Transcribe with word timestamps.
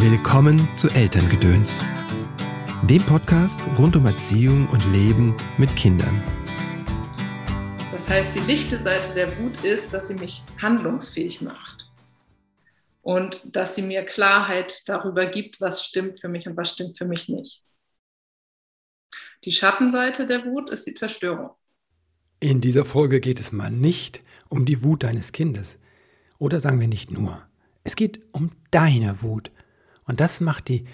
Willkommen 0.00 0.68
zu 0.76 0.88
Elterngedöns, 0.90 1.84
dem 2.84 3.02
Podcast 3.02 3.60
rund 3.76 3.96
um 3.96 4.06
Erziehung 4.06 4.68
und 4.68 4.84
Leben 4.92 5.36
mit 5.58 5.74
Kindern. 5.74 6.22
Das 7.90 8.08
heißt, 8.08 8.36
die 8.36 8.40
lichte 8.46 8.80
Seite 8.80 9.12
der 9.12 9.36
Wut 9.40 9.64
ist, 9.64 9.92
dass 9.92 10.06
sie 10.06 10.14
mich 10.14 10.44
handlungsfähig 10.62 11.42
macht 11.42 11.90
und 13.02 13.40
dass 13.44 13.74
sie 13.74 13.82
mir 13.82 14.04
Klarheit 14.04 14.88
darüber 14.88 15.26
gibt, 15.26 15.60
was 15.60 15.84
stimmt 15.84 16.20
für 16.20 16.28
mich 16.28 16.46
und 16.46 16.56
was 16.56 16.74
stimmt 16.74 16.96
für 16.96 17.04
mich 17.04 17.28
nicht. 17.28 17.64
Die 19.42 19.50
Schattenseite 19.50 20.28
der 20.28 20.44
Wut 20.44 20.70
ist 20.70 20.86
die 20.86 20.94
Zerstörung. 20.94 21.50
In 22.38 22.60
dieser 22.60 22.84
Folge 22.84 23.18
geht 23.18 23.40
es 23.40 23.50
mal 23.50 23.72
nicht 23.72 24.22
um 24.48 24.64
die 24.64 24.84
Wut 24.84 25.02
deines 25.02 25.32
Kindes. 25.32 25.76
Oder 26.38 26.60
sagen 26.60 26.78
wir 26.78 26.86
nicht 26.86 27.10
nur. 27.10 27.42
Es 27.82 27.96
geht 27.96 28.20
um 28.32 28.52
deine 28.70 29.22
Wut 29.22 29.50
und 30.08 30.20
das 30.20 30.40
macht 30.40 30.68
die 30.68 30.84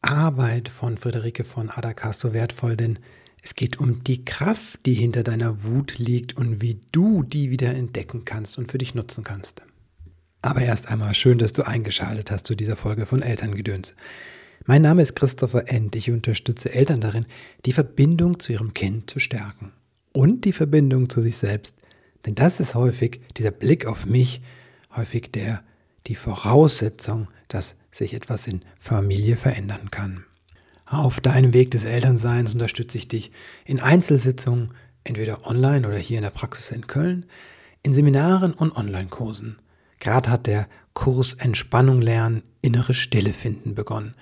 Arbeit 0.00 0.68
von 0.68 0.96
Friederike 0.96 1.44
von 1.44 1.68
Adakas 1.68 2.20
so 2.20 2.32
wertvoll, 2.32 2.76
denn 2.76 2.98
es 3.42 3.54
geht 3.54 3.78
um 3.78 4.02
die 4.02 4.24
Kraft, 4.24 4.80
die 4.86 4.94
hinter 4.94 5.22
deiner 5.22 5.64
Wut 5.64 5.98
liegt 5.98 6.36
und 6.36 6.62
wie 6.62 6.80
du 6.92 7.22
die 7.22 7.50
wieder 7.50 7.74
entdecken 7.74 8.24
kannst 8.24 8.56
und 8.58 8.70
für 8.70 8.78
dich 8.78 8.94
nutzen 8.94 9.24
kannst. 9.24 9.64
Aber 10.42 10.62
erst 10.62 10.88
einmal 10.88 11.14
schön, 11.14 11.38
dass 11.38 11.52
du 11.52 11.66
eingeschaltet 11.66 12.30
hast 12.30 12.46
zu 12.46 12.54
dieser 12.54 12.76
Folge 12.76 13.04
von 13.04 13.22
Elterngedöns. 13.22 13.94
Mein 14.64 14.82
Name 14.82 15.02
ist 15.02 15.16
Christopher 15.16 15.68
End. 15.68 15.94
Ich 15.96 16.10
unterstütze 16.10 16.72
Eltern 16.72 17.00
darin, 17.00 17.26
die 17.64 17.72
Verbindung 17.72 18.38
zu 18.38 18.52
ihrem 18.52 18.74
Kind 18.74 19.10
zu 19.10 19.18
stärken 19.18 19.72
und 20.12 20.44
die 20.44 20.52
Verbindung 20.52 21.08
zu 21.08 21.22
sich 21.22 21.36
selbst. 21.36 21.76
Denn 22.26 22.34
das 22.34 22.60
ist 22.60 22.74
häufig 22.74 23.20
dieser 23.36 23.50
Blick 23.50 23.86
auf 23.86 24.06
mich, 24.06 24.40
häufig 24.94 25.30
der 25.30 25.62
die 26.06 26.14
Voraussetzung, 26.14 27.28
dass 27.48 27.76
sich 27.90 28.14
etwas 28.14 28.46
in 28.46 28.62
Familie 28.78 29.36
verändern 29.36 29.90
kann. 29.90 30.24
Auf 30.86 31.20
deinem 31.20 31.52
Weg 31.52 31.72
des 31.72 31.84
Elternseins 31.84 32.54
unterstütze 32.54 32.98
ich 32.98 33.08
dich 33.08 33.32
in 33.64 33.80
Einzelsitzungen, 33.80 34.72
entweder 35.04 35.46
online 35.46 35.86
oder 35.86 35.98
hier 35.98 36.18
in 36.18 36.22
der 36.22 36.30
Praxis 36.30 36.70
in 36.70 36.86
Köln, 36.86 37.26
in 37.82 37.92
Seminaren 37.92 38.52
und 38.54 38.76
Online-Kursen. 38.76 39.58
Gerade 39.98 40.30
hat 40.30 40.46
der 40.46 40.68
Kurs 40.94 41.34
Entspannung 41.34 42.00
lernen, 42.00 42.42
innere 42.62 42.94
Stille 42.94 43.32
finden 43.32 43.74
begonnen. 43.74 44.14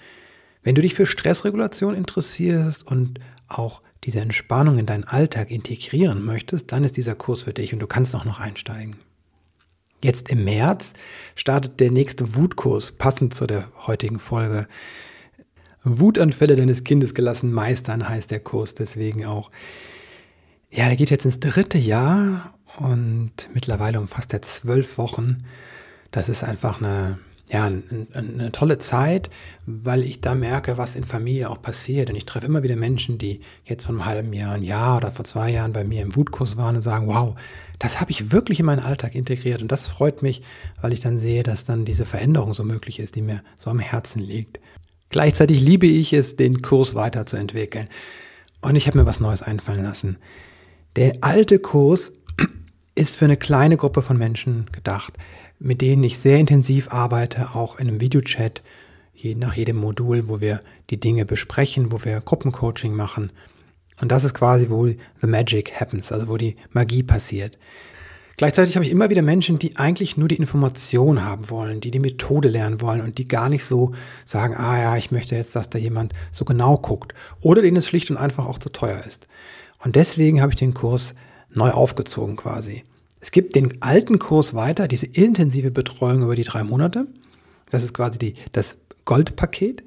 Wenn 0.63 0.75
du 0.75 0.83
dich 0.83 0.95
für 0.95 1.07
Stressregulation 1.07 1.95
interessierst 1.95 2.87
und 2.87 3.21
auch 3.49 3.83
diese 4.05 4.21
Entspannung 4.21 4.79
in 4.79 4.87
deinen 4.87 5.05
Alltag 5.05 5.51
integrieren 5.51 6.25
möchtest, 6.25 6.73
dann 6.73 6.85
ist 6.85 6.97
dieser 6.97 7.15
Kurs 7.15 7.43
für 7.43 7.53
dich 7.53 7.73
und 7.73 7.81
du 7.81 7.87
kannst 7.87 8.15
auch 8.15 8.25
noch 8.25 8.41
einsteigen. 8.41 8.97
Jetzt 10.05 10.29
im 10.29 10.45
März 10.45 10.93
startet 11.35 11.81
der 11.81 11.91
nächste 11.91 12.37
Wutkurs, 12.37 12.93
passend 12.93 13.33
zu 13.33 13.47
der 13.47 13.71
heutigen 13.87 14.19
Folge. 14.19 14.69
Wutanfälle 15.83 16.57
deines 16.57 16.85
Kindes 16.85 17.15
gelassen 17.15 17.51
meistern 17.51 18.07
heißt 18.07 18.31
der 18.31 18.41
Kurs 18.41 18.75
deswegen 18.75 19.25
auch. 19.25 19.51
Ja, 20.71 20.89
der 20.89 20.97
geht 20.97 21.09
jetzt 21.09 21.25
ins 21.25 21.41
dritte 21.41 21.79
Jahr 21.79 22.53
und 22.77 23.49
mittlerweile 23.55 23.99
umfasst 23.99 24.35
er 24.35 24.43
zwölf 24.43 24.99
Wochen. 24.99 25.47
Das 26.11 26.29
ist 26.29 26.45
einfach 26.45 26.83
eine 26.83 27.19
ja, 27.51 27.71
eine 28.15 28.53
tolle 28.53 28.79
Zeit, 28.79 29.29
weil 29.67 30.03
ich 30.03 30.21
da 30.21 30.35
merke, 30.35 30.79
was 30.79 30.97
in 30.97 31.05
Familie 31.05 31.51
auch 31.51 31.61
passiert. 31.61 32.09
Und 32.09 32.17
ich 32.17 32.25
treffe 32.25 32.47
immer 32.47 32.63
wieder 32.63 32.77
Menschen, 32.77 33.19
die 33.19 33.41
jetzt 33.65 33.85
vor 33.85 33.95
einem 33.95 34.07
halben 34.07 34.33
Jahr, 34.33 34.55
ein 34.55 34.63
Jahr 34.63 34.97
oder 34.97 35.11
vor 35.11 35.25
zwei 35.25 35.51
Jahren 35.51 35.73
bei 35.73 35.85
mir 35.85 36.03
im 36.03 36.17
Wutkurs 36.17 36.57
waren 36.57 36.77
und 36.77 36.83
sagen, 36.83 37.07
wow, 37.07 37.35
das 37.79 38.01
habe 38.01 38.11
ich 38.11 38.33
wirklich 38.33 38.61
in 38.61 38.67
meinen 38.67 38.83
Alltag 38.83 39.15
integriert. 39.15 39.61
Und 39.61 39.71
das 39.71 39.89
freut 39.89 40.23
mich, 40.23 40.43
weil 40.81 40.95
ich 40.95 41.01
dann 41.01 41.19
sehe, 41.19 41.43
dass 41.43 41.65
dann 41.65 41.85
diese 41.85 42.07
Veränderung 42.07 42.55
so 42.55 42.65
möglich 42.65 42.99
ist, 42.99 43.15
die 43.15 43.23
mir 43.23 43.43
so 43.57 43.71
am 43.71 43.79
Herzen 43.79 44.21
liegt. 44.21 44.59
Gleichzeitig 45.11 45.61
liebe 45.61 45.87
ich 45.87 46.15
es, 46.15 46.37
den 46.37 46.63
Kurs 46.63 46.95
weiterzuentwickeln. 46.95 47.89
Und 48.63 48.77
ich 48.77 48.87
habe 48.87 48.99
mir 48.99 49.07
was 49.07 49.21
Neues 49.21 49.43
einfallen 49.43 49.85
lassen. 49.85 50.17
Der 50.97 51.19
alte 51.21 51.59
Kurs 51.59 52.13
ist 52.95 53.17
für 53.17 53.27
eine 53.27 53.37
kleine 53.37 53.77
Gruppe 53.77 54.01
von 54.01 54.17
Menschen 54.17 54.67
gedacht 54.73 55.13
mit 55.65 55.81
denen 55.81 56.05
ich 56.05 56.19
sehr 56.19 56.39
intensiv 56.39 56.93
arbeite, 56.93 57.55
auch 57.55 57.79
in 57.79 57.89
einem 57.89 58.01
Videochat, 58.01 58.63
je, 59.15 59.35
nach 59.35 59.55
jedem 59.55 59.77
Modul, 59.77 60.29
wo 60.29 60.41
wir 60.41 60.61
die 60.91 61.01
Dinge 61.01 61.25
besprechen, 61.25 61.91
wo 61.91 62.05
wir 62.05 62.21
Gruppencoaching 62.21 62.95
machen. 62.95 63.33
Und 64.01 64.13
das 64.13 64.25
ist 64.25 64.35
quasi, 64.35 64.69
wo 64.69 64.87
the 64.87 65.27
magic 65.27 65.81
happens, 65.81 66.13
also 66.13 66.29
wo 66.29 66.37
die 66.37 66.57
Magie 66.71 67.03
passiert. 67.03 67.59
Gleichzeitig 68.37 68.75
habe 68.75 68.85
ich 68.85 68.91
immer 68.91 69.09
wieder 69.09 69.23
Menschen, 69.23 69.59
die 69.59 69.77
eigentlich 69.77 70.17
nur 70.19 70.29
die 70.29 70.37
Information 70.37 71.25
haben 71.25 71.49
wollen, 71.49 71.81
die 71.81 71.93
die 71.93 72.01
Methode 72.01 72.49
lernen 72.49 72.83
wollen 72.83 73.01
und 73.01 73.17
die 73.17 73.25
gar 73.27 73.49
nicht 73.49 73.65
so 73.65 73.93
sagen, 74.27 74.55
ah 74.57 74.79
ja, 74.79 74.97
ich 74.99 75.13
möchte 75.13 75.35
jetzt, 75.37 75.57
dass 75.57 75.71
da 75.71 75.79
jemand 75.79 76.13
so 76.31 76.45
genau 76.45 76.77
guckt. 76.77 77.15
Oder 77.41 77.63
denen 77.63 77.77
es 77.79 77.87
schlicht 77.87 78.11
und 78.11 78.19
einfach 78.19 78.47
auch 78.47 78.59
zu 78.59 78.71
teuer 78.71 79.03
ist. 79.07 79.29
Und 79.83 79.97
deswegen 79.97 80.43
habe 80.43 80.53
ich 80.53 80.57
den 80.57 80.75
Kurs 80.75 81.15
neu 81.49 81.71
aufgezogen 81.71 82.37
quasi. 82.37 82.85
Es 83.25 83.31
gibt 83.31 83.55
den 83.55 83.81
alten 83.81 84.19
Kurs 84.19 84.53
weiter, 84.53 84.87
diese 84.87 85.07
intensive 85.07 85.71
Betreuung 85.71 86.25
über 86.25 86.35
die 86.35 86.43
drei 86.43 86.63
Monate. 86.63 87.07
Das 87.71 87.83
ist 87.83 87.95
quasi 87.95 88.19
die, 88.19 88.35
das 88.53 88.77
Goldpaket. 89.07 89.83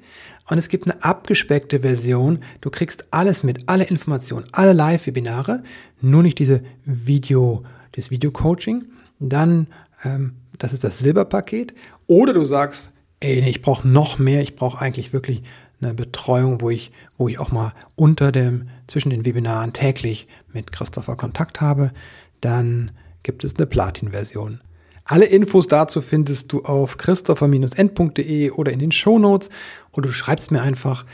Und 0.50 0.58
es 0.58 0.68
gibt 0.68 0.90
eine 0.90 1.04
abgespeckte 1.04 1.78
Version. 1.78 2.40
Du 2.60 2.68
kriegst 2.68 3.04
alles 3.12 3.44
mit, 3.44 3.68
alle 3.68 3.84
Informationen, 3.84 4.46
alle 4.50 4.72
Live-Webinare, 4.72 5.62
nur 6.00 6.24
nicht 6.24 6.40
diese 6.40 6.64
Video, 6.84 7.62
das 7.92 8.10
Video-Coaching. 8.10 8.86
Dann, 9.20 9.68
ähm, 10.02 10.34
das 10.58 10.72
ist 10.72 10.82
das 10.82 10.98
Silberpaket. 10.98 11.74
Oder 12.08 12.32
du 12.32 12.44
sagst, 12.44 12.90
ey, 13.20 13.40
nee, 13.40 13.50
ich 13.50 13.62
brauche 13.62 13.86
noch 13.86 14.18
mehr, 14.18 14.42
ich 14.42 14.56
brauche 14.56 14.80
eigentlich 14.80 15.12
wirklich 15.12 15.44
eine 15.80 15.94
Betreuung, 15.94 16.60
wo 16.60 16.70
ich, 16.70 16.90
wo 17.16 17.28
ich 17.28 17.38
auch 17.38 17.52
mal 17.52 17.72
unter 17.94 18.32
dem, 18.32 18.68
zwischen 18.88 19.10
den 19.10 19.24
Webinaren 19.24 19.72
täglich 19.72 20.26
mit 20.52 20.72
Christopher 20.72 21.14
Kontakt 21.14 21.60
habe. 21.60 21.92
Dann 22.40 22.90
gibt 23.28 23.44
es 23.44 23.56
eine 23.56 23.66
Platin-Version. 23.66 24.62
Alle 25.04 25.26
Infos 25.26 25.66
dazu 25.66 26.00
findest 26.00 26.50
du 26.50 26.62
auf 26.62 26.96
christopher-end.de 26.96 28.52
oder 28.52 28.72
in 28.72 28.78
den 28.78 28.90
Shownotes 28.90 29.50
oder 29.92 30.06
du 30.06 30.14
schreibst 30.14 30.50
mir 30.50 30.62
einfach. 30.62 31.04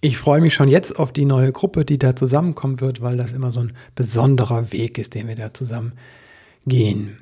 Ich 0.00 0.18
freue 0.18 0.40
mich 0.40 0.54
schon 0.54 0.68
jetzt 0.68 1.00
auf 1.00 1.12
die 1.12 1.24
neue 1.24 1.50
Gruppe, 1.50 1.84
die 1.84 1.98
da 1.98 2.14
zusammenkommen 2.14 2.80
wird, 2.80 3.00
weil 3.00 3.16
das 3.16 3.32
immer 3.32 3.50
so 3.50 3.58
ein 3.58 3.72
besonderer 3.96 4.70
Weg 4.70 4.98
ist, 4.98 5.16
den 5.16 5.26
wir 5.26 5.34
da 5.34 5.52
zusammen 5.52 5.94
gehen. 6.64 7.18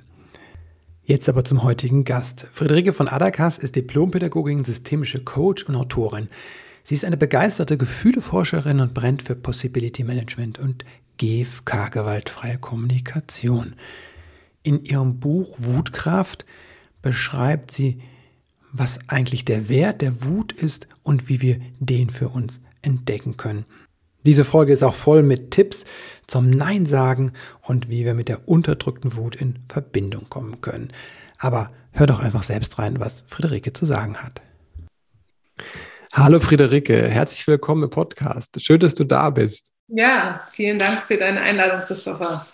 Jetzt 1.03 1.31
aber 1.31 1.43
zum 1.43 1.63
heutigen 1.63 2.05
Gast. 2.05 2.47
Friederike 2.51 2.93
von 2.93 3.09
Adakas 3.09 3.57
ist 3.57 3.75
Diplompädagogin, 3.75 4.67
systemische 4.67 5.25
Coach 5.25 5.65
und 5.65 5.77
Autorin. 5.77 6.29
Sie 6.83 6.95
ist 6.95 7.07
eine 7.07 7.17
begeisterte 7.17 7.79
Gefühleforscherin 7.79 8.81
und 8.81 8.93
brennt 8.93 9.23
für 9.23 9.35
Possibility 9.35 10.05
Management 10.05 10.59
und 10.59 10.85
GFK 11.17 11.91
gewaltfreie 11.91 12.59
Kommunikation. 12.59 13.75
In 14.67 14.83
ihrem 14.83 15.21
Buch 15.21 15.55
Wutkraft 15.59 16.45
beschreibt 17.01 17.71
sie, 17.71 18.03
was 18.73 18.99
eigentlich 19.07 19.45
der 19.45 19.69
Wert 19.69 20.03
der 20.03 20.25
Wut 20.25 20.51
ist 20.51 20.89
und 21.05 21.29
wie 21.29 21.41
wir 21.41 21.61
den 21.79 22.11
für 22.11 22.31
uns 22.31 22.61
entdecken 22.83 23.37
können. 23.37 23.65
Diese 24.25 24.45
Folge 24.45 24.73
ist 24.73 24.83
auch 24.83 24.97
voll 24.97 25.23
mit 25.23 25.53
Tipps 25.53 25.85
zum 26.27 26.51
Nein 26.51 26.85
sagen 26.85 27.31
und 27.63 27.89
wie 27.91 28.05
wir 28.05 28.15
mit 28.15 28.29
der 28.29 28.49
unterdrückten 28.49 29.15
Wut 29.15 29.37
in 29.37 29.61
Verbindung 29.69 30.29
kommen 30.31 30.61
können. 30.61 30.91
Aber 31.39 31.71
hör 31.93 32.09
doch 32.09 32.19
einfach 32.19 32.43
selbst 32.43 32.77
rein, 32.81 32.99
was 32.99 33.23
Friederike 33.29 33.73
zu 33.73 33.87
sagen 33.87 34.17
hat. 34.17 34.43
Hallo 36.13 36.41
Friederike, 36.41 37.07
herzlich 37.07 37.47
willkommen 37.47 37.85
im 37.85 37.91
Podcast. 37.91 38.61
Schön, 38.61 38.81
dass 38.81 38.95
du 38.95 39.05
da 39.05 39.31
bist. 39.31 39.71
Ja, 39.87 40.45
vielen 40.53 40.81
Dank 40.81 41.03
für 41.03 41.19
deine 41.19 41.41
Einladung, 41.41 41.83
Christopher. 41.83 42.45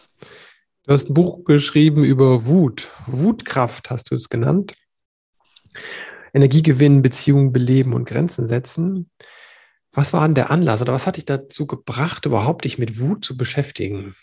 Du 0.84 0.92
hast 0.92 1.08
ein 1.08 1.14
Buch 1.14 1.44
geschrieben 1.44 2.02
über 2.02 2.44
Wut. 2.46 2.90
Wutkraft 3.06 3.90
hast 3.90 4.10
du 4.10 4.16
es 4.16 4.28
genannt. 4.28 4.74
Energie 6.34 6.62
gewinnen, 6.62 7.02
Beziehungen 7.02 7.52
beleben 7.52 7.92
und 7.92 8.04
Grenzen 8.04 8.46
setzen. 8.46 9.08
Was 9.92 10.12
war 10.12 10.26
denn 10.26 10.34
der 10.34 10.50
Anlass 10.50 10.82
oder 10.82 10.92
was 10.92 11.06
hat 11.06 11.16
dich 11.16 11.24
dazu 11.24 11.66
gebracht, 11.66 12.26
überhaupt 12.26 12.64
dich 12.64 12.78
mit 12.78 12.98
Wut 12.98 13.24
zu 13.24 13.36
beschäftigen? 13.36 14.16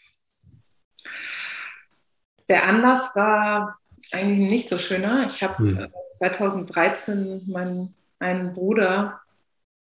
Der 2.49 2.67
Anlass 2.67 3.15
war 3.15 3.77
eigentlich 4.11 4.49
nicht 4.49 4.69
so 4.69 4.79
schöner. 4.79 5.27
Ich 5.27 5.41
habe 5.41 5.57
hm. 5.59 5.87
2013 6.13 7.43
meinen 7.47 7.93
einen 8.17 8.51
Bruder 8.51 9.21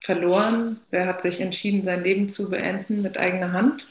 verloren. 0.00 0.80
Der 0.90 1.06
hat 1.06 1.20
sich 1.20 1.40
entschieden, 1.40 1.84
sein 1.84 2.02
Leben 2.02 2.28
zu 2.28 2.50
beenden 2.50 3.02
mit 3.02 3.16
eigener 3.16 3.52
Hand. 3.52 3.86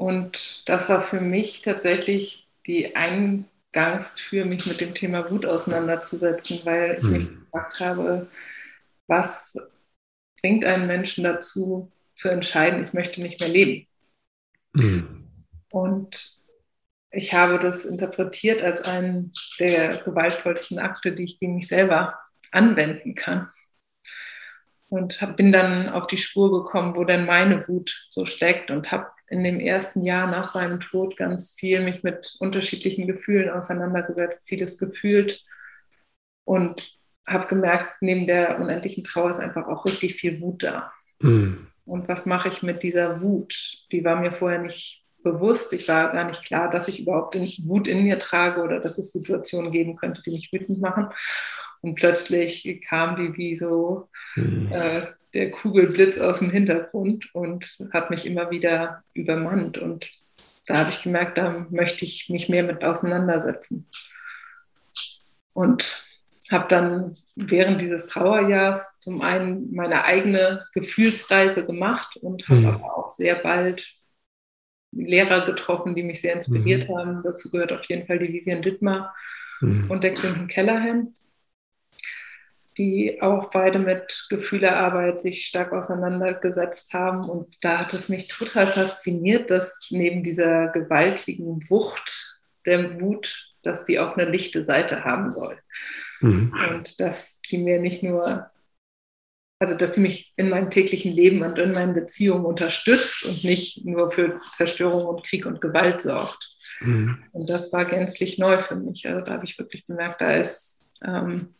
Und 0.00 0.66
das 0.66 0.88
war 0.88 1.02
für 1.02 1.20
mich 1.20 1.60
tatsächlich 1.60 2.48
die 2.66 2.96
Eingangstür, 2.96 4.46
mich 4.46 4.64
mit 4.64 4.80
dem 4.80 4.94
Thema 4.94 5.30
Wut 5.30 5.44
auseinanderzusetzen, 5.44 6.60
weil 6.64 6.96
ich 6.98 7.04
mhm. 7.04 7.12
mich 7.12 7.28
gefragt 7.28 7.80
habe, 7.80 8.26
was 9.08 9.58
bringt 10.40 10.64
einen 10.64 10.86
Menschen 10.86 11.22
dazu, 11.22 11.92
zu 12.14 12.30
entscheiden, 12.30 12.82
ich 12.82 12.94
möchte 12.94 13.20
nicht 13.20 13.40
mehr 13.40 13.50
leben. 13.50 13.86
Mhm. 14.72 15.26
Und 15.70 16.38
ich 17.10 17.34
habe 17.34 17.58
das 17.58 17.84
interpretiert 17.84 18.62
als 18.62 18.80
einen 18.80 19.34
der 19.58 19.98
gewaltvollsten 19.98 20.78
Akte, 20.78 21.12
die 21.12 21.24
ich 21.24 21.38
gegen 21.38 21.56
mich 21.56 21.68
selber 21.68 22.18
anwenden 22.50 23.14
kann. 23.14 23.50
und 24.88 25.20
hab, 25.20 25.36
bin 25.36 25.52
dann 25.52 25.90
auf 25.90 26.06
die 26.06 26.16
Spur 26.16 26.64
gekommen, 26.64 26.96
wo 26.96 27.04
denn 27.04 27.26
meine 27.26 27.68
Wut 27.68 28.06
so 28.08 28.24
steckt 28.24 28.70
und 28.70 28.90
habe 28.90 29.10
in 29.30 29.44
dem 29.44 29.60
ersten 29.60 30.04
Jahr 30.04 30.26
nach 30.26 30.48
seinem 30.48 30.80
Tod 30.80 31.16
ganz 31.16 31.52
viel 31.52 31.80
mich 31.80 32.02
mit 32.02 32.36
unterschiedlichen 32.40 33.06
Gefühlen 33.06 33.48
auseinandergesetzt, 33.48 34.48
vieles 34.48 34.76
gefühlt 34.76 35.44
und 36.44 36.98
habe 37.26 37.46
gemerkt, 37.46 38.02
neben 38.02 38.26
der 38.26 38.58
unendlichen 38.60 39.04
Trauer 39.04 39.30
ist 39.30 39.38
einfach 39.38 39.68
auch 39.68 39.86
richtig 39.86 40.16
viel 40.16 40.40
Wut 40.40 40.64
da. 40.64 40.92
Mhm. 41.20 41.68
Und 41.84 42.08
was 42.08 42.26
mache 42.26 42.48
ich 42.48 42.62
mit 42.62 42.82
dieser 42.82 43.22
Wut? 43.22 43.84
Die 43.92 44.04
war 44.04 44.16
mir 44.16 44.32
vorher 44.32 44.60
nicht 44.60 45.04
bewusst. 45.22 45.72
Ich 45.72 45.86
war 45.86 46.12
gar 46.12 46.24
nicht 46.24 46.44
klar, 46.44 46.68
dass 46.68 46.88
ich 46.88 47.00
überhaupt 47.00 47.36
Wut 47.36 47.86
in 47.86 48.02
mir 48.02 48.18
trage 48.18 48.62
oder 48.62 48.80
dass 48.80 48.98
es 48.98 49.12
Situationen 49.12 49.70
geben 49.70 49.96
könnte, 49.96 50.22
die 50.22 50.32
mich 50.32 50.52
wütend 50.52 50.80
machen. 50.80 51.08
Und 51.82 51.94
plötzlich 51.94 52.82
kam 52.88 53.16
die 53.16 53.36
wie 53.36 53.54
so 53.54 54.08
mhm. 54.34 54.72
äh, 54.72 55.06
der 55.34 55.50
Kugelblitz 55.50 56.18
aus 56.18 56.40
dem 56.40 56.50
Hintergrund 56.50 57.34
und 57.34 57.78
hat 57.92 58.10
mich 58.10 58.26
immer 58.26 58.50
wieder 58.50 59.04
übermannt. 59.14 59.78
Und 59.78 60.10
da 60.66 60.78
habe 60.78 60.90
ich 60.90 61.02
gemerkt, 61.02 61.38
da 61.38 61.66
möchte 61.70 62.04
ich 62.04 62.28
mich 62.28 62.48
mehr 62.48 62.64
mit 62.64 62.82
auseinandersetzen. 62.82 63.86
Und 65.52 66.04
habe 66.50 66.66
dann 66.68 67.16
während 67.36 67.80
dieses 67.80 68.06
Trauerjahrs 68.06 68.98
zum 69.00 69.22
einen 69.22 69.72
meine 69.72 70.04
eigene 70.04 70.66
Gefühlsreise 70.72 71.64
gemacht 71.64 72.16
und 72.16 72.48
habe 72.48 72.60
mhm. 72.60 72.66
aber 72.66 72.98
auch 72.98 73.10
sehr 73.10 73.36
bald 73.36 73.94
Lehrer 74.92 75.46
getroffen, 75.46 75.94
die 75.94 76.02
mich 76.02 76.20
sehr 76.20 76.34
inspiriert 76.34 76.88
mhm. 76.88 76.96
haben. 76.96 77.22
Dazu 77.22 77.50
gehört 77.50 77.72
auf 77.72 77.84
jeden 77.88 78.06
Fall 78.06 78.18
die 78.18 78.32
Vivian 78.32 78.62
Dittmar 78.62 79.14
mhm. 79.60 79.88
und 79.88 80.02
der 80.02 80.14
Clinton 80.14 80.48
Kellerhan 80.48 81.14
die 82.78 83.20
auch 83.20 83.50
beide 83.50 83.78
mit 83.78 84.26
Gefühlearbeit 84.30 85.22
sich 85.22 85.46
stark 85.46 85.72
auseinandergesetzt 85.72 86.94
haben. 86.94 87.28
Und 87.28 87.56
da 87.60 87.78
hat 87.78 87.94
es 87.94 88.08
mich 88.08 88.28
total 88.28 88.68
fasziniert, 88.68 89.50
dass 89.50 89.86
neben 89.90 90.22
dieser 90.22 90.68
gewaltigen 90.68 91.68
Wucht 91.68 92.38
der 92.66 93.00
Wut, 93.00 93.54
dass 93.62 93.84
die 93.84 93.98
auch 93.98 94.16
eine 94.16 94.30
lichte 94.30 94.62
Seite 94.62 95.04
haben 95.04 95.30
soll. 95.30 95.58
Mhm. 96.20 96.52
Und 96.70 97.00
dass 97.00 97.40
die 97.42 97.58
mir 97.58 97.80
nicht 97.80 98.02
nur, 98.02 98.50
also 99.58 99.74
dass 99.74 99.92
die 99.92 100.00
mich 100.00 100.32
in 100.36 100.48
meinem 100.48 100.70
täglichen 100.70 101.12
Leben 101.12 101.42
und 101.42 101.58
in 101.58 101.72
meinen 101.72 101.94
Beziehungen 101.94 102.44
unterstützt 102.44 103.24
und 103.24 103.44
nicht 103.44 103.84
nur 103.84 104.10
für 104.10 104.40
Zerstörung 104.52 105.04
und 105.06 105.26
Krieg 105.26 105.44
und 105.44 105.60
Gewalt 105.60 106.02
sorgt. 106.02 106.48
Mhm. 106.80 107.22
Und 107.32 107.50
das 107.50 107.72
war 107.72 107.84
gänzlich 107.84 108.38
neu 108.38 108.60
für 108.60 108.76
mich. 108.76 109.06
Also 109.08 109.24
da 109.24 109.32
habe 109.32 109.44
ich 109.44 109.58
wirklich 109.58 109.86
gemerkt, 109.86 110.20
da 110.20 110.36
ist 110.36 110.80
ähm, 111.04 111.54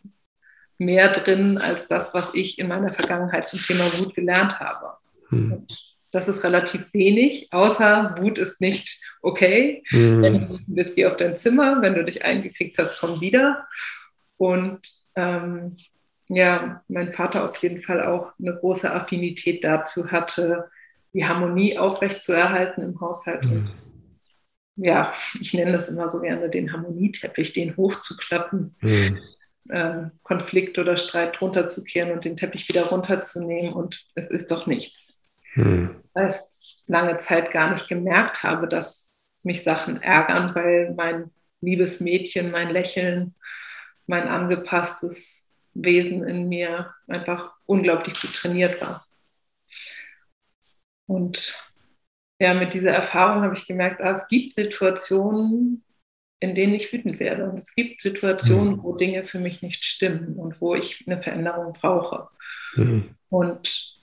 mehr 0.81 1.09
drin 1.13 1.59
als 1.59 1.87
das, 1.89 2.15
was 2.15 2.35
ich 2.35 2.59
in 2.59 2.67
meiner 2.67 2.93
Vergangenheit 2.93 3.47
zum 3.47 3.61
Thema 3.61 3.85
Wut 3.99 4.15
gelernt 4.15 4.59
habe. 4.59 4.97
Hm. 5.29 5.67
Das 6.11 6.27
ist 6.27 6.43
relativ 6.43 6.93
wenig, 6.93 7.49
außer 7.53 8.17
Wut 8.19 8.39
ist 8.39 8.61
nicht 8.61 9.01
okay. 9.21 9.85
Hm. 9.89 10.23
Wenn 10.23 10.49
du 10.49 10.59
bist, 10.67 10.97
geh 10.97 11.07
auf 11.07 11.17
dein 11.17 11.37
Zimmer. 11.37 11.83
Wenn 11.83 11.95
du 11.95 12.05
dich 12.05 12.25
eingekriegt 12.25 12.79
hast, 12.79 12.99
komm 12.99 13.21
wieder. 13.21 13.69
Und 14.39 14.81
ähm, 15.17 15.77
ja, 16.29 16.83
mein 16.89 17.13
Vater 17.13 17.45
auf 17.45 17.57
jeden 17.57 17.83
Fall 17.83 18.03
auch 18.03 18.33
eine 18.41 18.57
große 18.57 18.91
Affinität 18.91 19.63
dazu 19.63 20.11
hatte, 20.11 20.71
die 21.13 21.27
Harmonie 21.27 21.77
aufrechtzuerhalten 21.77 22.83
im 22.83 23.01
Haushalt. 23.01 23.45
Mhm. 23.45 23.53
Und 23.53 23.73
ja, 24.77 25.13
ich 25.39 25.53
nenne 25.53 25.73
das 25.73 25.91
immer 25.91 26.09
so 26.09 26.23
gerne 26.23 26.49
den 26.49 26.73
Harmonieteppich, 26.73 27.53
den 27.53 27.77
hochzuklappen. 27.77 28.75
Mhm 28.81 29.21
Konflikt 30.23 30.79
oder 30.79 30.97
Streit 30.97 31.41
runterzukehren 31.41 32.13
und 32.13 32.25
den 32.25 32.37
Teppich 32.37 32.69
wieder 32.69 32.87
runterzunehmen 32.87 33.73
und 33.73 34.05
es 34.15 34.31
ist 34.31 34.51
doch 34.51 34.67
nichts. 34.67 35.21
Hm. 35.55 36.03
Das 36.15 36.25
heißt, 36.25 36.83
lange 36.87 37.19
Zeit 37.19 37.51
gar 37.53 37.71
nicht 37.71 37.89
gemerkt 37.89 38.43
habe, 38.43 38.69
dass 38.69 39.11
mich 39.45 39.63
Sachen 39.63 40.03
ärgern, 40.03 40.55
weil 40.55 40.93
mein 40.95 41.31
liebes 41.61 42.01
Mädchen, 42.01 42.51
mein 42.51 42.71
Lächeln, 42.71 43.35
mein 44.07 44.29
angepasstes 44.29 45.49
Wesen 45.75 46.27
in 46.27 46.49
mir 46.49 46.95
einfach 47.07 47.53
unglaublich 47.67 48.21
gut 48.21 48.35
trainiert 48.35 48.81
war. 48.81 49.07
Und 51.07 51.57
ja, 52.41 52.55
mit 52.55 52.75
dieser 52.75 52.93
Erfahrung 52.93 53.43
habe 53.43 53.55
ich 53.55 53.67
gemerkt, 53.67 54.01
ah, 54.01 54.13
es 54.13 54.27
gibt 54.29 54.55
Situationen, 54.55 55.85
in 56.41 56.55
denen 56.55 56.75
ich 56.75 56.93
wütend 56.93 57.21
werde. 57.21 57.49
Und 57.49 57.59
es 57.59 57.75
gibt 57.75 58.01
Situationen, 58.01 58.77
mhm. 58.77 58.83
wo 58.83 58.97
Dinge 58.97 59.25
für 59.25 59.39
mich 59.39 59.63
nicht 59.63 59.85
stimmen 59.85 60.37
und 60.37 60.61
wo 60.61 60.75
ich 60.75 61.05
eine 61.07 61.23
Veränderung 61.23 61.75
brauche. 61.75 62.29
Mhm. 62.75 63.15
Und 63.29 63.99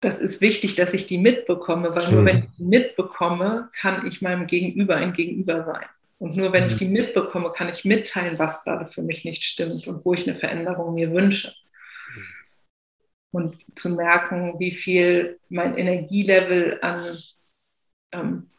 das 0.00 0.18
ist 0.18 0.40
wichtig, 0.40 0.76
dass 0.76 0.94
ich 0.94 1.06
die 1.06 1.18
mitbekomme, 1.18 1.94
weil 1.94 2.10
nur 2.10 2.22
mhm. 2.22 2.26
wenn 2.26 2.38
ich 2.38 2.56
die 2.56 2.64
mitbekomme, 2.64 3.68
kann 3.74 4.06
ich 4.06 4.22
meinem 4.22 4.46
Gegenüber 4.46 4.96
ein 4.96 5.12
Gegenüber 5.12 5.62
sein. 5.62 5.84
Und 6.18 6.36
nur 6.36 6.52
wenn 6.52 6.66
ich 6.68 6.74
mhm. 6.74 6.78
die 6.78 6.88
mitbekomme, 6.88 7.52
kann 7.52 7.68
ich 7.68 7.84
mitteilen, 7.84 8.38
was 8.38 8.64
gerade 8.64 8.86
für 8.86 9.02
mich 9.02 9.24
nicht 9.24 9.42
stimmt 9.44 9.86
und 9.86 10.04
wo 10.04 10.14
ich 10.14 10.28
eine 10.28 10.38
Veränderung 10.38 10.94
mir 10.94 11.12
wünsche. 11.12 11.54
Und 13.30 13.64
zu 13.78 13.90
merken, 13.90 14.58
wie 14.58 14.72
viel 14.72 15.38
mein 15.48 15.76
Energielevel 15.76 16.78
an 16.82 17.16
ähm, 18.12 18.49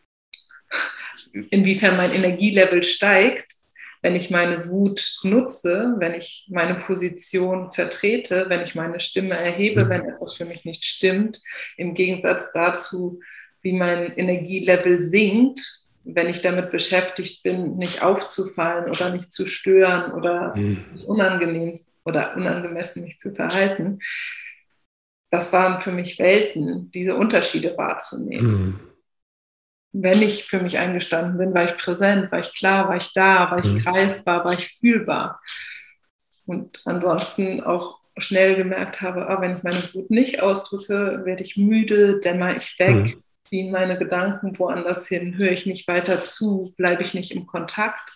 inwiefern 1.33 1.97
mein 1.97 2.13
Energielevel 2.13 2.83
steigt, 2.83 3.53
wenn 4.01 4.15
ich 4.15 4.31
meine 4.31 4.67
Wut 4.67 5.19
nutze, 5.23 5.95
wenn 5.97 6.15
ich 6.15 6.47
meine 6.49 6.75
Position 6.75 7.71
vertrete, 7.71 8.45
wenn 8.49 8.61
ich 8.61 8.73
meine 8.73 8.99
Stimme 8.99 9.35
erhebe, 9.35 9.89
wenn 9.89 10.07
etwas 10.07 10.33
für 10.33 10.45
mich 10.45 10.65
nicht 10.65 10.85
stimmt, 10.85 11.41
im 11.77 11.93
Gegensatz 11.93 12.51
dazu, 12.51 13.19
wie 13.61 13.73
mein 13.73 14.17
Energielevel 14.17 15.01
sinkt, 15.03 15.83
wenn 16.03 16.29
ich 16.29 16.41
damit 16.41 16.71
beschäftigt 16.71 17.43
bin, 17.43 17.77
nicht 17.77 18.01
aufzufallen 18.01 18.89
oder 18.89 19.11
nicht 19.11 19.31
zu 19.31 19.45
stören 19.45 20.13
oder 20.13 20.55
mhm. 20.55 20.83
unangenehm 21.05 21.79
oder 22.03 22.35
unangemessen 22.35 23.03
mich 23.03 23.19
zu 23.19 23.35
verhalten. 23.35 23.99
Das 25.29 25.53
waren 25.53 25.79
für 25.79 25.91
mich 25.91 26.17
Welten, 26.17 26.89
diese 26.91 27.15
Unterschiede 27.15 27.77
wahrzunehmen. 27.77 28.51
Mhm 28.51 28.90
wenn 29.93 30.21
ich 30.21 30.45
für 30.45 30.59
mich 30.59 30.77
eingestanden 30.77 31.37
bin, 31.37 31.53
war 31.53 31.65
ich 31.65 31.77
präsent, 31.77 32.31
war 32.31 32.39
ich 32.39 32.53
klar, 32.53 32.87
war 32.87 32.97
ich 32.97 33.13
da, 33.13 33.51
war 33.51 33.59
ich 33.59 33.71
mhm. 33.71 33.79
greifbar, 33.79 34.45
war 34.45 34.53
ich 34.53 34.77
fühlbar. 34.79 35.41
Und 36.45 36.81
ansonsten 36.85 37.61
auch 37.61 37.99
schnell 38.17 38.55
gemerkt 38.55 39.01
habe, 39.01 39.27
ah, 39.27 39.41
wenn 39.41 39.57
ich 39.57 39.63
meine 39.63 39.93
Wut 39.93 40.09
nicht 40.09 40.41
ausdrücke, 40.41 41.21
werde 41.23 41.43
ich 41.43 41.57
müde, 41.57 42.19
dämmer 42.19 42.55
ich 42.55 42.77
weg, 42.79 42.95
mhm. 42.95 43.23
ziehen 43.45 43.71
meine 43.71 43.97
Gedanken 43.97 44.57
woanders 44.59 45.07
hin, 45.07 45.37
höre 45.37 45.51
ich 45.51 45.65
nicht 45.65 45.87
weiter 45.87 46.21
zu, 46.21 46.73
bleibe 46.77 47.01
ich 47.01 47.13
nicht 47.13 47.31
im 47.31 47.45
Kontakt, 47.45 48.11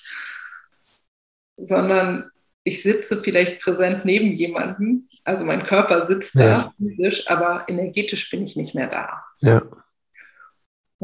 sondern 1.58 2.32
ich 2.64 2.82
sitze 2.82 3.22
vielleicht 3.22 3.62
präsent 3.62 4.06
neben 4.06 4.32
jemandem, 4.32 5.08
also 5.24 5.46
mein 5.46 5.64
Körper 5.64 6.06
sitzt 6.06 6.36
ja. 6.36 6.42
da 6.42 6.74
physisch, 6.78 7.30
aber 7.30 7.66
energetisch 7.68 8.30
bin 8.32 8.44
ich 8.44 8.56
nicht 8.56 8.76
mehr 8.76 8.88
da. 8.88 9.24
Ja. 9.42 9.62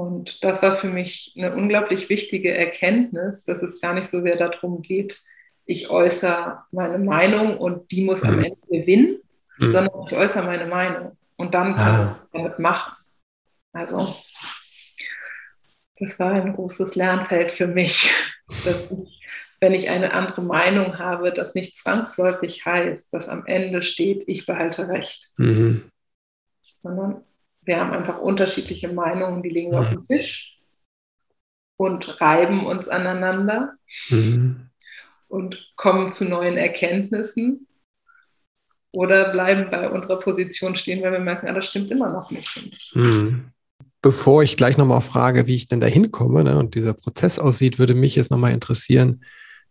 Und 0.02 0.44
das 0.44 0.64
war 0.64 0.78
für 0.78 0.88
mich 0.88 1.36
eine 1.38 1.54
unglaublich 1.54 2.10
wichtige 2.10 2.58
Erkenntnis, 2.58 3.44
dass 3.44 3.62
es 3.62 3.80
gar 3.80 3.94
nicht 3.94 4.10
so 4.10 4.20
sehr 4.22 4.36
darum 4.36 4.82
geht, 4.82 5.22
ich 5.66 5.92
äußere 5.92 6.64
meine 6.72 6.98
Meinung 6.98 7.60
und 7.60 7.92
die 7.92 8.04
muss 8.04 8.24
mhm. 8.24 8.30
am 8.30 8.40
Ende 8.40 8.58
gewinnen, 8.68 9.22
mhm. 9.60 9.72
sondern 9.72 10.08
ich 10.08 10.14
äußere 10.14 10.44
meine 10.44 10.66
Meinung 10.66 11.18
und 11.36 11.54
dann 11.54 11.76
kann 11.76 11.96
ah. 11.96 12.20
ich 12.20 12.32
damit 12.32 12.58
machen. 12.58 12.94
Also 13.74 14.16
das 16.00 16.20
war 16.20 16.32
ein 16.32 16.52
großes 16.52 16.96
Lernfeld 16.96 17.52
für 17.52 17.68
mich, 17.68 18.12
dass 18.66 18.90
ich, 18.90 19.22
wenn 19.60 19.76
ich 19.76 19.92
eine 19.92 20.14
andere 20.16 20.42
Meinung 20.42 20.98
habe, 20.98 21.32
das 21.32 21.54
nicht 21.54 21.78
zwangsläufig 21.78 22.66
heißt, 22.66 23.14
dass 23.14 23.30
am 23.30 23.46
Ende 23.46 23.84
steht, 23.84 24.24
ich 24.26 24.48
behalte 24.48 24.88
Recht, 24.88 25.32
mhm. 25.38 25.92
sondern 26.78 27.24
wir 27.64 27.80
haben 27.80 27.92
einfach 27.92 28.20
unterschiedliche 28.20 28.92
Meinungen, 28.92 29.44
die 29.44 29.50
liegen 29.50 29.72
mhm. 29.72 29.78
auf 29.78 29.90
dem 29.90 30.06
Tisch 30.06 30.58
und 31.78 32.22
reiben 32.22 32.66
uns 32.66 32.88
aneinander 32.88 33.74
mhm. 34.10 34.70
und 35.28 35.72
kommen 35.76 36.12
zu 36.12 36.26
neuen 36.26 36.58
Erkenntnissen 36.58 37.68
oder 38.92 39.32
bleiben 39.32 39.72
bei 39.72 39.90
unserer 39.90 40.20
Position 40.20 40.76
stehen, 40.76 41.02
weil 41.02 41.14
wir 41.14 41.20
merken, 41.20 41.48
ah, 41.48 41.54
das 41.54 41.68
stimmt 41.68 41.92
immer 41.92 42.12
noch 42.12 42.30
nicht. 42.32 42.94
Mhm. 42.94 43.52
Bevor 44.02 44.42
ich 44.42 44.58
gleich 44.58 44.78
nochmal 44.78 45.02
frage, 45.02 45.46
wie 45.46 45.56
ich 45.56 45.68
denn 45.68 45.80
da 45.80 45.88
hinkomme 45.88 46.44
ne, 46.44 46.58
und 46.58 46.74
dieser 46.76 46.94
Prozess 46.94 47.40
aussieht, 47.40 47.78
würde 47.78 47.94
mich 47.94 48.16
jetzt 48.16 48.32
nochmal 48.32 48.52
interessieren. 48.52 49.24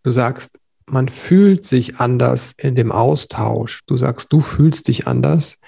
Du 0.05 0.11
sagst, 0.11 0.59
man 0.87 1.09
fühlt 1.09 1.67
sich 1.67 1.97
anders 1.97 2.55
in 2.57 2.75
dem 2.75 2.93
Austausch. 2.93 3.83
Du 3.87 3.97
sagst, 3.97 4.33
du 4.33 4.41
fühlst 4.41 4.89
dich 4.89 5.07
anders. 5.07 5.59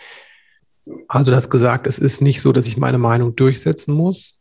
Also 1.09 1.31
du 1.31 1.37
hast 1.37 1.51
gesagt, 1.51 1.87
es 1.87 1.99
ist 1.99 2.21
nicht 2.21 2.43
so, 2.43 2.53
dass 2.53 2.67
ich 2.67 2.77
meine 2.77 2.99
Meinung 2.99 3.37
durchsetzen 3.37 3.95
muss. 3.95 4.39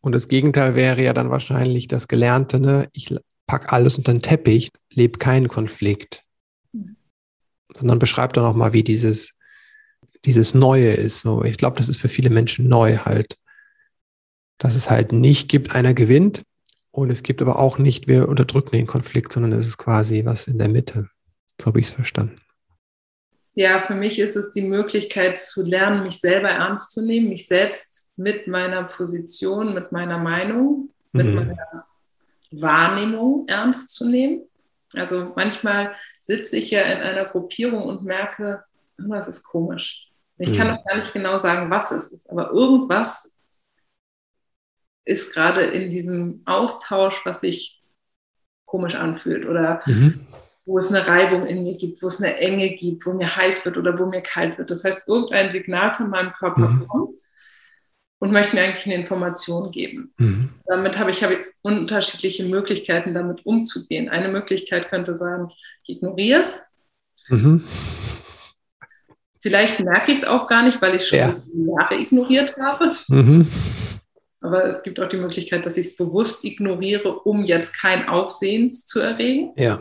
Und 0.00 0.12
das 0.12 0.28
Gegenteil 0.28 0.74
wäre 0.74 1.02
ja 1.02 1.12
dann 1.12 1.30
wahrscheinlich 1.30 1.86
das 1.86 2.08
Gelernte, 2.08 2.58
ne? 2.58 2.88
ich 2.92 3.14
packe 3.46 3.72
alles 3.72 3.98
unter 3.98 4.12
den 4.12 4.22
Teppich, 4.22 4.70
lebe 4.92 5.18
keinen 5.18 5.48
Konflikt. 5.48 6.24
sondern 7.74 7.98
beschreib 7.98 8.32
doch 8.32 8.42
nochmal, 8.42 8.72
wie 8.72 8.82
dieses, 8.82 9.34
dieses 10.24 10.54
Neue 10.54 10.92
ist. 10.92 11.20
So, 11.20 11.44
ich 11.44 11.56
glaube, 11.56 11.76
das 11.76 11.88
ist 11.88 11.98
für 11.98 12.08
viele 12.08 12.30
Menschen 12.30 12.68
neu 12.68 12.96
halt, 12.98 13.36
dass 14.58 14.74
es 14.74 14.90
halt 14.90 15.12
nicht 15.12 15.48
gibt, 15.48 15.74
einer 15.74 15.94
gewinnt 15.94 16.42
und 16.90 17.10
es 17.10 17.22
gibt 17.22 17.40
aber 17.40 17.58
auch 17.58 17.78
nicht, 17.78 18.08
wir 18.08 18.28
unterdrücken 18.28 18.72
den 18.72 18.86
Konflikt, 18.86 19.32
sondern 19.32 19.52
es 19.52 19.66
ist 19.66 19.78
quasi 19.78 20.24
was 20.24 20.48
in 20.48 20.58
der 20.58 20.68
Mitte. 20.68 21.08
So 21.60 21.66
habe 21.66 21.80
ich 21.80 21.86
es 21.86 21.92
verstanden. 21.92 22.40
Ja, 23.54 23.80
für 23.80 23.94
mich 23.94 24.18
ist 24.18 24.36
es 24.36 24.50
die 24.50 24.62
Möglichkeit 24.62 25.40
zu 25.40 25.64
lernen, 25.64 26.04
mich 26.04 26.20
selber 26.20 26.48
ernst 26.48 26.92
zu 26.92 27.04
nehmen, 27.04 27.28
mich 27.28 27.46
selbst 27.46 28.08
mit 28.16 28.46
meiner 28.46 28.84
Position, 28.84 29.74
mit 29.74 29.92
meiner 29.92 30.18
Meinung, 30.18 30.90
mit 31.12 31.26
mhm. 31.26 31.34
meiner 31.34 31.86
Wahrnehmung 32.52 33.46
ernst 33.48 33.90
zu 33.92 34.08
nehmen. 34.08 34.42
Also 34.94 35.32
manchmal 35.36 35.94
sitze 36.20 36.56
ich 36.56 36.70
ja 36.70 36.82
in 36.82 37.00
einer 37.00 37.24
Gruppierung 37.24 37.84
und 37.84 38.04
merke, 38.04 38.64
das 38.96 39.28
ist 39.28 39.44
komisch. 39.44 40.10
Ich 40.38 40.56
kann 40.56 40.68
mhm. 40.68 40.74
auch 40.74 40.84
gar 40.84 40.96
nicht 40.98 41.12
genau 41.12 41.38
sagen, 41.38 41.70
was 41.70 41.90
es 41.90 42.12
ist, 42.12 42.30
aber 42.30 42.50
irgendwas 42.50 43.32
ist 45.04 45.34
gerade 45.34 45.62
in 45.62 45.90
diesem 45.90 46.42
Austausch, 46.46 47.24
was 47.26 47.40
sich 47.42 47.82
komisch 48.64 48.94
anfühlt 48.94 49.46
oder 49.46 49.82
mhm. 49.86 50.26
Wo 50.70 50.78
es 50.78 50.88
eine 50.88 51.06
Reibung 51.06 51.46
in 51.46 51.64
mir 51.64 51.76
gibt, 51.76 52.00
wo 52.00 52.06
es 52.06 52.22
eine 52.22 52.38
Enge 52.38 52.70
gibt, 52.70 53.04
wo 53.04 53.12
mir 53.12 53.34
heiß 53.34 53.64
wird 53.64 53.76
oder 53.76 53.98
wo 53.98 54.06
mir 54.06 54.20
kalt 54.20 54.56
wird. 54.56 54.70
Das 54.70 54.84
heißt, 54.84 55.08
irgendein 55.08 55.50
Signal 55.50 55.90
von 55.90 56.08
meinem 56.08 56.32
Körper 56.32 56.68
mhm. 56.68 56.86
kommt 56.86 57.18
und 58.20 58.30
möchte 58.30 58.54
mir 58.54 58.62
eigentlich 58.62 58.86
eine 58.86 58.94
Information 58.94 59.72
geben. 59.72 60.12
Mhm. 60.18 60.50
Damit 60.66 60.96
habe 60.96 61.10
ich, 61.10 61.24
habe 61.24 61.34
ich 61.34 61.40
unterschiedliche 61.62 62.44
Möglichkeiten, 62.44 63.14
damit 63.14 63.44
umzugehen. 63.44 64.08
Eine 64.08 64.28
Möglichkeit 64.28 64.88
könnte 64.90 65.16
sein, 65.16 65.48
ich 65.82 65.96
ignoriere 65.96 66.42
es. 66.42 66.64
Mhm. 67.28 67.64
Vielleicht 69.42 69.80
merke 69.80 70.12
ich 70.12 70.18
es 70.18 70.24
auch 70.24 70.46
gar 70.46 70.62
nicht, 70.62 70.80
weil 70.80 70.94
ich 70.94 71.08
schon 71.08 71.18
ja. 71.18 71.34
Jahre 71.52 71.96
ignoriert 71.96 72.54
habe. 72.60 72.94
Mhm. 73.08 73.48
Aber 74.40 74.64
es 74.66 74.82
gibt 74.84 75.00
auch 75.00 75.08
die 75.08 75.16
Möglichkeit, 75.16 75.66
dass 75.66 75.76
ich 75.76 75.88
es 75.88 75.96
bewusst 75.96 76.44
ignoriere, 76.44 77.12
um 77.22 77.44
jetzt 77.44 77.80
kein 77.80 78.08
Aufsehens 78.08 78.86
zu 78.86 79.00
erregen. 79.00 79.52
Ja. 79.56 79.80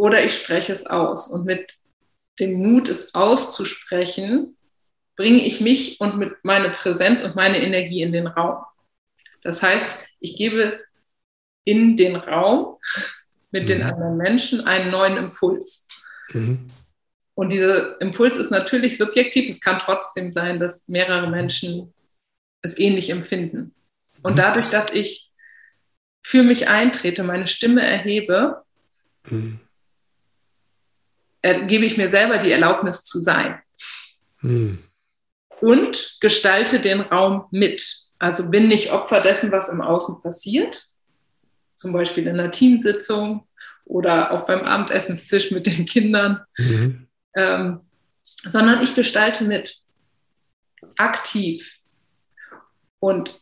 Oder 0.00 0.24
ich 0.24 0.34
spreche 0.34 0.72
es 0.72 0.86
aus. 0.86 1.26
Und 1.26 1.44
mit 1.44 1.76
dem 2.38 2.54
Mut, 2.54 2.88
es 2.88 3.14
auszusprechen, 3.14 4.56
bringe 5.14 5.44
ich 5.44 5.60
mich 5.60 6.00
und 6.00 6.16
mit 6.16 6.42
meine 6.42 6.70
Präsenz 6.70 7.22
und 7.22 7.36
meine 7.36 7.62
Energie 7.62 8.00
in 8.00 8.10
den 8.10 8.26
Raum. 8.26 8.64
Das 9.42 9.62
heißt, 9.62 9.84
ich 10.20 10.36
gebe 10.38 10.80
in 11.64 11.98
den 11.98 12.16
Raum 12.16 12.78
mit 13.50 13.64
mhm. 13.64 13.66
den 13.66 13.82
anderen 13.82 14.16
Menschen 14.16 14.62
einen 14.62 14.90
neuen 14.90 15.18
Impuls. 15.18 15.86
Mhm. 16.32 16.66
Und 17.34 17.52
dieser 17.52 18.00
Impuls 18.00 18.38
ist 18.38 18.50
natürlich 18.50 18.96
subjektiv. 18.96 19.50
Es 19.50 19.60
kann 19.60 19.80
trotzdem 19.80 20.32
sein, 20.32 20.58
dass 20.58 20.88
mehrere 20.88 21.28
Menschen 21.28 21.92
es 22.62 22.78
ähnlich 22.78 23.10
empfinden. 23.10 23.74
Und 24.22 24.32
mhm. 24.32 24.36
dadurch, 24.36 24.70
dass 24.70 24.92
ich 24.92 25.30
für 26.22 26.42
mich 26.42 26.68
eintrete, 26.68 27.22
meine 27.22 27.48
Stimme 27.48 27.82
erhebe, 27.82 28.62
mhm. 31.44 31.66
gebe 31.66 31.84
ich 31.84 31.96
mir 31.96 32.08
selber 32.08 32.38
die 32.38 32.52
Erlaubnis 32.52 33.04
zu 33.04 33.20
sein. 33.20 33.60
Mhm. 34.40 34.78
Und 35.60 36.16
gestalte 36.20 36.80
den 36.80 37.00
Raum 37.00 37.46
mit. 37.50 38.00
Also 38.18 38.50
bin 38.50 38.68
nicht 38.68 38.92
Opfer 38.92 39.20
dessen, 39.20 39.52
was 39.52 39.68
im 39.68 39.80
Außen 39.80 40.22
passiert, 40.22 40.86
zum 41.76 41.92
Beispiel 41.92 42.26
in 42.26 42.38
einer 42.38 42.50
Teamsitzung 42.50 43.46
oder 43.84 44.30
auch 44.32 44.46
beim 44.46 44.60
Abendessenstisch 44.60 45.50
mit 45.50 45.66
den 45.66 45.86
Kindern, 45.86 46.44
mhm. 46.56 47.08
ähm, 47.34 47.80
sondern 48.22 48.82
ich 48.82 48.94
gestalte 48.94 49.44
mit 49.44 49.76
aktiv 50.96 51.80
und 53.00 53.40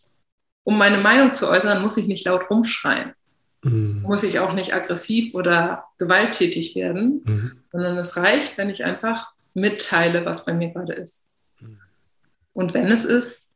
um 0.65 0.77
meine 0.79 0.99
Meinung 0.99 1.35
zu 1.35 1.49
äußern, 1.49 1.83
muss 1.83 1.97
ich 1.97 2.07
nicht 2.07 2.27
laut 2.27 2.51
rumschreien. 2.51 3.15
Mhm. 3.63 4.03
Muss 4.03 4.23
ich 4.23 4.39
auch 4.39 4.53
nicht 4.53 4.75
aggressiv 4.75 5.35
oder 5.35 5.85
gewalttätig 5.99 6.75
werden, 6.77 7.23
mhm. 7.25 7.63
sondern 7.73 7.99
es 7.99 8.17
reicht, 8.17 8.57
wenn 8.57 8.71
ich 8.71 8.85
einfach 8.85 9.33
mitteile, 9.55 10.25
was 10.25 10.45
bei 10.45 10.53
mir 10.53 10.69
gerade 10.69 10.93
ist. 10.93 11.27
Mhm. 11.61 11.79
Und 12.53 12.75
wenn 12.75 12.87
es 12.87 13.05
ist, 13.05 13.47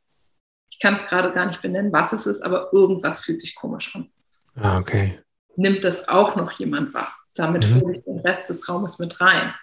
ich 0.69 0.79
kann 0.79 0.95
es 0.95 1.05
gerade 1.05 1.31
gar 1.31 1.45
nicht 1.45 1.61
benennen, 1.61 1.93
was 1.93 2.13
es 2.13 2.25
ist, 2.25 2.41
aber 2.41 2.73
irgendwas 2.73 3.21
fühlt 3.21 3.39
sich 3.39 3.55
komisch 3.55 3.95
an. 3.95 4.09
Ah, 4.55 4.77
okay. 4.77 5.19
Nimmt 5.55 5.83
das 5.83 6.07
auch 6.07 6.35
noch 6.35 6.51
jemand 6.53 6.93
wahr? 6.93 7.13
Damit 7.35 7.69
mhm. 7.69 7.81
hole 7.81 7.97
ich 7.97 8.03
den 8.03 8.19
Rest 8.19 8.49
des 8.49 8.67
Raumes 8.67 8.99
mit 8.99 9.19
rein. 9.21 9.53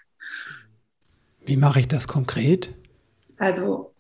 Wie 1.45 1.57
mache 1.57 1.81
ich 1.81 1.89
das 1.89 2.09
konkret? 2.09 2.75
Also 3.37 3.95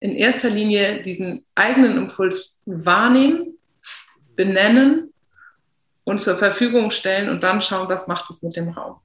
in 0.00 0.14
erster 0.14 0.50
Linie 0.50 1.02
diesen 1.02 1.44
eigenen 1.54 1.96
Impuls 1.96 2.60
wahrnehmen, 2.66 3.58
benennen 4.34 5.12
und 6.06 6.20
zur 6.20 6.38
Verfügung 6.38 6.90
stellen 6.90 7.28
und 7.28 7.42
dann 7.42 7.60
schauen, 7.60 7.88
was 7.88 8.06
macht 8.06 8.30
es 8.30 8.42
mit 8.42 8.56
dem 8.56 8.70
Raum. 8.70 9.00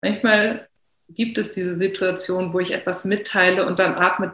Manchmal 0.00 0.66
gibt 1.08 1.36
es 1.38 1.52
diese 1.52 1.76
Situation, 1.76 2.52
wo 2.52 2.58
ich 2.58 2.72
etwas 2.72 3.04
mitteile 3.04 3.66
und 3.66 3.78
dann 3.78 3.94
atmet 3.94 4.32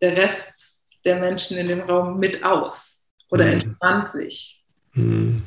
der 0.00 0.16
Rest 0.16 0.82
der 1.04 1.18
Menschen 1.18 1.56
in 1.56 1.68
dem 1.68 1.80
Raum 1.80 2.18
mit 2.18 2.44
aus 2.44 3.08
oder 3.30 3.46
mhm. 3.46 3.52
entspannt 3.52 4.08
sich. 4.08 4.64
Mhm. 4.92 5.42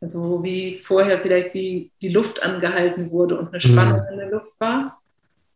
Also 0.00 0.42
wie 0.44 0.78
vorher 0.78 1.20
vielleicht 1.20 1.52
wie 1.54 1.90
die 2.00 2.10
Luft 2.10 2.42
angehalten 2.42 3.10
wurde 3.10 3.36
und 3.38 3.48
eine 3.48 3.60
Spannung 3.60 4.00
mhm. 4.02 4.12
in 4.12 4.18
der 4.18 4.30
Luft 4.30 4.52
war 4.60 5.00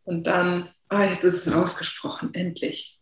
und 0.03 0.27
dann 0.27 0.69
oh, 0.91 0.99
jetzt 0.99 1.23
ist 1.23 1.47
es 1.47 1.53
ausgesprochen, 1.53 2.33
endlich. 2.33 2.99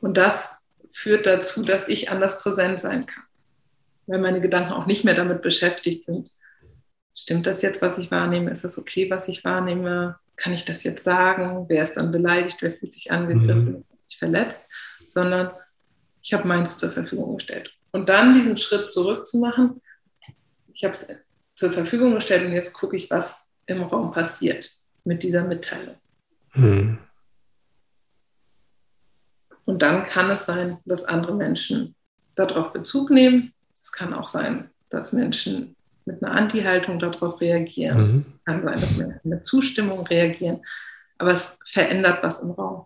Und 0.00 0.16
das 0.16 0.56
führt 0.92 1.26
dazu, 1.26 1.64
dass 1.64 1.88
ich 1.88 2.10
anders 2.10 2.40
präsent 2.40 2.80
sein 2.80 3.04
kann, 3.06 3.24
weil 4.08 4.18
meine 4.18 4.40
Gedanken 4.40 4.72
auch 4.72 4.86
nicht 4.86 5.04
mehr 5.04 5.14
damit 5.14 5.42
beschäftigt 5.42 6.02
sind. 6.02 6.30
Stimmt 7.14 7.46
das 7.46 7.62
jetzt, 7.62 7.82
was 7.82 7.98
ich 7.98 8.10
wahrnehme? 8.10 8.50
Ist 8.50 8.64
das 8.64 8.78
okay, 8.78 9.10
was 9.10 9.28
ich 9.28 9.44
wahrnehme? 9.44 10.16
Kann 10.36 10.52
ich 10.52 10.64
das 10.64 10.82
jetzt 10.84 11.04
sagen? 11.04 11.66
Wer 11.68 11.82
ist 11.82 11.94
dann 11.94 12.10
beleidigt? 12.10 12.58
Wer 12.60 12.72
fühlt 12.72 12.94
sich 12.94 13.10
angegriffen? 13.12 13.64
Mhm. 13.64 13.84
sich 14.06 14.18
verletzt? 14.18 14.68
Sondern 15.06 15.50
ich 16.22 16.32
habe 16.32 16.48
meins 16.48 16.78
zur 16.78 16.90
Verfügung 16.90 17.36
gestellt. 17.36 17.74
Und 17.92 18.08
dann 18.08 18.34
diesen 18.34 18.56
Schritt 18.56 18.88
zurück 18.88 19.26
zu 19.26 19.38
machen, 19.38 19.80
ich 20.72 20.84
habe 20.84 20.92
es 20.92 21.08
zur 21.54 21.72
Verfügung 21.72 22.14
gestellt 22.14 22.46
und 22.46 22.52
jetzt 22.52 22.72
gucke 22.72 22.96
ich, 22.96 23.10
was 23.10 23.48
im 23.66 23.82
Raum 23.82 24.12
passiert 24.12 24.70
mit 25.04 25.22
dieser 25.22 25.44
Mitteilung. 25.44 25.96
Mhm. 26.54 26.98
Und 29.64 29.82
dann 29.82 30.04
kann 30.04 30.30
es 30.30 30.46
sein, 30.46 30.78
dass 30.84 31.04
andere 31.04 31.34
Menschen 31.34 31.94
darauf 32.36 32.72
Bezug 32.72 33.10
nehmen. 33.10 33.52
Es 33.88 33.92
kann 33.92 34.12
auch 34.12 34.28
sein, 34.28 34.68
dass 34.90 35.14
Menschen 35.14 35.74
mit 36.04 36.22
einer 36.22 36.34
Anti-Haltung 36.34 36.98
darauf 36.98 37.40
reagieren. 37.40 38.12
Mhm. 38.12 38.26
Es 38.36 38.44
kann 38.44 38.62
sein, 38.62 38.78
dass 38.78 38.96
Menschen 38.98 39.30
mit 39.30 39.46
Zustimmung 39.46 40.06
reagieren. 40.06 40.60
Aber 41.16 41.32
es 41.32 41.58
verändert 41.64 42.22
was 42.22 42.40
im 42.42 42.50
Raum. 42.50 42.84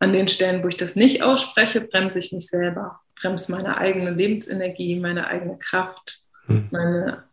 An 0.00 0.12
den 0.12 0.26
Stellen, 0.26 0.64
wo 0.64 0.68
ich 0.68 0.76
das 0.76 0.96
nicht 0.96 1.22
ausspreche, 1.22 1.82
bremse 1.82 2.18
ich 2.18 2.32
mich 2.32 2.48
selber, 2.48 3.00
bremse 3.14 3.52
meine 3.52 3.78
eigene 3.78 4.10
Lebensenergie, 4.10 4.98
meine 4.98 5.28
eigene 5.28 5.56
Kraft, 5.56 6.24
mhm. 6.48 6.66
meine 6.72 7.28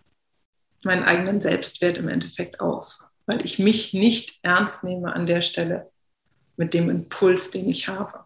meinen 0.83 1.03
eigenen 1.03 1.41
Selbstwert 1.41 1.97
im 1.97 2.07
Endeffekt 2.07 2.59
aus, 2.59 3.09
weil 3.25 3.43
ich 3.43 3.57
mich 3.57 3.95
nicht 3.95 4.37
ernst 4.43 4.83
nehme 4.83 5.11
an 5.11 5.25
der 5.25 5.41
Stelle 5.41 5.89
mit 6.55 6.75
dem 6.75 6.91
Impuls, 6.91 7.49
den 7.49 7.67
ich 7.67 7.87
habe. 7.87 8.24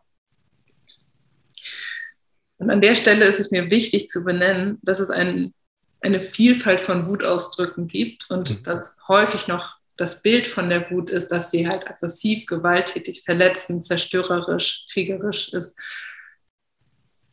Und 2.60 2.70
an 2.70 2.82
der 2.82 2.96
Stelle 2.96 3.26
ist 3.26 3.40
es 3.40 3.52
mir 3.52 3.72
wichtig 3.72 4.10
zu 4.10 4.24
benennen, 4.24 4.78
dass 4.82 5.00
es 5.00 5.10
ein, 5.10 5.54
eine 6.02 6.20
Vielfalt 6.20 6.82
von 6.82 7.08
Wutausdrücken 7.08 7.88
gibt 7.88 8.30
und 8.30 8.52
mhm. 8.52 8.64
dass 8.64 8.98
häufig 9.08 9.48
noch 9.48 9.78
das 9.98 10.22
Bild 10.22 10.48
von 10.48 10.70
der 10.70 10.90
Wut 10.92 11.10
ist, 11.10 11.30
dass 11.30 11.52
sie 11.52 11.68
halt 11.68 11.90
aggressiv, 11.90 12.46
gewalttätig, 12.46 13.24
verletzend, 13.24 13.84
zerstörerisch, 13.86 14.86
kriegerisch 14.92 15.54
ist, 15.54 15.78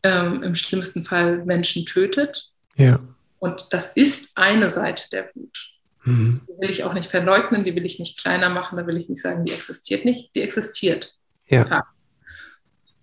ähm, 0.02 0.42
im 0.42 0.54
schlimmsten 0.54 1.04
Fall 1.04 1.44
Menschen 1.44 1.86
tötet. 1.86 2.52
Ja. 2.76 3.00
Und 3.38 3.68
das 3.70 3.92
ist 3.94 4.30
eine 4.36 4.70
Seite 4.70 5.04
der 5.10 5.30
Wut. 5.34 5.70
Mhm. 6.04 6.40
Die 6.48 6.60
will 6.60 6.70
ich 6.70 6.84
auch 6.84 6.94
nicht 6.94 7.10
verleugnen, 7.10 7.64
die 7.64 7.74
will 7.74 7.84
ich 7.84 7.98
nicht 7.98 8.18
kleiner 8.18 8.48
machen, 8.48 8.78
da 8.78 8.86
will 8.86 8.96
ich 8.96 9.08
nicht 9.08 9.22
sagen, 9.22 9.44
die 9.44 9.52
existiert 9.52 10.04
nicht. 10.04 10.34
Die 10.34 10.42
existiert. 10.42 11.12
Ja. 11.48 11.84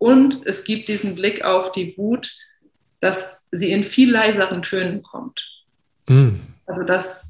Und 0.03 0.45
es 0.45 0.65
gibt 0.65 0.89
diesen 0.89 1.15
Blick 1.15 1.45
auf 1.45 1.72
die 1.72 1.98
Wut, 1.98 2.36
dass 3.00 3.38
sie 3.51 3.72
in 3.72 3.86
viel 3.86 4.12
leiseren 4.12 4.62
Tönen 4.62 5.01
kommt. 5.01 5.50
Mhm. 6.10 6.41
Also 6.65 6.83
dass, 6.83 7.29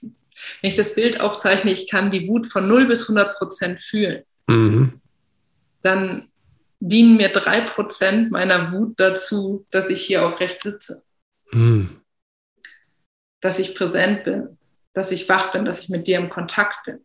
wenn 0.00 0.70
ich 0.70 0.74
das 0.74 0.96
Bild 0.96 1.20
aufzeichne, 1.20 1.70
ich 1.70 1.88
kann 1.88 2.10
die 2.10 2.26
Wut 2.26 2.48
von 2.48 2.66
0 2.66 2.86
bis 2.86 3.02
100 3.02 3.36
Prozent 3.36 3.80
fühlen. 3.80 4.24
Mhm. 4.48 5.00
Dann 5.82 6.32
dienen 6.80 7.16
mir 7.16 7.28
drei 7.28 7.60
Prozent 7.60 8.32
meiner 8.32 8.72
Wut 8.72 8.98
dazu, 8.98 9.64
dass 9.70 9.88
ich 9.88 10.02
hier 10.02 10.26
aufrecht 10.26 10.64
sitze. 10.64 11.04
Mhm. 11.52 12.00
dass 13.40 13.60
ich 13.60 13.76
präsent 13.76 14.24
bin, 14.24 14.58
dass 14.94 15.12
ich 15.12 15.28
wach 15.28 15.52
bin, 15.52 15.64
dass 15.64 15.84
ich 15.84 15.90
mit 15.90 16.08
dir 16.08 16.18
im 16.18 16.28
Kontakt 16.28 16.84
bin. 16.86 16.98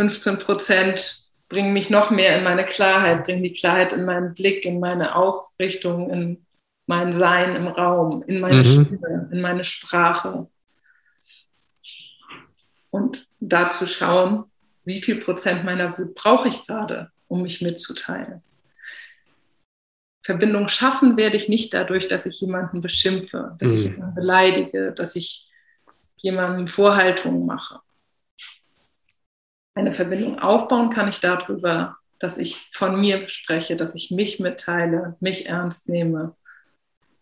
Mhm. 0.00 0.10
15 0.10 0.38
Prozent 0.38 1.30
bringen 1.48 1.72
mich 1.72 1.90
noch 1.90 2.10
mehr 2.10 2.38
in 2.38 2.44
meine 2.44 2.64
Klarheit, 2.64 3.24
bringen 3.24 3.42
die 3.42 3.52
Klarheit 3.52 3.92
in 3.92 4.04
meinen 4.04 4.34
Blick, 4.34 4.64
in 4.64 4.80
meine 4.80 5.14
Aufrichtung, 5.14 6.10
in 6.10 6.46
mein 6.86 7.12
Sein 7.12 7.54
im 7.54 7.68
Raum, 7.68 8.22
in 8.26 8.40
meine 8.40 8.56
mhm. 8.56 8.64
Stimme, 8.64 9.28
in 9.30 9.40
meine 9.40 9.64
Sprache. 9.64 10.48
Und 12.90 13.28
dazu 13.38 13.86
schauen, 13.86 14.44
wie 14.84 15.02
viel 15.02 15.20
Prozent 15.20 15.64
meiner 15.64 15.96
Wut 15.96 16.14
brauche 16.14 16.48
ich 16.48 16.66
gerade, 16.66 17.10
um 17.28 17.42
mich 17.42 17.60
mitzuteilen. 17.60 18.42
Verbindung 20.22 20.68
schaffen 20.68 21.16
werde 21.16 21.36
ich 21.36 21.48
nicht 21.48 21.72
dadurch, 21.72 22.08
dass 22.08 22.26
ich 22.26 22.40
jemanden 22.40 22.80
beschimpfe, 22.80 23.56
dass 23.58 23.70
mhm. 23.70 23.76
ich 23.76 23.84
jemanden 23.84 24.14
beleidige, 24.14 24.92
dass 24.92 25.16
ich 25.16 25.48
jemandem 26.16 26.68
Vorhaltungen 26.68 27.46
mache. 27.46 27.80
Eine 29.80 29.92
Verbindung 29.92 30.38
aufbauen 30.38 30.90
kann 30.90 31.08
ich 31.08 31.20
darüber, 31.20 31.96
dass 32.18 32.36
ich 32.36 32.68
von 32.70 33.00
mir 33.00 33.30
spreche, 33.30 33.78
dass 33.78 33.94
ich 33.94 34.10
mich 34.10 34.38
mitteile, 34.38 35.16
mich 35.20 35.46
ernst 35.46 35.88
nehme 35.88 36.36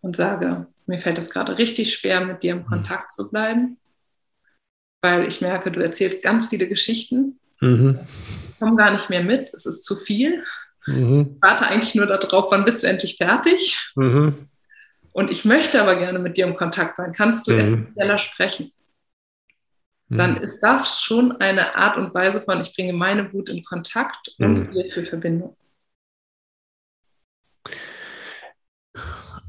und 0.01 0.17
sage, 0.17 0.67
mir 0.87 0.99
fällt 0.99 1.19
es 1.19 1.31
gerade 1.31 1.57
richtig 1.57 1.95
schwer, 1.95 2.25
mit 2.25 2.43
dir 2.43 2.55
im 2.55 2.63
mhm. 2.63 2.67
Kontakt 2.67 3.13
zu 3.13 3.31
bleiben, 3.31 3.79
weil 5.03 5.29
ich 5.29 5.41
merke, 5.41 5.71
du 5.71 5.79
erzählst 5.79 6.21
ganz 6.21 6.49
viele 6.49 6.67
Geschichten, 6.67 7.39
mhm. 7.61 8.01
ich 8.51 8.59
komme 8.59 8.75
gar 8.75 8.91
nicht 8.91 9.09
mehr 9.09 9.23
mit, 9.23 9.55
es 9.55 9.65
ist 9.65 9.85
zu 9.85 9.95
viel. 9.95 10.43
Mhm. 10.89 11.37
Ich 11.37 11.43
warte 11.43 11.65
eigentlich 11.65 11.95
nur 11.95 12.07
darauf, 12.07 12.51
wann 12.51 12.65
bist 12.65 12.83
du 12.83 12.89
endlich 12.89 13.19
fertig? 13.19 13.93
Mhm. 13.95 14.49
Und 15.13 15.31
ich 15.31 15.45
möchte 15.45 15.81
aber 15.81 15.95
gerne 15.95 16.19
mit 16.19 16.37
dir 16.37 16.47
im 16.49 16.57
Kontakt 16.57 16.97
sein. 16.97 17.13
Kannst 17.13 17.47
du 17.47 17.53
mhm. 17.53 17.61
essentieller 17.61 18.19
sprechen? 18.19 18.73
Dann 20.11 20.37
mhm. 20.37 20.43
ist 20.43 20.61
das 20.61 21.01
schon 21.03 21.33
eine 21.33 21.77
Art 21.77 21.99
und 21.99 22.15
Weise 22.15 22.41
von, 22.41 22.61
ich 22.61 22.75
bringe 22.75 22.95
meine 22.95 23.33
Wut 23.33 23.51
in 23.51 23.63
Kontakt 23.63 24.35
und 24.39 24.73
wir 24.73 24.91
für 24.91 25.05
Verbindung. 25.05 25.55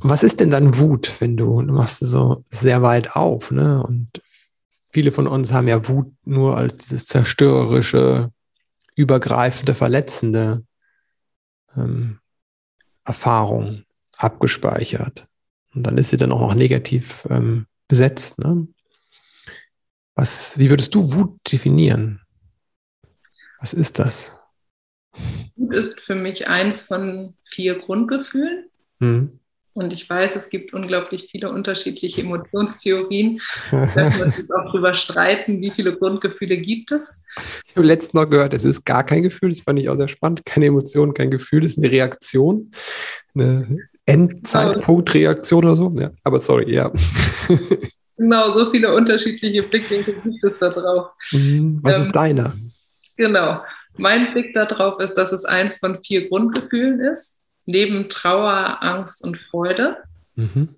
Was 0.01 0.23
ist 0.23 0.39
denn 0.39 0.49
dann 0.49 0.77
Wut, 0.77 1.11
wenn 1.19 1.37
du, 1.37 1.61
du 1.61 1.73
machst 1.73 1.99
so 1.99 2.43
sehr 2.51 2.81
weit 2.81 3.15
auf, 3.15 3.51
ne? 3.51 3.83
Und 3.83 4.21
viele 4.91 5.11
von 5.11 5.27
uns 5.27 5.51
haben 5.51 5.67
ja 5.67 5.87
Wut 5.87 6.13
nur 6.23 6.57
als 6.57 6.75
dieses 6.75 7.05
zerstörerische, 7.05 8.31
übergreifende, 8.95 9.75
verletzende 9.75 10.65
ähm, 11.75 12.19
Erfahrung 13.05 13.83
abgespeichert. 14.17 15.27
Und 15.73 15.83
dann 15.83 15.97
ist 15.97 16.09
sie 16.09 16.17
dann 16.17 16.31
auch 16.31 16.41
noch 16.41 16.55
negativ 16.55 17.25
ähm, 17.29 17.65
besetzt. 17.87 18.37
Ne? 18.39 18.67
Was, 20.19 20.59
wie 20.59 20.69
würdest 20.69 20.93
du 20.95 21.13
Wut 21.13 21.39
definieren? 21.49 22.19
Was 23.61 23.71
ist 23.71 23.99
das? 23.99 24.33
Wut 25.55 25.73
ist 25.73 26.01
für 26.01 26.15
mich 26.15 26.49
eins 26.49 26.81
von 26.81 27.35
vier 27.45 27.75
Grundgefühlen. 27.75 28.65
Hm. 28.99 29.39
Und 29.71 29.93
ich 29.93 30.09
weiß, 30.09 30.35
es 30.35 30.49
gibt 30.49 30.73
unglaublich 30.73 31.29
viele 31.31 31.49
unterschiedliche 31.49 32.19
Emotionstheorien. 32.19 33.39
Da 33.71 33.85
man 33.95 34.31
sich 34.33 34.43
auch 34.51 34.65
darüber 34.65 34.93
streiten, 34.93 35.61
wie 35.61 35.71
viele 35.71 35.95
Grundgefühle 35.95 36.57
gibt 36.57 36.91
es. 36.91 37.23
Ich 37.65 37.77
habe 37.77 37.87
letztens 37.87 38.13
noch 38.15 38.29
gehört, 38.29 38.53
es 38.53 38.65
ist 38.65 38.83
gar 38.83 39.05
kein 39.05 39.23
Gefühl. 39.23 39.51
Das 39.51 39.61
fand 39.61 39.79
ich 39.79 39.87
auch 39.87 39.95
sehr 39.95 40.09
spannend. 40.09 40.45
Keine 40.45 40.65
Emotion, 40.65 41.13
kein 41.13 41.31
Gefühl. 41.31 41.61
Das 41.61 41.77
ist 41.77 41.77
eine 41.77 41.91
Reaktion. 41.91 42.71
Eine 43.33 43.87
Endzeitpunktreaktion 44.05 45.63
oder 45.63 45.77
so. 45.77 45.95
Ja, 45.97 46.11
aber 46.25 46.41
sorry, 46.41 46.73
ja. 46.73 46.91
Genau, 48.19 48.51
so 48.51 48.69
viele 48.69 48.93
unterschiedliche 48.93 49.63
Blickwinkel 49.63 50.15
gibt 50.21 50.43
es 50.43 50.53
da 50.59 50.69
drauf. 50.69 51.11
Mhm, 51.31 51.79
was 51.81 51.95
ähm, 51.95 52.01
ist 52.01 52.11
deiner? 52.11 52.53
Genau. 53.15 53.63
Mein 53.97 54.33
Blick 54.33 54.53
darauf 54.53 54.99
ist, 54.99 55.13
dass 55.13 55.31
es 55.31 55.45
eins 55.45 55.77
von 55.77 56.03
vier 56.03 56.27
Grundgefühlen 56.27 56.99
ist 56.99 57.39
neben 57.65 58.09
Trauer, 58.09 58.79
Angst 58.81 59.23
und 59.23 59.39
Freude. 59.39 60.03
Mhm. 60.35 60.75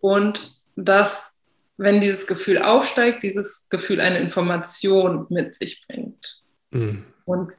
Und 0.00 0.62
dass, 0.76 1.40
wenn 1.76 2.00
dieses 2.00 2.26
Gefühl 2.26 2.58
aufsteigt, 2.58 3.22
dieses 3.22 3.68
Gefühl 3.68 4.00
eine 4.00 4.18
Information 4.18 5.26
mit 5.28 5.56
sich 5.56 5.84
bringt. 5.86 6.42
Mhm. 6.70 7.04
Und 7.26 7.52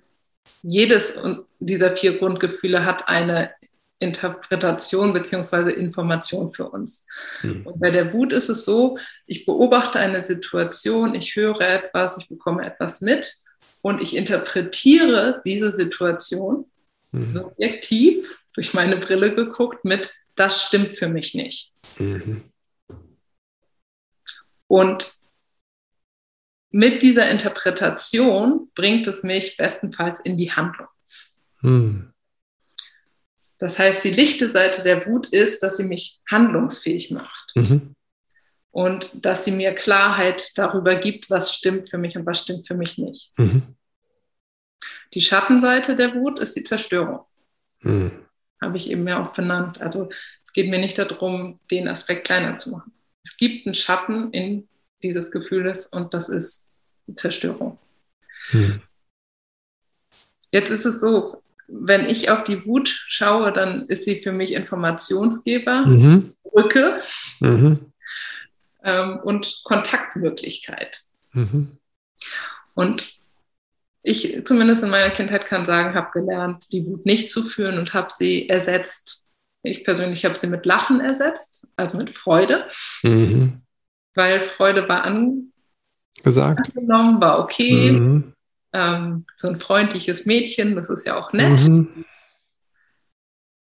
jedes 0.63 1.19
dieser 1.59 1.91
vier 1.91 2.17
Grundgefühle 2.17 2.83
hat 2.83 3.07
eine 3.09 3.51
Interpretation 3.99 5.13
bzw. 5.13 5.71
Information 5.71 6.51
für 6.51 6.69
uns. 6.69 7.05
Mhm. 7.41 7.65
Und 7.65 7.79
bei 7.79 7.91
der 7.91 8.13
Wut 8.13 8.33
ist 8.33 8.49
es 8.49 8.65
so, 8.65 8.97
ich 9.25 9.45
beobachte 9.45 9.99
eine 9.99 10.23
Situation, 10.23 11.15
ich 11.15 11.35
höre 11.35 11.61
etwas, 11.61 12.17
ich 12.17 12.27
bekomme 12.27 12.65
etwas 12.65 13.01
mit 13.01 13.33
und 13.81 14.01
ich 14.01 14.15
interpretiere 14.15 15.41
diese 15.45 15.71
Situation 15.71 16.65
mhm. 17.11 17.31
subjektiv 17.31 18.43
durch 18.53 18.73
meine 18.73 18.97
Brille 18.97 19.33
geguckt 19.33 19.85
mit, 19.85 20.13
das 20.35 20.63
stimmt 20.63 20.97
für 20.97 21.07
mich 21.07 21.33
nicht. 21.33 21.73
Mhm. 21.97 22.43
Und 24.67 25.15
mit 26.71 27.03
dieser 27.03 27.29
Interpretation 27.29 28.69
bringt 28.75 29.07
es 29.07 29.23
mich 29.23 29.55
bestenfalls 29.55 30.19
in 30.19 30.37
die 30.37 30.51
Handlung. 30.51 30.87
Mhm. 31.61 32.11
Das 33.65 33.79
heißt, 33.79 34.03
die 34.03 34.11
lichte 34.11 34.51
Seite 34.51 34.83
der 34.83 35.07
Wut 35.07 35.25
ist, 35.25 35.63
dass 35.63 35.77
sie 35.77 35.85
mich 35.85 36.21
handlungsfähig 36.29 37.09
macht. 37.09 37.51
Mhm. 37.55 37.95
Und 38.69 39.09
dass 39.15 39.43
sie 39.43 39.49
mir 39.49 39.73
Klarheit 39.73 40.51
darüber 40.53 40.93
gibt, 40.93 41.31
was 41.31 41.51
stimmt 41.51 41.89
für 41.89 41.97
mich 41.97 42.15
und 42.15 42.27
was 42.27 42.43
stimmt 42.43 42.67
für 42.67 42.75
mich 42.75 42.99
nicht. 42.99 43.33
Mhm. 43.37 43.63
Die 45.15 45.21
Schattenseite 45.21 45.95
der 45.95 46.13
Wut 46.13 46.37
ist 46.37 46.55
die 46.55 46.63
Zerstörung. 46.63 47.21
Hm. 47.79 48.11
Habe 48.61 48.77
ich 48.77 48.91
eben 48.91 49.07
ja 49.07 49.25
auch 49.25 49.33
benannt. 49.33 49.81
Also 49.81 50.09
es 50.43 50.53
geht 50.53 50.69
mir 50.69 50.77
nicht 50.77 50.99
darum, 50.99 51.59
den 51.71 51.87
Aspekt 51.87 52.27
kleiner 52.27 52.59
zu 52.59 52.69
machen. 52.69 52.93
Es 53.23 53.35
gibt 53.35 53.65
einen 53.65 53.73
Schatten 53.73 54.31
in 54.31 54.69
dieses 55.01 55.31
Gefühles 55.31 55.87
und 55.87 56.13
das 56.13 56.29
ist 56.29 56.69
die 57.07 57.15
Zerstörung. 57.15 57.79
Hm. 58.49 58.83
Jetzt 60.51 60.69
ist 60.69 60.85
es 60.85 60.99
so, 60.99 61.41
wenn 61.67 62.09
ich 62.09 62.29
auf 62.29 62.43
die 62.43 62.65
Wut 62.65 62.87
schaue, 63.07 63.51
dann 63.51 63.85
ist 63.87 64.03
sie 64.03 64.21
für 64.21 64.31
mich 64.31 64.53
Informationsgeber, 64.53 65.85
mhm. 65.85 66.33
Brücke 66.43 66.99
mhm. 67.39 67.91
Ähm, 68.83 69.19
und 69.23 69.61
Kontaktmöglichkeit. 69.63 71.01
Mhm. 71.33 71.77
Und 72.75 73.05
ich 74.03 74.45
zumindest 74.45 74.83
in 74.83 74.91
meiner 74.91 75.09
Kindheit 75.09 75.45
kann 75.45 75.65
sagen, 75.65 75.95
habe 75.95 76.11
gelernt, 76.13 76.63
die 76.71 76.85
Wut 76.85 77.05
nicht 77.05 77.31
zu 77.31 77.43
führen 77.43 77.79
und 77.79 77.93
habe 77.95 78.09
sie 78.11 78.47
ersetzt. 78.47 79.23
Ich 79.63 79.83
persönlich 79.83 80.23
habe 80.25 80.35
sie 80.35 80.45
mit 80.45 80.67
Lachen 80.67 80.99
ersetzt, 80.99 81.67
also 81.75 81.97
mit 81.97 82.11
Freude, 82.11 82.67
mhm. 83.01 83.63
weil 84.13 84.41
Freude 84.41 84.87
war 84.87 85.03
angesagt, 85.03 86.69
angenommen, 86.69 87.19
war 87.19 87.39
okay. 87.39 88.23
Mhm. 88.75 88.95
Ähm, 89.05 89.25
so 89.37 89.49
ein 89.49 89.59
freundliches 89.59 90.25
Mädchen, 90.25 90.75
das 90.75 90.89
ist 90.89 91.05
ja 91.07 91.17
auch 91.17 91.33
nett. 91.33 91.67
Mhm. 91.67 92.05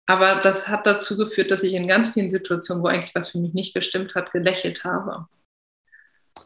Aber 0.07 0.43
das 0.43 0.69
hat 0.69 0.87
dazu 0.87 1.17
geführt, 1.17 1.51
dass 1.51 1.63
ich 1.63 1.75
in 1.75 1.89
ganz 1.89 2.11
vielen 2.11 2.31
Situationen, 2.31 2.83
wo 2.83 2.89
eigentlich 2.89 3.15
was 3.15 3.31
für 3.31 3.39
mich 3.39 3.55
nicht 3.55 3.75
gestimmt 3.75 4.15
hat, 4.15 4.33
gelächelt 4.33 4.85
habe. 4.85 5.27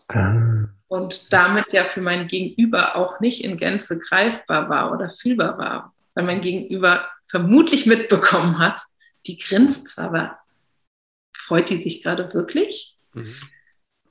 Ah 0.09 0.69
und 0.89 1.33
damit 1.33 1.73
ja 1.73 1.85
für 1.85 2.01
mein 2.01 2.27
Gegenüber 2.27 2.97
auch 2.97 3.21
nicht 3.21 3.45
in 3.45 3.59
Gänze 3.59 3.99
greifbar 3.99 4.69
war 4.69 4.93
oder 4.93 5.11
fühlbar 5.11 5.59
war, 5.59 5.95
weil 6.15 6.25
mein 6.25 6.41
Gegenüber 6.41 7.07
vermutlich 7.27 7.87
mitbekommen 7.87 8.59
hat, 8.59 8.81
die 9.27 9.37
grinst 9.37 9.89
zwar, 9.89 10.07
aber 10.07 10.39
freut 11.37 11.69
die 11.69 11.83
sich 11.83 12.03
gerade 12.03 12.33
wirklich? 12.33 12.97
Mhm. 13.13 13.35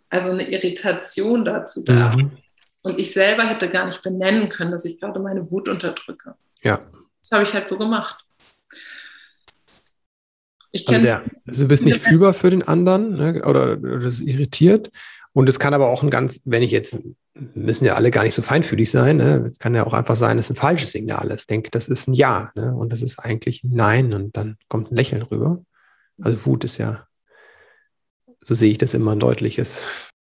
Also 0.10 0.30
eine 0.30 0.50
Irritation 0.50 1.44
dazu 1.44 1.84
da. 1.84 2.16
Mhm. 2.16 2.38
Und 2.82 3.00
ich 3.00 3.12
selber 3.14 3.44
hätte 3.48 3.70
gar 3.70 3.86
nicht 3.86 4.02
benennen 4.02 4.50
können, 4.50 4.72
dass 4.72 4.86
ich 4.86 5.00
gerade 5.00 5.20
meine 5.20 5.50
Wut 5.52 5.68
unterdrücke. 5.68 6.36
Ja. 6.64 6.80
Das 7.22 7.32
habe 7.32 7.44
ich 7.44 7.54
halt 7.54 7.68
so 7.68 7.78
gemacht. 7.78 8.24
Ich 10.72 10.88
also, 10.88 11.02
der, 11.02 11.24
also 11.48 11.64
du 11.64 11.68
bist 11.68 11.84
nicht 11.84 12.02
fühlbar 12.02 12.34
für 12.34 12.50
den 12.50 12.62
anderen 12.62 13.16
ne, 13.16 13.44
oder, 13.46 13.74
oder 13.78 14.00
das 14.00 14.20
irritiert, 14.20 14.92
und 15.38 15.48
es 15.48 15.60
kann 15.60 15.76
aber 15.76 15.90
auch 15.90 16.02
ein 16.02 16.10
ganz, 16.10 16.42
wenn 16.46 16.64
ich 16.64 16.72
jetzt, 16.72 16.98
müssen 17.54 17.86
ja 17.86 17.94
alle 17.94 18.10
gar 18.10 18.24
nicht 18.24 18.34
so 18.34 18.42
feinfühlig 18.42 18.90
sein, 18.90 19.18
ne? 19.18 19.46
es 19.48 19.60
kann 19.60 19.76
ja 19.76 19.86
auch 19.86 19.94
einfach 19.94 20.16
sein, 20.16 20.38
dass 20.38 20.50
ein 20.50 20.56
falsches 20.56 20.94
Signal 20.94 21.30
ist. 21.30 21.42
Ich 21.42 21.46
denke, 21.46 21.70
das 21.70 21.90
ist 21.90 22.08
ein 22.08 22.16
Ja 22.16 22.52
ne? 22.56 22.74
und 22.74 22.92
das 22.92 23.04
ist 23.04 23.20
eigentlich 23.20 23.64
ein 23.64 23.70
Nein 23.76 24.16
und 24.16 24.36
dann 24.36 24.58
kommt 24.68 24.92
ein 24.92 24.96
Lächeln 24.96 25.22
rüber. 25.22 25.64
Also 26.20 26.44
Wut 26.48 26.64
ist 26.64 26.80
ja, 26.80 27.06
so 28.40 28.56
sehe 28.56 28.72
ich 28.72 28.80
das 28.80 28.96
immer 28.96 29.12
ein 29.12 29.20
deutliches, 29.20 29.84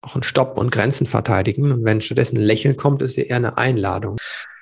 auch 0.06 0.16
ein 0.16 0.22
Stopp 0.22 0.56
und 0.56 0.70
Grenzen 0.70 1.06
verteidigen. 1.06 1.72
Und 1.72 1.84
wenn 1.84 2.00
stattdessen 2.00 2.38
ein 2.38 2.44
Lächeln 2.44 2.76
kommt, 2.76 3.02
ist 3.02 3.16
ja 3.16 3.24
eher 3.24 3.36
eine 3.36 3.58
Einladung. 3.58 4.16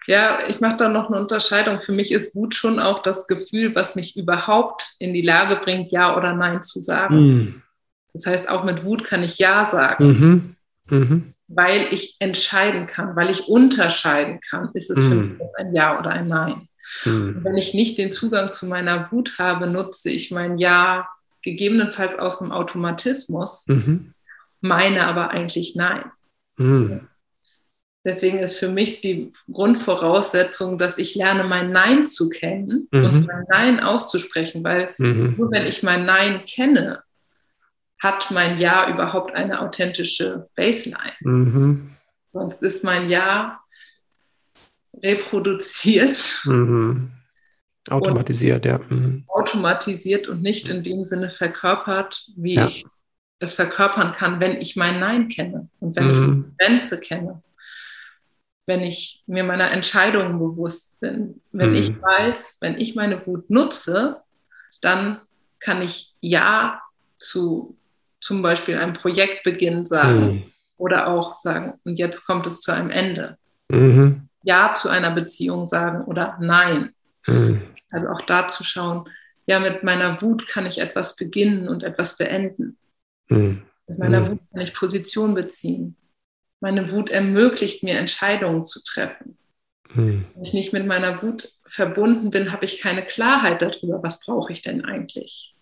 Ja, 0.06 0.38
ich 0.48 0.60
mache 0.60 0.76
da 0.76 0.88
noch 0.88 1.08
eine 1.08 1.20
Unterscheidung. 1.20 1.80
Für 1.80 1.92
mich 1.92 2.12
ist 2.12 2.34
Wut 2.34 2.54
schon 2.54 2.78
auch 2.78 3.02
das 3.02 3.26
Gefühl, 3.26 3.74
was 3.74 3.96
mich 3.96 4.16
überhaupt 4.16 4.96
in 4.98 5.14
die 5.14 5.22
Lage 5.22 5.56
bringt, 5.56 5.90
Ja 5.90 6.16
oder 6.16 6.34
Nein 6.34 6.62
zu 6.62 6.80
sagen. 6.80 7.16
Mm. 7.16 7.62
Das 8.12 8.26
heißt, 8.26 8.48
auch 8.48 8.64
mit 8.64 8.84
Wut 8.84 9.04
kann 9.04 9.22
ich 9.22 9.38
Ja 9.38 9.64
sagen, 9.64 10.06
mhm. 10.06 10.56
Mhm. 10.90 11.34
weil 11.48 11.88
ich 11.90 12.16
entscheiden 12.20 12.86
kann, 12.86 13.16
weil 13.16 13.30
ich 13.30 13.48
unterscheiden 13.48 14.40
kann, 14.48 14.70
ist 14.74 14.90
es 14.90 14.98
mm. 14.98 15.08
für 15.08 15.14
mich 15.14 15.48
ein 15.56 15.74
Ja 15.74 15.98
oder 15.98 16.12
ein 16.12 16.28
Nein. 16.28 16.68
Mm. 17.04 17.42
wenn 17.42 17.56
ich 17.56 17.72
nicht 17.72 17.96
den 17.96 18.12
Zugang 18.12 18.52
zu 18.52 18.66
meiner 18.66 19.10
Wut 19.10 19.38
habe, 19.38 19.66
nutze 19.66 20.10
ich 20.10 20.30
mein 20.30 20.58
Ja 20.58 21.08
gegebenenfalls 21.42 22.18
aus 22.18 22.38
dem 22.38 22.52
Automatismus, 22.52 23.66
mhm. 23.68 24.13
Meine 24.64 25.06
aber 25.06 25.30
eigentlich 25.30 25.76
Nein. 25.76 26.10
Mhm. 26.56 27.08
Deswegen 28.04 28.38
ist 28.38 28.58
für 28.58 28.68
mich 28.68 29.00
die 29.00 29.32
Grundvoraussetzung, 29.50 30.78
dass 30.78 30.98
ich 30.98 31.14
lerne, 31.14 31.44
mein 31.44 31.70
Nein 31.70 32.06
zu 32.06 32.28
kennen 32.28 32.88
mhm. 32.90 33.04
und 33.04 33.26
mein 33.26 33.44
Nein 33.48 33.80
auszusprechen, 33.80 34.62
weil 34.64 34.94
mhm. 34.98 35.34
nur 35.38 35.50
wenn 35.50 35.66
ich 35.66 35.82
mein 35.82 36.04
Nein 36.04 36.44
kenne, 36.46 37.02
hat 37.98 38.30
mein 38.30 38.58
Ja 38.58 38.92
überhaupt 38.92 39.34
eine 39.34 39.60
authentische 39.60 40.48
Baseline. 40.54 41.12
Mhm. 41.20 41.90
Sonst 42.32 42.62
ist 42.62 42.84
mein 42.84 43.08
Ja 43.08 43.60
reproduziert. 45.02 46.42
Mhm. 46.44 47.10
Automatisiert, 47.90 48.64
ja. 48.64 48.80
Mhm. 48.88 49.24
Automatisiert 49.28 50.28
und 50.28 50.42
nicht 50.42 50.68
in 50.68 50.82
dem 50.82 51.06
Sinne 51.06 51.30
verkörpert, 51.30 52.26
wie 52.36 52.54
ja. 52.54 52.66
ich 52.66 52.84
es 53.38 53.54
verkörpern 53.54 54.12
kann, 54.12 54.40
wenn 54.40 54.60
ich 54.60 54.76
mein 54.76 55.00
Nein 55.00 55.28
kenne 55.28 55.68
und 55.80 55.96
wenn 55.96 56.10
ich 56.10 56.16
die 56.16 56.44
Grenze 56.58 57.00
kenne 57.00 57.42
wenn 58.66 58.80
ich 58.80 59.22
mir 59.26 59.44
meiner 59.44 59.72
Entscheidungen 59.72 60.38
bewusst 60.38 60.98
bin. 61.00 61.40
Wenn 61.52 61.70
mhm. 61.70 61.76
ich 61.76 62.02
weiß, 62.02 62.58
wenn 62.60 62.78
ich 62.78 62.94
meine 62.94 63.26
Wut 63.26 63.50
nutze, 63.50 64.22
dann 64.80 65.20
kann 65.60 65.82
ich 65.82 66.14
Ja 66.20 66.80
zu 67.18 67.76
zum 68.20 68.42
Beispiel 68.42 68.78
einem 68.78 68.94
Projektbeginn 68.94 69.84
sagen 69.84 70.20
mhm. 70.20 70.52
oder 70.78 71.08
auch 71.08 71.38
sagen, 71.38 71.74
und 71.84 71.98
jetzt 71.98 72.26
kommt 72.26 72.46
es 72.46 72.60
zu 72.60 72.72
einem 72.72 72.90
Ende. 72.90 73.36
Mhm. 73.68 74.28
Ja 74.42 74.74
zu 74.74 74.88
einer 74.88 75.10
Beziehung 75.10 75.66
sagen 75.66 76.04
oder 76.04 76.38
Nein. 76.40 76.94
Mhm. 77.26 77.62
Also 77.90 78.08
auch 78.08 78.22
da 78.22 78.48
zu 78.48 78.64
schauen, 78.64 79.08
ja, 79.46 79.60
mit 79.60 79.82
meiner 79.82 80.22
Wut 80.22 80.46
kann 80.46 80.64
ich 80.64 80.80
etwas 80.80 81.16
beginnen 81.16 81.68
und 81.68 81.82
etwas 81.82 82.16
beenden. 82.16 82.78
Mhm. 83.28 83.62
Mit 83.86 83.98
meiner 83.98 84.20
mhm. 84.20 84.28
Wut 84.28 84.40
kann 84.52 84.62
ich 84.62 84.74
Position 84.74 85.34
beziehen. 85.34 85.96
Meine 86.60 86.90
Wut 86.90 87.10
ermöglicht 87.10 87.82
mir, 87.82 87.98
Entscheidungen 87.98 88.64
zu 88.64 88.82
treffen. 88.82 89.36
Hm. 89.92 90.24
Wenn 90.34 90.42
ich 90.42 90.54
nicht 90.54 90.72
mit 90.72 90.86
meiner 90.86 91.22
Wut 91.22 91.52
verbunden 91.66 92.30
bin, 92.30 92.52
habe 92.52 92.64
ich 92.64 92.80
keine 92.80 93.06
Klarheit 93.06 93.62
darüber, 93.62 94.02
was 94.02 94.20
brauche 94.20 94.52
ich 94.52 94.62
denn 94.62 94.84
eigentlich. 94.84 95.54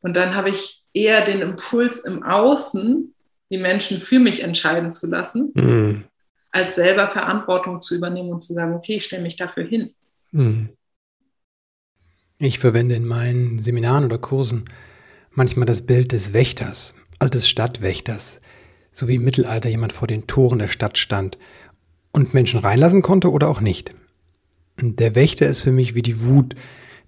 Und 0.00 0.16
dann 0.16 0.34
habe 0.34 0.50
ich 0.50 0.84
eher 0.92 1.24
den 1.24 1.40
Impuls 1.40 2.04
im 2.04 2.22
Außen, 2.22 3.14
die 3.50 3.58
Menschen 3.58 4.00
für 4.00 4.18
mich 4.18 4.42
entscheiden 4.42 4.92
zu 4.92 5.08
lassen, 5.08 5.52
hm. 5.54 6.04
als 6.50 6.74
selber 6.74 7.08
Verantwortung 7.08 7.80
zu 7.80 7.96
übernehmen 7.96 8.30
und 8.30 8.44
zu 8.44 8.52
sagen, 8.52 8.74
okay, 8.74 8.96
ich 8.96 9.04
stelle 9.04 9.22
mich 9.22 9.36
dafür 9.36 9.64
hin. 9.64 9.94
Hm. 10.32 10.70
Ich 12.38 12.58
verwende 12.58 12.94
in 12.94 13.06
meinen 13.06 13.60
Seminaren 13.60 14.04
oder 14.04 14.18
Kursen 14.18 14.64
manchmal 15.38 15.66
das 15.66 15.82
Bild 15.82 16.12
des 16.12 16.34
Wächters, 16.34 16.92
also 17.18 17.30
des 17.30 17.48
Stadtwächters, 17.48 18.40
so 18.92 19.08
wie 19.08 19.14
im 19.14 19.24
Mittelalter 19.24 19.70
jemand 19.70 19.94
vor 19.94 20.08
den 20.08 20.26
Toren 20.26 20.58
der 20.58 20.68
Stadt 20.68 20.98
stand 20.98 21.38
und 22.12 22.34
Menschen 22.34 22.58
reinlassen 22.58 23.00
konnte 23.00 23.30
oder 23.30 23.48
auch 23.48 23.60
nicht. 23.60 23.94
Und 24.80 25.00
der 25.00 25.14
Wächter 25.14 25.46
ist 25.46 25.62
für 25.62 25.72
mich 25.72 25.94
wie 25.94 26.02
die 26.02 26.24
Wut. 26.24 26.54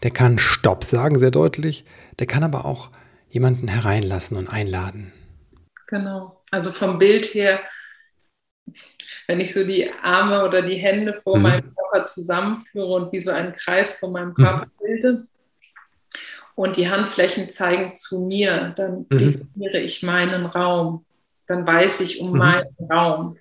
Der 0.03 0.13
kann 0.13 0.39
Stopp 0.39 0.85
sagen, 0.85 1.19
sehr 1.19 1.31
deutlich. 1.31 1.85
Der 2.19 2.27
kann 2.27 2.45
aber 2.45 2.65
auch 2.65 2.91
jemanden 3.29 3.69
hereinlassen 3.69 4.37
und 4.37 4.49
einladen. 4.49 5.13
Genau. 5.89 6.41
Also 6.53 6.71
vom 6.71 6.99
Bild 6.99 7.35
her, 7.35 7.61
wenn 9.27 9.41
ich 9.41 9.53
so 9.53 9.65
die 9.65 9.91
Arme 10.03 10.45
oder 10.45 10.63
die 10.63 10.77
Hände 10.77 11.21
vor 11.23 11.37
mhm. 11.37 11.43
meinem 11.43 11.75
Körper 11.75 12.07
zusammenführe 12.07 12.95
und 12.95 13.13
wie 13.13 13.21
so 13.21 13.33
einen 13.33 13.53
Kreis 13.53 13.99
vor 13.99 14.11
meinem 14.11 14.35
Körper 14.35 14.67
mhm. 14.67 14.71
bilde 14.85 15.27
und 16.55 16.77
die 16.77 16.91
Handflächen 16.91 17.51
zeigen 17.51 17.97
zu 17.97 18.21
mir, 18.21 18.73
dann 18.77 19.07
mhm. 19.09 19.19
definiere 19.19 19.81
ich 19.81 20.03
meinen 20.03 20.47
Raum 20.47 21.05
dann 21.51 21.67
weiß 21.67 22.01
ich 22.03 22.21
um 22.21 22.31
mhm. 22.31 22.39
meinen 22.39 22.77
Raum. 22.89 23.37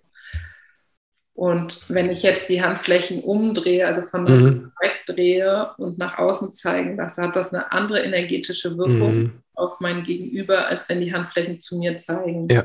Und 1.33 1.85
wenn 1.87 2.09
ich 2.09 2.23
jetzt 2.23 2.49
die 2.49 2.61
Handflächen 2.61 3.21
umdrehe, 3.21 3.87
also 3.87 4.01
von 4.01 4.23
mhm. 4.23 4.71
wegdrehe 4.81 5.69
und 5.77 5.99
nach 5.99 6.17
außen 6.17 6.51
zeigen 6.51 6.97
lasse, 6.97 7.21
hat 7.21 7.35
das 7.35 7.53
eine 7.53 7.71
andere 7.71 7.99
energetische 8.01 8.77
Wirkung 8.77 9.15
mhm. 9.15 9.43
auf 9.53 9.79
mein 9.79 10.03
Gegenüber, 10.03 10.67
als 10.67 10.89
wenn 10.89 11.01
die 11.01 11.13
Handflächen 11.13 11.61
zu 11.61 11.77
mir 11.77 11.99
zeigen. 11.99 12.49
Ja. 12.49 12.63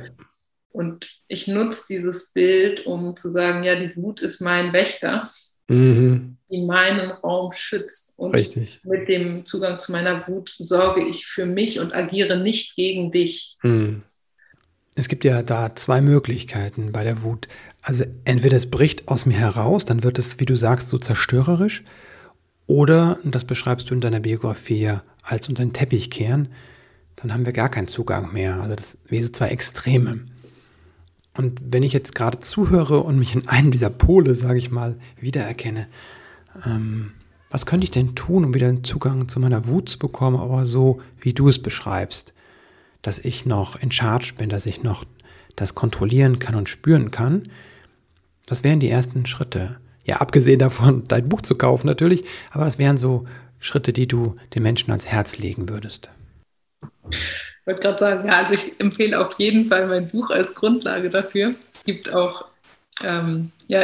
Und 0.71 1.07
ich 1.29 1.47
nutze 1.47 1.89
dieses 1.91 2.33
Bild, 2.33 2.87
um 2.87 3.15
zu 3.15 3.29
sagen, 3.29 3.65
ja, 3.65 3.77
die 3.77 3.95
Wut 3.97 4.23
ist 4.23 4.41
mein 4.41 4.73
Wächter, 4.73 5.31
mhm. 5.69 6.39
Die 6.55 6.65
meinen 6.65 7.11
Raum 7.11 7.53
schützt. 7.53 8.15
Und 8.17 8.35
Richtig. 8.35 8.81
mit 8.85 9.09
dem 9.09 9.45
Zugang 9.45 9.81
zu 9.81 9.93
meiner 9.93 10.27
Wut 10.29 10.55
sorge 10.59 11.07
ich 11.07 11.27
für 11.27 11.47
mich 11.47 11.81
und 11.81 11.95
agiere 11.95 12.39
nicht 12.39 12.77
gegen 12.77 13.11
dich. 13.11 13.57
Mhm. 13.63 14.03
Es 14.95 15.09
gibt 15.09 15.25
ja 15.25 15.43
da 15.43 15.75
zwei 15.75 16.01
Möglichkeiten 16.01 16.93
bei 16.93 17.03
der 17.03 17.23
Wut. 17.25 17.49
Also 17.83 18.05
entweder 18.25 18.57
es 18.57 18.71
bricht 18.71 19.09
aus 19.09 19.27
mir 19.27 19.37
heraus, 19.37 19.85
dann 19.85 20.05
wird 20.05 20.21
es, 20.21 20.39
wie 20.39 20.47
du 20.47 20.55
sagst, 20.55 20.89
so 20.89 20.99
zerstörerisch, 20.99 21.83
oder, 22.67 23.19
das 23.25 23.45
beschreibst 23.45 23.91
du 23.91 23.95
in 23.95 24.01
deiner 24.01 24.21
Biografie 24.21 24.93
als 25.23 25.49
unter 25.49 25.65
den 25.65 25.75
Teppich 25.75 26.11
kehren, 26.11 26.49
dann 27.17 27.35
haben 27.35 27.45
wir 27.45 27.53
gar 27.53 27.69
keinen 27.69 27.89
Zugang 27.89 28.33
mehr. 28.33 28.61
Also 28.63 28.77
das 28.77 28.97
wie 29.07 29.21
so 29.21 29.29
zwei 29.31 29.49
Extreme. 29.49 30.21
Und 31.37 31.61
wenn 31.73 31.83
ich 31.83 31.93
jetzt 31.93 32.15
gerade 32.15 32.39
zuhöre 32.39 33.01
und 33.01 33.19
mich 33.19 33.35
in 33.35 33.49
einem 33.49 33.71
dieser 33.71 33.91
Pole, 33.91 34.35
sage 34.35 34.59
ich 34.59 34.71
mal, 34.71 34.97
wiedererkenne, 35.21 35.89
ähm, 36.67 37.13
was 37.51 37.67
könnte 37.67 37.85
ich 37.85 37.91
denn 37.91 38.15
tun, 38.15 38.45
um 38.45 38.55
wieder 38.55 38.69
einen 38.69 38.85
Zugang 38.85 39.29
zu 39.29 39.41
meiner 39.41 39.69
Wut 39.69 39.89
zu 39.89 39.99
bekommen, 39.99 40.39
aber 40.39 40.67
so, 40.67 41.01
wie 41.21 41.33
du 41.33 41.49
es 41.49 41.61
beschreibst? 41.61 42.35
dass 43.05 43.19
ich 43.19 43.47
noch 43.47 43.81
in 43.81 43.93
Charge 43.93 44.33
bin, 44.37 44.49
dass 44.49 44.67
ich 44.67 44.83
noch 44.83 45.05
das 45.57 45.75
kontrollieren 45.75 46.41
kann 46.41 46.57
und 46.57 46.69
spüren 46.69 47.11
kann. 47.11 47.51
Das 48.47 48.65
wären 48.65 48.81
die 48.81 48.91
ersten 48.91 49.27
Schritte. 49.27 49.77
Ja, 50.05 50.17
abgesehen 50.17 50.59
davon, 50.59 51.05
dein 51.09 51.29
Buch 51.29 51.43
zu 51.43 51.55
kaufen 51.55 51.87
natürlich, 51.87 52.25
aber 52.51 52.67
es 52.67 52.79
wären 52.79 52.99
so 52.99 53.27
Schritte, 53.61 53.93
die 53.93 54.09
du 54.09 54.37
den 54.55 54.63
Menschen 54.63 54.91
ans 54.91 55.07
Herz 55.07 55.39
legen 55.39 55.69
würdest. 55.69 56.11
Ich 57.11 57.67
wollte 57.67 57.81
gerade 57.81 57.99
sagen, 57.99 58.29
ja, 58.29 58.39
also 58.39 58.55
ich 58.55 58.79
empfehle 58.81 59.19
auf 59.21 59.39
jeden 59.39 59.69
Fall 59.69 59.87
mein 59.87 60.09
Buch 60.09 60.31
als 60.31 60.55
Grundlage 60.55 61.09
dafür. 61.09 61.51
Es 61.73 61.85
gibt 61.85 62.13
auch 62.13 62.47
ähm, 63.03 63.53
ja, 63.69 63.83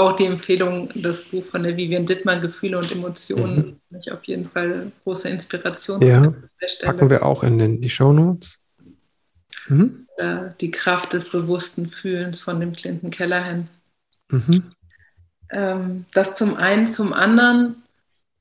auch 0.00 0.16
die 0.16 0.26
Empfehlung, 0.26 0.90
das 0.94 1.22
Buch 1.22 1.44
von 1.44 1.62
der 1.62 1.76
Vivian 1.76 2.06
Dittmann, 2.06 2.40
Gefühle 2.40 2.78
und 2.78 2.90
Emotionen, 2.90 3.80
mhm. 3.88 3.96
ich 3.96 4.10
auf 4.10 4.24
jeden 4.24 4.46
Fall 4.46 4.90
große 5.04 5.28
Inspiration. 5.28 6.02
Ja, 6.02 6.32
packen 6.82 7.10
wir 7.10 7.24
auch 7.24 7.42
in 7.42 7.58
den, 7.58 7.80
die 7.80 7.90
Show 7.90 8.12
Notes. 8.12 8.58
Mhm. 9.68 10.06
Die 10.60 10.70
Kraft 10.70 11.14
des 11.14 11.30
bewussten 11.30 11.86
Fühlens 11.86 12.40
von 12.40 12.60
dem 12.60 12.74
Clinton 12.74 13.10
Kellerhan. 13.10 13.68
Mhm. 14.30 14.64
Ähm, 15.50 16.04
das 16.12 16.36
zum 16.36 16.56
einen, 16.56 16.86
zum 16.86 17.14
anderen 17.14 17.82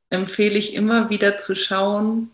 empfehle 0.09 0.57
ich 0.57 0.75
immer 0.75 1.09
wieder 1.09 1.37
zu 1.37 1.55
schauen, 1.55 2.31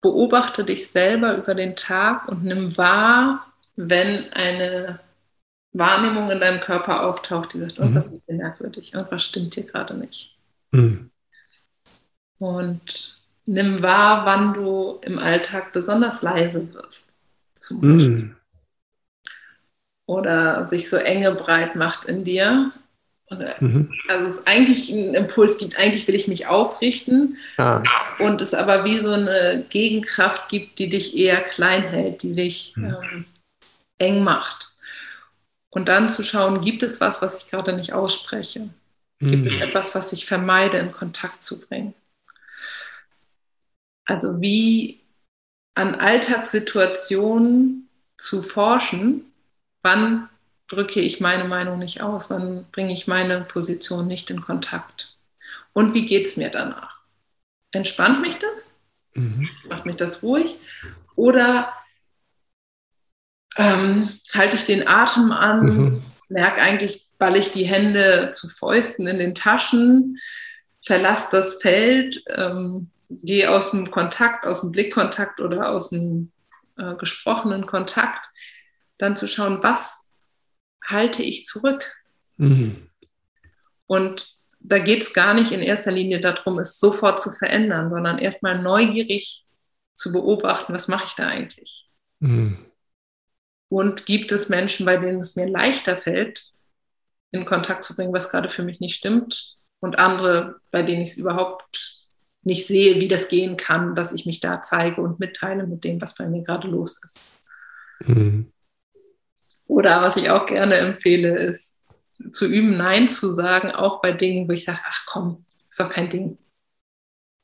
beobachte 0.00 0.64
dich 0.64 0.88
selber 0.88 1.36
über 1.36 1.54
den 1.54 1.76
Tag 1.76 2.28
und 2.28 2.42
nimm 2.42 2.76
wahr, 2.76 3.46
wenn 3.76 4.32
eine 4.32 4.98
Wahrnehmung 5.72 6.30
in 6.30 6.40
deinem 6.40 6.60
Körper 6.60 7.06
auftaucht, 7.06 7.54
die 7.54 7.60
sagt, 7.60 7.78
mhm. 7.78 7.84
irgendwas 7.84 8.10
ist 8.10 8.24
hier 8.26 8.36
merkwürdig, 8.36 8.94
irgendwas 8.94 9.24
stimmt 9.24 9.54
hier 9.54 9.64
gerade 9.64 9.94
nicht. 9.94 10.36
Mhm. 10.70 11.10
Und 12.38 13.20
nimm 13.46 13.82
wahr, 13.82 14.26
wann 14.26 14.52
du 14.54 14.98
im 15.02 15.18
Alltag 15.18 15.72
besonders 15.72 16.22
leise 16.22 16.72
wirst. 16.74 17.12
Zum 17.58 17.80
mhm. 17.80 17.94
Beispiel. 17.94 18.16
Mhm. 18.16 18.36
Oder 20.06 20.66
sich 20.66 20.90
so 20.90 20.96
enge 20.96 21.32
breit 21.32 21.76
macht 21.76 22.04
in 22.04 22.24
dir. 22.24 22.72
Und, 23.26 23.62
mhm. 23.62 23.92
Also 24.08 24.26
es 24.26 24.46
eigentlich 24.46 24.92
einen 24.92 25.14
Impuls 25.14 25.56
gibt, 25.56 25.78
eigentlich 25.78 26.06
will 26.06 26.14
ich 26.14 26.28
mich 26.28 26.48
aufrichten 26.48 27.38
ah. 27.56 27.82
und 28.18 28.42
es 28.42 28.52
aber 28.52 28.84
wie 28.84 28.98
so 28.98 29.12
eine 29.12 29.64
Gegenkraft 29.70 30.50
gibt, 30.50 30.78
die 30.78 30.90
dich 30.90 31.16
eher 31.16 31.40
klein 31.40 31.82
hält, 31.82 32.22
die 32.22 32.34
dich 32.34 32.74
mhm. 32.76 32.84
ähm, 32.84 33.24
eng 33.98 34.22
macht. 34.22 34.71
Und 35.74 35.88
dann 35.88 36.10
zu 36.10 36.22
schauen, 36.22 36.60
gibt 36.60 36.82
es 36.82 37.00
was, 37.00 37.22
was 37.22 37.42
ich 37.42 37.50
gerade 37.50 37.72
nicht 37.72 37.94
ausspreche? 37.94 38.68
Gibt 39.20 39.46
es 39.46 39.56
mhm. 39.56 39.62
etwas, 39.62 39.94
was 39.94 40.12
ich 40.12 40.26
vermeide, 40.26 40.76
in 40.76 40.92
Kontakt 40.92 41.40
zu 41.40 41.60
bringen? 41.60 41.94
Also 44.04 44.40
wie 44.42 45.00
an 45.74 45.94
Alltagssituationen 45.94 47.88
zu 48.18 48.42
forschen, 48.42 49.32
wann 49.82 50.28
drücke 50.68 51.00
ich 51.00 51.20
meine 51.20 51.44
Meinung 51.44 51.78
nicht 51.78 52.02
aus? 52.02 52.28
Wann 52.28 52.66
bringe 52.70 52.92
ich 52.92 53.06
meine 53.06 53.40
Position 53.40 54.06
nicht 54.06 54.28
in 54.28 54.42
Kontakt? 54.42 55.16
Und 55.72 55.94
wie 55.94 56.04
geht 56.04 56.26
es 56.26 56.36
mir 56.36 56.50
danach? 56.50 57.00
Entspannt 57.70 58.20
mich 58.20 58.38
das? 58.38 58.74
Mhm. 59.14 59.48
Macht 59.70 59.86
mich 59.86 59.96
das 59.96 60.22
ruhig? 60.22 60.56
Oder 61.16 61.72
ähm, 63.56 64.20
halte 64.32 64.56
ich 64.56 64.64
den 64.64 64.86
Atem 64.86 65.32
an, 65.32 65.64
mhm. 65.64 66.02
merke 66.28 66.62
eigentlich, 66.62 67.08
ball 67.18 67.36
ich 67.36 67.52
die 67.52 67.66
Hände 67.66 68.30
zu 68.32 68.48
Fäusten 68.48 69.06
in 69.06 69.18
den 69.18 69.34
Taschen, 69.34 70.18
verlasse 70.84 71.28
das 71.30 71.60
Feld, 71.62 72.22
ähm, 72.28 72.90
gehe 73.08 73.50
aus 73.50 73.70
dem 73.70 73.90
Kontakt, 73.90 74.46
aus 74.46 74.62
dem 74.62 74.72
Blickkontakt 74.72 75.40
oder 75.40 75.70
aus 75.70 75.90
dem 75.90 76.32
äh, 76.76 76.94
gesprochenen 76.94 77.66
Kontakt, 77.66 78.26
dann 78.98 79.16
zu 79.16 79.28
schauen, 79.28 79.62
was 79.62 80.08
halte 80.84 81.22
ich 81.22 81.46
zurück? 81.46 81.92
Mhm. 82.38 82.90
Und 83.86 84.36
da 84.60 84.78
geht 84.78 85.02
es 85.02 85.12
gar 85.12 85.34
nicht 85.34 85.52
in 85.52 85.60
erster 85.60 85.92
Linie 85.92 86.20
darum, 86.20 86.58
es 86.58 86.78
sofort 86.78 87.20
zu 87.20 87.30
verändern, 87.30 87.90
sondern 87.90 88.18
erstmal 88.18 88.62
neugierig 88.62 89.44
zu 89.94 90.12
beobachten, 90.12 90.72
was 90.72 90.88
mache 90.88 91.06
ich 91.06 91.14
da 91.14 91.26
eigentlich? 91.26 91.88
Mhm. 92.20 92.71
Und 93.72 94.04
gibt 94.04 94.32
es 94.32 94.50
Menschen, 94.50 94.84
bei 94.84 94.98
denen 94.98 95.20
es 95.20 95.34
mir 95.34 95.46
leichter 95.46 95.96
fällt, 95.96 96.44
in 97.30 97.46
Kontakt 97.46 97.84
zu 97.84 97.96
bringen, 97.96 98.12
was 98.12 98.28
gerade 98.28 98.50
für 98.50 98.62
mich 98.62 98.80
nicht 98.80 98.96
stimmt? 98.96 99.56
Und 99.80 99.98
andere, 99.98 100.60
bei 100.70 100.82
denen 100.82 101.00
ich 101.00 101.12
es 101.12 101.16
überhaupt 101.16 102.04
nicht 102.42 102.66
sehe, 102.66 103.00
wie 103.00 103.08
das 103.08 103.28
gehen 103.28 103.56
kann, 103.56 103.94
dass 103.94 104.12
ich 104.12 104.26
mich 104.26 104.40
da 104.40 104.60
zeige 104.60 105.00
und 105.00 105.20
mitteile 105.20 105.66
mit 105.66 105.84
dem, 105.84 106.02
was 106.02 106.14
bei 106.14 106.26
mir 106.26 106.42
gerade 106.42 106.68
los 106.68 107.00
ist. 107.02 107.48
Mhm. 108.00 108.52
Oder 109.68 110.02
was 110.02 110.18
ich 110.18 110.28
auch 110.28 110.44
gerne 110.44 110.74
empfehle, 110.74 111.34
ist 111.34 111.78
zu 112.34 112.44
üben, 112.44 112.76
Nein 112.76 113.08
zu 113.08 113.32
sagen, 113.32 113.70
auch 113.70 114.02
bei 114.02 114.12
Dingen, 114.12 114.46
wo 114.48 114.52
ich 114.52 114.66
sage, 114.66 114.80
ach 114.84 115.04
komm, 115.06 115.46
ist 115.70 115.80
doch 115.80 115.88
kein 115.88 116.10
Ding. 116.10 116.36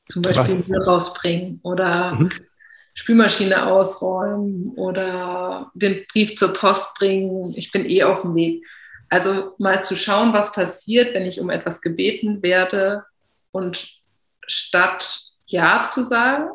Zum 0.07 0.21
Beispiel 0.21 0.63
Müll 0.67 0.83
rausbringen 0.83 1.59
oder 1.63 2.13
mhm. 2.13 2.29
Spülmaschine 2.99 3.65
ausräumen 3.67 4.73
oder 4.75 5.71
den 5.73 6.05
Brief 6.11 6.35
zur 6.35 6.51
Post 6.51 6.95
bringen. 6.95 7.53
Ich 7.55 7.71
bin 7.71 7.89
eh 7.89 8.03
auf 8.03 8.23
dem 8.23 8.35
Weg. 8.35 8.67
Also 9.07 9.55
mal 9.57 9.81
zu 9.81 9.95
schauen, 9.95 10.33
was 10.33 10.51
passiert, 10.51 11.15
wenn 11.15 11.25
ich 11.25 11.39
um 11.39 11.49
etwas 11.49 11.79
gebeten 11.79 12.43
werde 12.43 13.05
und 13.51 14.01
statt 14.45 15.17
Ja 15.47 15.85
zu 15.85 16.05
sagen, 16.05 16.49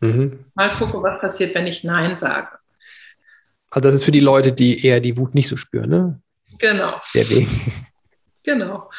mhm. 0.00 0.44
mal 0.54 0.68
gucke, 0.68 1.02
was 1.02 1.18
passiert, 1.18 1.54
wenn 1.54 1.66
ich 1.66 1.82
Nein 1.82 2.18
sage. 2.18 2.50
Also 3.70 3.88
das 3.88 3.94
ist 3.94 4.04
für 4.04 4.12
die 4.12 4.20
Leute, 4.20 4.52
die 4.52 4.84
eher 4.84 5.00
die 5.00 5.16
Wut 5.16 5.34
nicht 5.34 5.48
so 5.48 5.56
spüren, 5.56 5.88
ne? 5.88 6.20
Genau. 6.58 7.00
Der 7.14 7.30
Weg. 7.30 7.48
Genau. 8.42 8.90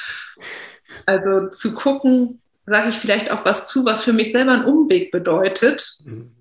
Also 1.05 1.47
zu 1.49 1.75
gucken, 1.75 2.41
sage 2.65 2.89
ich 2.89 2.95
vielleicht 2.95 3.31
auch 3.31 3.45
was 3.45 3.67
zu, 3.67 3.86
was 3.86 4.03
für 4.03 4.13
mich 4.13 4.31
selber 4.31 4.53
einen 4.53 4.65
Umweg 4.65 5.12
bedeutet, 5.12 5.99
mhm. 6.03 6.31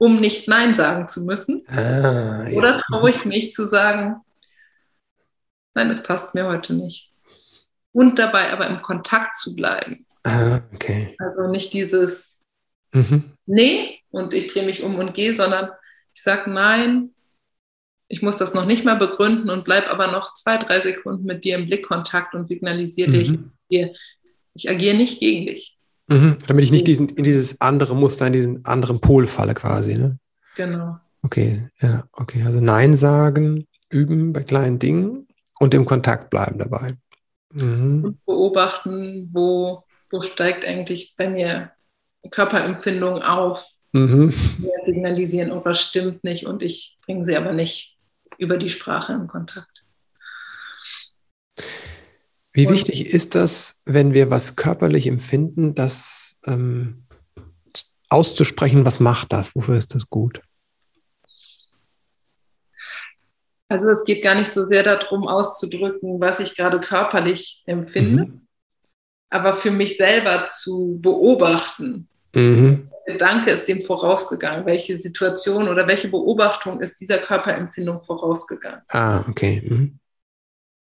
Um 0.00 0.18
nicht 0.18 0.48
Nein 0.48 0.74
sagen 0.74 1.08
zu 1.08 1.24
müssen. 1.24 1.62
Ah, 1.68 2.48
ja. 2.48 2.56
Oder 2.56 2.80
traue 2.80 3.10
ich 3.10 3.26
mich 3.26 3.52
zu 3.52 3.66
sagen, 3.66 4.16
nein, 5.74 5.90
das 5.90 6.02
passt 6.02 6.34
mir 6.34 6.46
heute 6.46 6.72
nicht. 6.72 7.12
Und 7.92 8.18
dabei 8.18 8.50
aber 8.50 8.66
im 8.66 8.80
Kontakt 8.80 9.36
zu 9.36 9.54
bleiben. 9.54 10.06
Ah, 10.24 10.60
okay. 10.72 11.14
Also 11.18 11.48
nicht 11.48 11.74
dieses 11.74 12.34
mhm. 12.92 13.32
Nee 13.44 13.98
und 14.10 14.32
ich 14.32 14.50
drehe 14.50 14.64
mich 14.64 14.82
um 14.82 14.96
und 14.96 15.12
gehe, 15.12 15.34
sondern 15.34 15.70
ich 16.14 16.22
sage 16.22 16.50
Nein, 16.50 17.10
ich 18.08 18.22
muss 18.22 18.38
das 18.38 18.54
noch 18.54 18.64
nicht 18.64 18.86
mal 18.86 18.96
begründen 18.96 19.50
und 19.50 19.66
bleibe 19.66 19.90
aber 19.90 20.06
noch 20.06 20.32
zwei, 20.32 20.56
drei 20.56 20.80
Sekunden 20.80 21.26
mit 21.26 21.44
dir 21.44 21.56
im 21.56 21.66
Blickkontakt 21.66 22.34
und 22.34 22.48
signalisiere 22.48 23.10
mhm. 23.10 23.52
dich, 23.68 23.98
ich 24.54 24.70
agiere 24.70 24.96
nicht 24.96 25.20
gegen 25.20 25.46
dich. 25.46 25.78
Mhm. 26.10 26.36
Damit 26.46 26.64
ich 26.64 26.72
nicht 26.72 26.86
diesen, 26.86 27.08
in 27.10 27.24
dieses 27.24 27.60
andere 27.60 27.94
Muster, 27.94 28.26
in 28.26 28.32
diesen 28.32 28.64
anderen 28.64 29.00
Pol 29.00 29.26
falle 29.26 29.54
quasi. 29.54 29.96
Ne? 29.96 30.18
Genau. 30.56 30.98
Okay, 31.22 31.68
ja, 31.80 32.04
okay. 32.12 32.42
Also 32.44 32.60
Nein 32.60 32.94
sagen, 32.94 33.66
üben 33.90 34.32
bei 34.32 34.42
kleinen 34.42 34.78
Dingen 34.78 35.28
und 35.60 35.72
im 35.72 35.84
Kontakt 35.84 36.30
bleiben 36.30 36.58
dabei. 36.58 36.94
Mhm. 37.52 38.04
Und 38.04 38.24
beobachten, 38.24 39.30
wo, 39.32 39.84
wo 40.10 40.20
steigt 40.20 40.64
eigentlich 40.64 41.14
bei 41.16 41.28
mir 41.28 41.70
Körperempfindung 42.30 43.22
auf. 43.22 43.70
Mhm. 43.92 44.32
Signalisieren, 44.84 45.52
oh, 45.52 45.62
was 45.64 45.80
stimmt 45.80 46.24
nicht 46.24 46.46
und 46.46 46.62
ich 46.62 46.98
bringe 47.06 47.24
sie 47.24 47.36
aber 47.36 47.52
nicht 47.52 47.98
über 48.38 48.56
die 48.56 48.68
Sprache 48.68 49.12
in 49.12 49.26
Kontakt. 49.26 49.79
Wie 52.52 52.66
Und 52.66 52.72
wichtig 52.72 53.12
ist 53.12 53.34
das, 53.34 53.76
wenn 53.84 54.12
wir 54.12 54.30
was 54.30 54.56
körperlich 54.56 55.06
empfinden, 55.06 55.74
das 55.74 56.36
ähm, 56.46 57.04
auszusprechen, 58.08 58.84
was 58.84 59.00
macht 59.00 59.32
das? 59.32 59.54
Wofür 59.54 59.78
ist 59.78 59.94
das 59.94 60.08
gut? 60.10 60.42
Also 63.68 63.88
es 63.88 64.04
geht 64.04 64.24
gar 64.24 64.34
nicht 64.34 64.48
so 64.48 64.64
sehr 64.64 64.82
darum, 64.82 65.28
auszudrücken, 65.28 66.20
was 66.20 66.40
ich 66.40 66.56
gerade 66.56 66.80
körperlich 66.80 67.62
empfinde, 67.66 68.24
mhm. 68.24 68.40
aber 69.30 69.52
für 69.52 69.70
mich 69.70 69.96
selber 69.96 70.44
zu 70.46 70.98
beobachten. 71.00 72.08
Mhm. 72.34 72.90
Gedanke 73.06 73.50
ist 73.50 73.68
dem 73.68 73.80
vorausgegangen? 73.80 74.66
Welche 74.66 74.96
Situation 74.98 75.68
oder 75.68 75.86
welche 75.86 76.08
Beobachtung 76.08 76.80
ist 76.80 77.00
dieser 77.00 77.18
Körperempfindung 77.18 78.02
vorausgegangen? 78.02 78.82
Ah, 78.88 79.24
okay. 79.28 79.62
Mhm. 79.64 80.00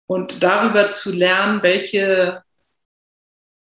Und 0.09 0.41
darüber 0.41 0.89
zu 0.89 1.11
lernen, 1.11 1.61
welche 1.61 2.41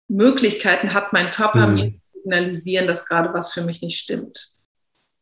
Möglichkeiten 0.09 0.93
hat 0.93 1.13
mein 1.13 1.31
Körper, 1.31 1.69
mhm. 1.69 1.75
mir 1.75 1.91
zu 1.93 2.19
signalisieren, 2.19 2.89
dass 2.89 3.07
gerade 3.07 3.33
was 3.33 3.53
für 3.53 3.63
mich 3.63 3.81
nicht 3.81 3.97
stimmt. 3.97 4.53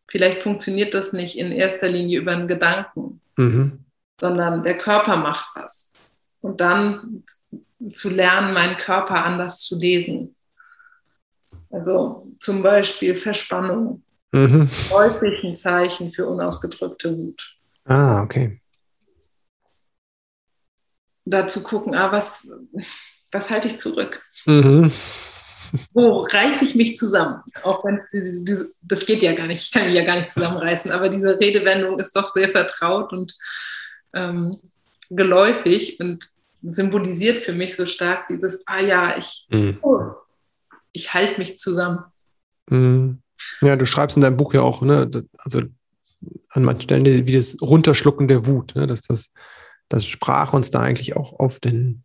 Vielleicht 0.09 0.43
funktioniert 0.43 0.95
das 0.95 1.13
nicht 1.13 1.37
in 1.37 1.53
erster 1.53 1.89
Linie 1.89 2.21
über 2.21 2.33
einen 2.33 2.49
Gedanken, 2.49 3.21
mhm. 3.37 3.85
sondern 4.19 4.63
der 4.63 4.79
Körper 4.79 5.17
macht 5.17 5.51
was. 5.57 5.93
Und 6.41 6.63
dann 6.63 7.23
zu 7.93 8.09
lernen, 8.09 8.55
meinen 8.55 8.79
Körper 8.79 9.23
anders 9.23 9.61
zu 9.61 9.79
lesen. 9.79 10.35
Also 11.69 12.29
zum 12.39 12.63
Beispiel 12.63 13.15
Verspannung. 13.15 14.03
Mhm. 14.33 14.71
Häufig 14.91 15.45
ein 15.45 15.55
Zeichen 15.55 16.13
für 16.13 16.27
unausgedrückte 16.27 17.15
Wut. 17.15 17.59
Ah, 17.85 18.23
okay. 18.23 18.60
Dazu 21.31 21.63
gucken, 21.63 21.95
ah, 21.95 22.11
was, 22.11 22.51
was 23.31 23.51
halte 23.51 23.69
ich 23.69 23.79
zurück? 23.79 24.23
Mhm. 24.47 24.91
Wo 25.93 26.23
reiße 26.23 26.65
ich 26.65 26.75
mich 26.75 26.97
zusammen? 26.97 27.43
Auch 27.63 27.85
wenn 27.85 27.97
es 27.97 28.73
das 28.83 29.07
geht 29.07 29.23
ja 29.23 29.35
gar 29.35 29.47
nicht, 29.47 29.63
ich 29.63 29.71
kann 29.71 29.87
mich 29.87 29.97
ja 29.97 30.05
gar 30.05 30.17
nicht 30.17 30.31
zusammenreißen, 30.31 30.91
aber 30.91 31.09
diese 31.09 31.39
Redewendung 31.39 31.99
ist 32.01 32.17
doch 32.17 32.33
sehr 32.33 32.51
vertraut 32.51 33.13
und 33.13 33.37
ähm, 34.15 34.59
geläufig 35.11 36.01
und 36.01 36.29
symbolisiert 36.63 37.45
für 37.45 37.53
mich 37.53 37.77
so 37.77 37.87
stark 37.87 38.27
dieses, 38.29 38.65
ah 38.67 38.81
ja, 38.81 39.17
ich, 39.17 39.47
mhm. 39.51 39.79
oh, 39.83 40.01
ich 40.93 41.15
halte 41.15 41.39
mich 41.39 41.59
zusammen. 41.59 42.01
Mhm. 42.69 43.23
Ja, 43.61 43.77
du 43.77 43.87
schreibst 43.87 44.17
in 44.17 44.23
deinem 44.23 44.37
Buch 44.37 44.53
ja 44.55 44.63
auch, 44.63 44.83
ne, 44.83 45.09
also 45.39 45.63
an 46.51 46.65
manchen 46.65 46.83
Stellen 46.83 47.05
wie 47.05 47.33
das 47.33 47.57
Runterschlucken 47.61 48.29
der 48.29 48.47
Wut, 48.47 48.75
ne, 48.75 48.87
dass 48.87 49.03
das, 49.03 49.31
dass 49.91 50.07
Sprache 50.07 50.57
uns 50.57 50.71
da 50.71 50.81
eigentlich 50.81 51.15
auch 51.17 51.39
auf 51.39 51.61
den 51.61 52.05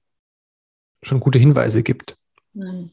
schon 1.02 1.22
gute 1.22 1.40
Hinweise 1.40 1.84
gibt. 1.84 2.18
Mhm. 2.54 2.92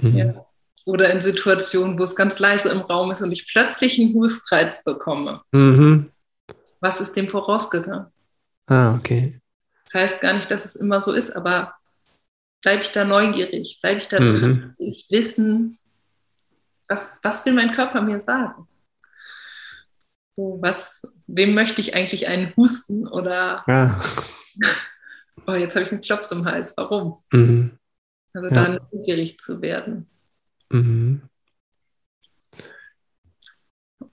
Mhm. 0.00 0.16
Ja. 0.16 0.46
Oder 0.84 1.12
in 1.12 1.20
Situationen, 1.20 1.98
wo 1.98 2.02
es 2.02 2.16
ganz 2.16 2.38
leise 2.38 2.70
im 2.70 2.80
Raum 2.80 3.12
ist 3.12 3.20
und 3.20 3.30
ich 3.30 3.46
plötzlich 3.46 4.00
einen 4.00 4.14
Hustreiz 4.14 4.82
bekomme. 4.82 5.42
Mhm. 5.52 6.10
Was 6.80 7.00
ist 7.00 7.14
dem 7.14 7.28
vorausgegangen? 7.28 8.06
Ah, 8.66 8.94
okay. 8.94 9.40
Das 9.84 9.94
heißt 9.94 10.20
gar 10.20 10.34
nicht, 10.34 10.50
dass 10.50 10.64
es 10.64 10.76
immer 10.76 11.02
so 11.02 11.12
ist, 11.12 11.30
aber 11.36 11.74
bleibe 12.62 12.82
ich 12.82 12.90
da 12.90 13.04
neugierig, 13.04 13.78
bleibe 13.82 13.98
ich 13.98 14.08
da 14.08 14.20
mhm. 14.20 14.26
drin, 14.26 14.74
ich 14.78 15.06
wissen, 15.10 15.78
was, 16.88 17.18
was 17.22 17.44
will 17.44 17.52
mein 17.52 17.72
Körper 17.72 18.00
mir 18.00 18.22
sagen? 18.22 18.66
was, 20.38 21.02
wem 21.28 21.54
möchte 21.54 21.80
ich 21.80 21.94
eigentlich 21.94 22.26
einen 22.26 22.52
husten 22.56 23.06
oder 23.06 23.62
ja. 23.68 24.00
oh, 25.46 25.52
jetzt 25.52 25.76
habe 25.76 25.86
ich 25.86 25.92
einen 25.92 26.00
Klops 26.00 26.32
im 26.32 26.44
Hals, 26.44 26.74
warum? 26.76 27.16
Mhm. 27.32 27.78
Also 28.34 28.48
ja. 28.48 28.66
da 28.66 28.78
neugierig 28.92 29.38
zu 29.38 29.62
werden. 29.62 30.06
Mhm. 30.70 31.22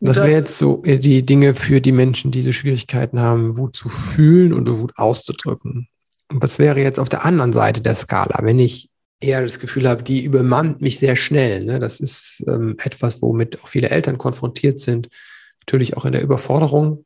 Was 0.01 0.17
wäre 0.17 0.31
jetzt 0.31 0.57
so 0.59 0.83
die 0.85 1.25
Dinge 1.25 1.55
für 1.55 1.81
die 1.81 1.91
Menschen, 1.91 2.29
die 2.29 2.39
diese 2.39 2.53
Schwierigkeiten 2.53 3.19
haben, 3.19 3.57
Wut 3.57 3.75
zu 3.75 3.89
fühlen 3.89 4.53
und 4.53 4.69
Wut 4.69 4.93
auszudrücken? 4.97 5.87
Und 6.29 6.43
was 6.43 6.59
wäre 6.59 6.79
jetzt 6.79 6.99
auf 6.99 7.09
der 7.09 7.25
anderen 7.25 7.53
Seite 7.53 7.81
der 7.81 7.95
Skala, 7.95 8.39
wenn 8.43 8.59
ich 8.59 8.89
eher 9.19 9.41
das 9.41 9.59
Gefühl 9.59 9.87
habe, 9.87 10.03
die 10.03 10.23
übermannt 10.23 10.81
mich 10.81 10.99
sehr 10.99 11.15
schnell. 11.15 11.63
Ne? 11.63 11.79
Das 11.79 11.99
ist 11.99 12.43
ähm, 12.47 12.75
etwas, 12.83 13.21
womit 13.21 13.61
auch 13.61 13.67
viele 13.67 13.89
Eltern 13.89 14.17
konfrontiert 14.17 14.79
sind. 14.79 15.09
Natürlich 15.61 15.97
auch 15.97 16.05
in 16.05 16.11
der 16.11 16.21
Überforderung. 16.21 17.04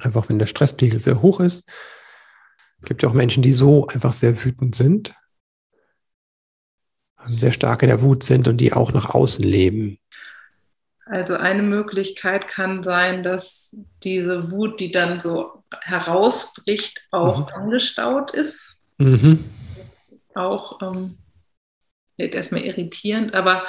Einfach 0.00 0.28
wenn 0.28 0.38
der 0.38 0.46
Stresspegel 0.46 1.00
sehr 1.00 1.22
hoch 1.22 1.40
ist. 1.40 1.64
Es 2.80 2.86
gibt 2.86 3.02
ja 3.02 3.08
auch 3.08 3.14
Menschen, 3.14 3.42
die 3.42 3.52
so 3.52 3.86
einfach 3.86 4.12
sehr 4.12 4.44
wütend 4.44 4.74
sind, 4.74 5.14
ähm, 7.24 7.38
sehr 7.38 7.52
stark 7.52 7.82
in 7.82 7.88
der 7.88 8.02
Wut 8.02 8.22
sind 8.22 8.48
und 8.48 8.56
die 8.56 8.72
auch 8.72 8.92
nach 8.92 9.10
außen 9.14 9.44
leben. 9.44 9.98
Also 11.04 11.36
eine 11.36 11.62
Möglichkeit 11.62 12.48
kann 12.48 12.82
sein, 12.82 13.22
dass 13.22 13.76
diese 14.02 14.50
Wut, 14.50 14.80
die 14.80 14.90
dann 14.90 15.20
so 15.20 15.64
herausbricht, 15.82 17.06
auch 17.10 17.40
mhm. 17.40 17.54
angestaut 17.54 18.32
ist. 18.32 18.80
Mhm. 18.98 19.44
Auch 20.34 20.80
ähm, 20.80 21.18
erstmal 22.16 22.62
irritierend, 22.62 23.34
aber 23.34 23.66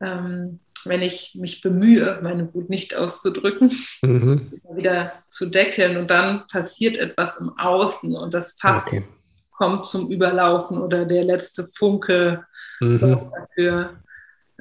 ähm, 0.00 0.60
wenn 0.84 1.02
ich 1.02 1.34
mich 1.34 1.60
bemühe, 1.60 2.20
meine 2.22 2.52
Wut 2.54 2.70
nicht 2.70 2.94
auszudrücken, 2.96 3.72
mhm. 4.02 4.60
wieder 4.74 5.12
zu 5.30 5.46
deckeln 5.50 5.96
und 5.96 6.10
dann 6.10 6.46
passiert 6.46 6.96
etwas 6.96 7.40
im 7.40 7.56
Außen 7.58 8.14
und 8.16 8.34
das 8.34 8.58
Fass 8.60 8.88
okay. 8.88 9.04
kommt 9.50 9.86
zum 9.86 10.10
Überlaufen 10.10 10.78
oder 10.78 11.04
der 11.04 11.24
letzte 11.24 11.66
Funke 11.66 12.46
mhm. 12.80 12.96
sorgt 12.96 13.32
dafür, 13.34 14.02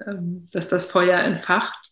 ähm, 0.06 0.46
dass 0.52 0.68
das 0.68 0.86
Feuer 0.86 1.20
entfacht. 1.20 1.92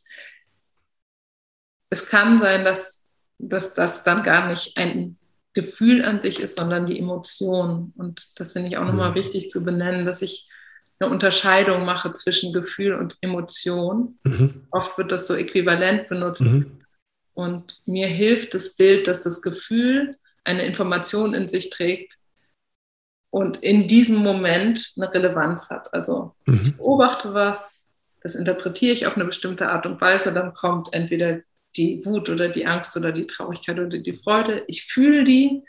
Es 1.90 2.10
kann 2.10 2.40
sein, 2.40 2.66
dass, 2.66 3.04
dass 3.38 3.74
das 3.74 4.04
dann 4.04 4.24
gar 4.24 4.50
nicht 4.50 4.78
ein 4.78 5.18
Gefühl 5.54 6.04
an 6.04 6.22
sich 6.22 6.40
ist, 6.42 6.58
sondern 6.58 6.86
die 6.86 7.00
Emotion. 7.00 7.94
Und 7.96 8.34
das 8.36 8.54
finde 8.54 8.70
ich 8.70 8.78
auch 8.78 8.86
nochmal 8.86 9.12
mhm. 9.12 9.16
wichtig 9.16 9.50
zu 9.50 9.64
benennen, 9.64 10.06
dass 10.06 10.22
ich 10.22 10.50
eine 11.00 11.12
Unterscheidung 11.12 11.86
mache 11.86 12.14
zwischen 12.14 12.54
Gefühl 12.54 12.94
und 12.94 13.18
Emotion. 13.22 14.18
Mhm. 14.24 14.68
Oft 14.72 14.98
wird 14.98 15.12
das 15.12 15.28
so 15.28 15.36
äquivalent 15.36 16.08
benutzt. 16.08 16.42
Mhm. 16.42 16.82
Und 17.34 17.82
mir 17.86 18.08
hilft 18.08 18.54
das 18.54 18.76
Bild, 18.76 19.08
dass 19.08 19.22
das 19.22 19.42
Gefühl 19.42 20.18
eine 20.46 20.64
Information 20.64 21.34
in 21.34 21.50
sich 21.50 21.70
trägt 21.70 22.18
und 23.30 23.58
in 23.58 23.88
diesem 23.88 24.18
Moment 24.18 24.94
eine 24.96 25.14
Relevanz 25.14 25.70
hat. 25.70 25.94
Also 25.94 26.36
mhm. 26.46 26.68
ich 26.68 26.78
beobachte 26.78 27.34
was, 27.34 27.90
das 28.22 28.36
interpretiere 28.36 28.94
ich 28.94 29.06
auf 29.06 29.18
eine 29.18 29.26
bestimmte 29.26 29.68
Art 29.70 29.86
und 29.86 30.00
Weise, 30.00 30.34
dann 30.34 30.54
kommt 30.54 30.94
entweder 30.94 31.42
die 31.76 32.04
Wut 32.06 32.30
oder 32.30 32.48
die 32.48 32.66
Angst 32.66 32.96
oder 32.96 33.12
die 33.12 33.28
Traurigkeit 33.28 33.78
oder 33.78 33.98
die 33.98 34.14
Freude. 34.14 34.64
Ich 34.68 34.86
fühle 34.86 35.26
die. 35.26 35.64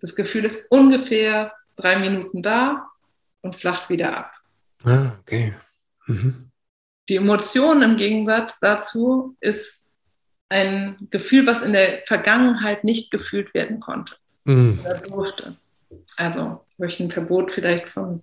Das 0.00 0.14
Gefühl 0.14 0.44
ist 0.44 0.70
ungefähr 0.70 1.52
drei 1.74 1.98
Minuten 1.98 2.42
da 2.42 2.88
und 3.44 3.54
flacht 3.54 3.88
wieder 3.90 4.16
ab. 4.16 4.32
Ah, 4.84 5.12
okay. 5.20 5.54
Mhm. 6.06 6.50
Die 7.08 7.16
Emotion 7.16 7.82
im 7.82 7.96
Gegensatz 7.96 8.58
dazu 8.58 9.36
ist 9.40 9.82
ein 10.48 10.96
Gefühl, 11.10 11.46
was 11.46 11.62
in 11.62 11.72
der 11.72 12.02
Vergangenheit 12.06 12.84
nicht 12.84 13.10
gefühlt 13.10 13.52
werden 13.54 13.80
konnte 13.80 14.16
mhm. 14.44 14.80
oder 14.80 14.98
durfte. 14.98 15.56
Also, 16.16 16.64
wo 16.78 16.84
ich 16.84 16.98
ein 17.00 17.10
Verbot 17.10 17.52
vielleicht 17.52 17.88
von 17.88 18.22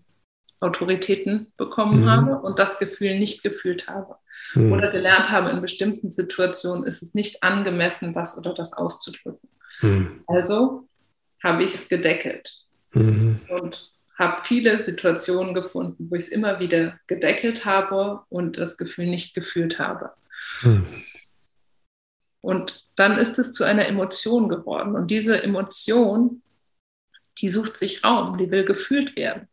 Autoritäten 0.59 1.51
bekommen 1.57 2.01
mhm. 2.01 2.09
habe 2.09 2.39
und 2.39 2.59
das 2.59 2.79
Gefühl 2.79 3.17
nicht 3.19 3.43
gefühlt 3.43 3.87
habe. 3.87 4.15
Mhm. 4.53 4.71
Oder 4.71 4.91
gelernt 4.91 5.29
habe, 5.29 5.49
in 5.49 5.61
bestimmten 5.61 6.11
Situationen 6.11 6.83
ist 6.85 7.01
es 7.03 7.13
nicht 7.13 7.43
angemessen, 7.43 8.13
das 8.13 8.37
oder 8.37 8.53
das 8.53 8.73
auszudrücken. 8.73 9.49
Mhm. 9.81 10.23
Also 10.27 10.87
habe 11.43 11.63
ich 11.63 11.73
es 11.73 11.89
gedeckelt. 11.89 12.65
Mhm. 12.93 13.39
Und 13.49 13.90
habe 14.21 14.41
viele 14.43 14.83
Situationen 14.83 15.53
gefunden, 15.53 16.07
wo 16.09 16.15
ich 16.15 16.25
es 16.25 16.29
immer 16.29 16.59
wieder 16.59 16.99
gedeckelt 17.07 17.65
habe 17.65 18.21
und 18.29 18.57
das 18.57 18.77
Gefühl 18.77 19.07
nicht 19.07 19.33
gefühlt 19.33 19.79
habe. 19.79 20.11
Hm. 20.59 20.85
Und 22.41 22.85
dann 22.95 23.17
ist 23.17 23.39
es 23.39 23.51
zu 23.51 23.63
einer 23.63 23.87
Emotion 23.87 24.47
geworden. 24.47 24.95
Und 24.95 25.09
diese 25.09 25.41
Emotion, 25.43 26.41
die 27.39 27.49
sucht 27.49 27.77
sich 27.77 28.03
Raum, 28.03 28.37
die 28.37 28.51
will 28.51 28.63
gefühlt 28.63 29.15
werden. 29.15 29.47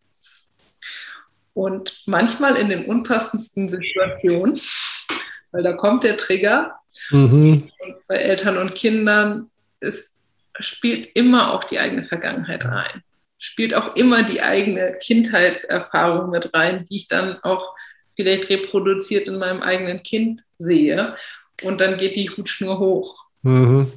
Und 1.55 2.03
manchmal 2.07 2.57
in 2.57 2.69
den 2.69 2.85
unpassendsten 2.85 3.69
Situationen, 3.69 4.61
weil 5.51 5.63
da 5.63 5.73
kommt 5.73 6.05
der 6.05 6.17
Trigger. 6.17 6.75
Mhm. 7.11 7.71
bei 8.09 8.17
Eltern 8.17 8.59
und 8.59 8.75
Kindern 8.75 9.51
ist, 9.79 10.13
spielt 10.59 11.15
immer 11.15 11.55
auch 11.55 11.63
die 11.63 11.79
eigene 11.79 12.03
Vergangenheit 12.03 12.65
rein 12.65 13.05
spielt 13.39 13.75
auch 13.75 13.95
immer 13.97 14.23
die 14.25 14.43
eigene 14.43 14.99
Kindheitserfahrung 15.01 16.31
mit 16.31 16.53
rein, 16.55 16.87
die 16.91 16.97
ich 16.97 17.09
dann 17.09 17.39
auch 17.43 17.75
vielleicht 18.17 18.51
reproduziert 18.51 19.29
in 19.29 19.39
meinem 19.39 19.63
eigenen 19.63 20.03
Kind 20.03 20.43
sehe. 20.57 21.17
Und 21.63 21.81
dann 21.81 21.97
geht 21.97 22.17
die 22.17 22.31
Hutschnur 22.31 22.79
hoch. 22.79 23.25
Mhm. 23.43 23.93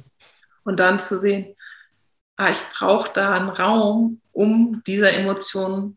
Und 0.64 0.78
dann 0.78 1.00
zu 1.00 1.20
sehen, 1.20 1.56
ah, 2.36 2.50
ich 2.50 2.60
brauche 2.78 3.10
da 3.12 3.34
einen 3.34 3.48
Raum, 3.48 4.20
um 4.30 4.82
dieser 4.86 5.12
Emotion 5.12 5.96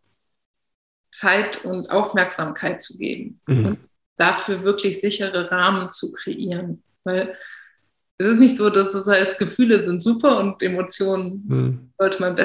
Zeit 1.11 1.63
und 1.63 1.89
Aufmerksamkeit 1.89 2.81
zu 2.81 2.97
geben. 2.97 3.39
Mhm. 3.45 3.65
Und 3.65 3.79
dafür 4.17 4.63
wirklich 4.63 4.99
sichere 4.99 5.51
Rahmen 5.51 5.91
zu 5.91 6.11
kreieren. 6.11 6.83
Weil 7.03 7.37
es 8.17 8.27
ist 8.27 8.39
nicht 8.39 8.57
so, 8.57 8.69
dass 8.69 8.93
es 8.93 9.07
als 9.07 9.37
Gefühle 9.37 9.81
sind 9.81 10.01
super 10.01 10.39
und 10.39 10.61
Emotionen 10.61 11.43
mhm. 11.47 11.91
sollte 11.97 12.21
man 12.21 12.35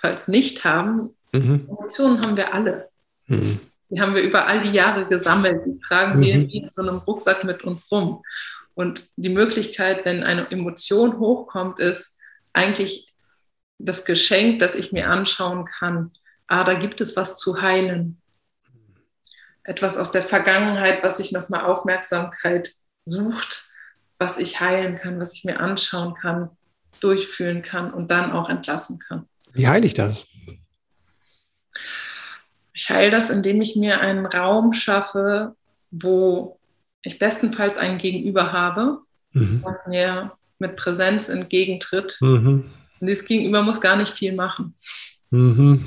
bestenfalls 0.00 0.28
nicht 0.28 0.64
haben. 0.64 1.14
Mhm. 1.32 1.66
Emotionen 1.68 2.22
haben 2.22 2.36
wir 2.36 2.54
alle. 2.54 2.88
Mhm. 3.26 3.60
Die 3.90 4.00
haben 4.00 4.14
wir 4.14 4.22
über 4.22 4.46
all 4.46 4.62
die 4.62 4.72
Jahre 4.72 5.06
gesammelt. 5.06 5.62
Die 5.66 5.78
tragen 5.80 6.20
wir 6.20 6.36
mhm. 6.36 6.48
in 6.50 6.70
so 6.72 6.82
einem 6.82 6.98
Rucksack 6.98 7.44
mit 7.44 7.64
uns 7.64 7.90
rum. 7.90 8.22
Und 8.74 9.08
die 9.16 9.30
Möglichkeit, 9.30 10.04
wenn 10.04 10.22
eine 10.22 10.50
Emotion 10.50 11.18
hochkommt, 11.18 11.80
ist 11.80 12.16
eigentlich 12.52 13.12
das 13.78 14.04
Geschenk, 14.04 14.60
das 14.60 14.74
ich 14.74 14.92
mir 14.92 15.10
anschauen 15.10 15.64
kann. 15.64 16.12
Ah, 16.46 16.64
da 16.64 16.74
gibt 16.74 17.00
es 17.00 17.16
was 17.16 17.36
zu 17.36 17.60
heilen. 17.60 18.20
Etwas 19.64 19.96
aus 19.96 20.12
der 20.12 20.22
Vergangenheit, 20.22 21.02
was 21.02 21.18
sich 21.18 21.32
nochmal 21.32 21.64
Aufmerksamkeit 21.64 22.72
sucht 23.04 23.68
was 24.18 24.38
ich 24.38 24.60
heilen 24.60 24.96
kann, 24.96 25.20
was 25.20 25.34
ich 25.34 25.44
mir 25.44 25.60
anschauen 25.60 26.14
kann, 26.14 26.50
durchfühlen 27.00 27.62
kann 27.62 27.92
und 27.92 28.10
dann 28.10 28.32
auch 28.32 28.48
entlassen 28.48 28.98
kann. 28.98 29.28
Wie 29.58 29.66
heile 29.66 29.86
ich 29.86 29.94
das? 29.94 30.26
Ich 32.72 32.88
heile 32.90 33.10
das, 33.10 33.28
indem 33.28 33.60
ich 33.60 33.74
mir 33.74 34.00
einen 34.00 34.24
Raum 34.24 34.72
schaffe, 34.72 35.56
wo 35.90 36.60
ich 37.02 37.18
bestenfalls 37.18 37.76
ein 37.76 37.98
Gegenüber 37.98 38.52
habe, 38.52 39.00
mhm. 39.32 39.60
was 39.64 39.88
mir 39.88 40.32
mit 40.60 40.76
Präsenz 40.76 41.28
entgegentritt. 41.28 42.18
Mhm. 42.20 42.70
Und 43.00 43.06
dieses 43.06 43.24
Gegenüber 43.24 43.62
muss 43.62 43.80
gar 43.80 43.96
nicht 43.96 44.12
viel 44.12 44.32
machen. 44.32 44.74
Mhm. 45.30 45.84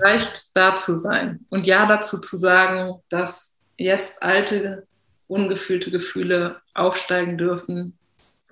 Reicht 0.00 0.50
da 0.54 0.76
zu 0.76 0.96
sein 0.96 1.46
und 1.50 1.68
ja 1.68 1.86
dazu 1.86 2.20
zu 2.20 2.36
sagen, 2.36 2.96
dass 3.08 3.54
jetzt 3.78 4.22
alte 4.24 4.88
ungefühlte 5.28 5.92
Gefühle 5.92 6.60
aufsteigen 6.74 7.38
dürfen, 7.38 7.96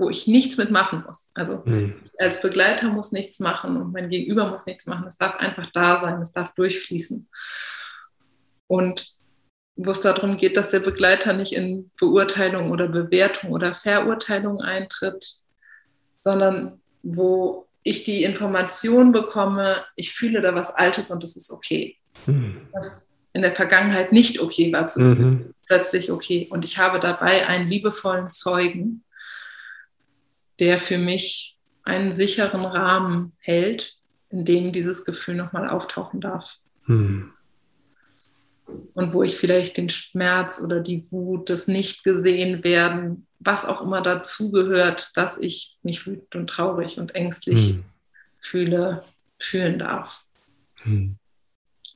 wo 0.03 0.11
ich 0.11 0.27
nichts 0.27 0.57
mitmachen 0.57 1.05
muss. 1.07 1.31
Also 1.35 1.63
mhm. 1.65 1.95
als 2.19 2.41
Begleiter 2.41 2.89
muss 2.89 3.13
nichts 3.13 3.39
machen 3.39 3.77
und 3.77 3.93
mein 3.93 4.11
Gegenüber 4.11 4.49
muss 4.49 4.67
nichts 4.67 4.87
machen. 4.87 5.07
Es 5.07 5.17
darf 5.17 5.37
einfach 5.37 5.69
da 5.73 5.97
sein, 5.97 6.21
es 6.21 6.33
darf 6.33 6.53
durchfließen. 6.55 7.29
Und 8.67 9.15
wo 9.77 9.93
es 9.93 10.01
darum 10.01 10.37
geht, 10.37 10.57
dass 10.57 10.71
der 10.71 10.81
Begleiter 10.81 11.33
nicht 11.33 11.53
in 11.53 11.91
Beurteilung 11.99 12.73
oder 12.73 12.89
Bewertung 12.89 13.53
oder 13.53 13.75
Verurteilung 13.75 14.61
eintritt, 14.61 15.37
sondern 16.21 16.81
wo 17.03 17.69
ich 17.85 18.05
die 18.05 18.25
Information 18.25 19.13
bekomme, 19.13 19.85
ich 19.97 20.13
fühle 20.13 20.41
da 20.41 20.55
was 20.55 20.71
Altes 20.75 21.11
und 21.11 21.23
das 21.23 21.37
ist 21.37 21.51
okay. 21.51 21.97
Mhm. 22.27 22.69
Das 22.73 23.07
in 23.35 23.43
der 23.43 23.53
Vergangenheit 23.53 24.13
nicht 24.13 24.41
okay 24.41 24.73
war 24.73 24.89
zu 24.89 24.99
fühlen, 24.99 25.31
mhm. 25.31 25.55
plötzlich 25.67 26.11
okay. 26.11 26.49
Und 26.51 26.65
ich 26.65 26.79
habe 26.79 27.01
dabei 27.01 27.47
einen 27.47 27.69
liebevollen 27.69 28.29
Zeugen, 28.29 29.05
der 30.63 30.79
für 30.79 30.97
mich 30.97 31.59
einen 31.83 32.13
sicheren 32.13 32.65
Rahmen 32.65 33.33
hält, 33.41 33.97
in 34.31 34.45
dem 34.45 34.73
dieses 34.73 35.05
Gefühl 35.05 35.35
nochmal 35.35 35.69
auftauchen 35.69 36.21
darf. 36.21 36.59
Mhm. 36.87 37.33
Und 38.95 39.13
wo 39.13 39.25
ich 39.25 39.35
vielleicht 39.35 39.77
den 39.77 39.89
Schmerz 39.89 40.61
oder 40.63 40.79
die 40.79 41.03
Wut, 41.11 41.51
das 41.51 41.67
nicht 41.67 42.05
gesehen 42.05 42.63
werden, 42.63 43.27
was 43.41 43.65
auch 43.65 43.83
immer 43.83 44.03
dazugehört, 44.03 45.11
dass 45.17 45.37
ich 45.37 45.79
mich 45.83 46.07
wütend 46.07 46.37
und 46.37 46.47
traurig 46.47 46.97
und 46.99 47.17
ängstlich 47.17 47.75
mhm. 47.75 47.85
fühle, 48.39 49.03
fühlen 49.41 49.81
darf. 49.81 50.25
Mhm. 50.85 51.17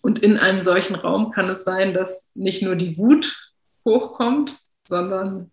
Und 0.03 0.19
in 0.19 0.39
einem 0.39 0.65
solchen 0.65 0.97
Raum 0.97 1.31
kann 1.31 1.49
es 1.49 1.63
sein, 1.63 1.95
dass 1.95 2.33
nicht 2.35 2.63
nur 2.63 2.75
die 2.75 2.99
Wut 2.99 3.55
hochkommt, 3.85 4.59
sondern 4.89 5.53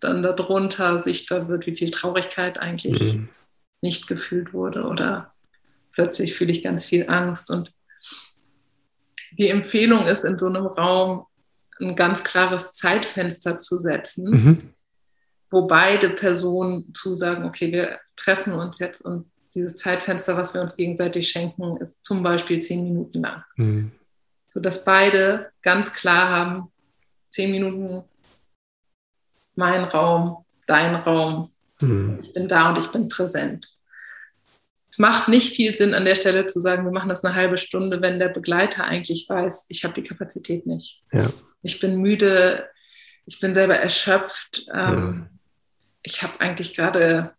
dann 0.00 0.22
darunter 0.22 0.98
sichtbar 0.98 1.48
wird, 1.48 1.66
wie 1.66 1.76
viel 1.76 1.90
Traurigkeit 1.90 2.58
eigentlich 2.58 3.14
mhm. 3.14 3.28
nicht 3.82 4.06
gefühlt 4.06 4.52
wurde 4.52 4.84
oder 4.84 5.32
plötzlich 5.92 6.34
fühle 6.34 6.52
ich 6.52 6.62
ganz 6.62 6.84
viel 6.84 7.08
Angst. 7.08 7.50
Und 7.50 7.72
die 9.32 9.48
Empfehlung 9.48 10.06
ist, 10.06 10.24
in 10.24 10.38
so 10.38 10.46
einem 10.46 10.66
Raum 10.66 11.26
ein 11.80 11.96
ganz 11.96 12.24
klares 12.24 12.72
Zeitfenster 12.72 13.58
zu 13.58 13.78
setzen, 13.78 14.30
mhm. 14.30 14.74
wo 15.50 15.66
beide 15.66 16.10
Personen 16.10 16.92
zusagen, 16.94 17.44
okay, 17.44 17.72
wir 17.72 17.98
treffen 18.16 18.52
uns 18.52 18.78
jetzt 18.78 19.02
und 19.02 19.30
dieses 19.54 19.76
Zeitfenster, 19.76 20.36
was 20.36 20.54
wir 20.54 20.60
uns 20.60 20.76
gegenseitig 20.76 21.28
schenken, 21.28 21.72
ist 21.80 22.04
zum 22.04 22.22
Beispiel 22.22 22.60
zehn 22.60 22.84
Minuten 22.84 23.20
lang. 23.20 23.44
Mhm. 23.56 23.92
Sodass 24.48 24.84
beide 24.84 25.50
ganz 25.62 25.92
klar 25.92 26.28
haben, 26.28 26.72
zehn 27.30 27.50
Minuten 27.50 28.04
mein 29.54 29.82
Raum, 29.84 30.44
dein 30.66 30.94
Raum. 30.96 31.50
Mhm. 31.80 32.20
Ich 32.22 32.32
bin 32.32 32.48
da 32.48 32.70
und 32.70 32.78
ich 32.78 32.88
bin 32.88 33.08
präsent. 33.08 33.68
Es 34.90 34.98
macht 34.98 35.28
nicht 35.28 35.54
viel 35.54 35.74
Sinn, 35.74 35.94
an 35.94 36.04
der 36.04 36.16
Stelle 36.16 36.46
zu 36.46 36.60
sagen, 36.60 36.84
wir 36.84 36.92
machen 36.92 37.08
das 37.08 37.24
eine 37.24 37.34
halbe 37.34 37.58
Stunde, 37.58 38.02
wenn 38.02 38.18
der 38.18 38.28
Begleiter 38.28 38.84
eigentlich 38.84 39.28
weiß, 39.28 39.66
ich 39.68 39.84
habe 39.84 39.94
die 39.94 40.02
Kapazität 40.02 40.66
nicht. 40.66 41.04
Ja. 41.12 41.30
Ich 41.62 41.78
bin 41.78 42.00
müde, 42.00 42.68
ich 43.26 43.38
bin 43.38 43.54
selber 43.54 43.76
erschöpft. 43.76 44.66
Ähm, 44.74 45.26
ja. 45.30 45.38
Ich 46.02 46.22
habe 46.22 46.40
eigentlich 46.40 46.74
gerade 46.74 47.34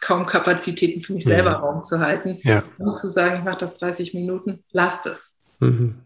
kaum 0.00 0.26
Kapazitäten 0.26 1.00
für 1.00 1.14
mich 1.14 1.24
selber 1.24 1.52
ja. 1.52 1.58
Raum 1.58 1.82
zu 1.82 1.98
halten. 1.98 2.38
Ja. 2.42 2.62
Und 2.78 2.98
zu 2.98 3.10
sagen, 3.10 3.38
ich 3.38 3.44
mache 3.44 3.58
das 3.58 3.78
30 3.78 4.14
Minuten, 4.14 4.62
lasst 4.70 5.06
es. 5.06 5.40
Mhm. 5.60 6.02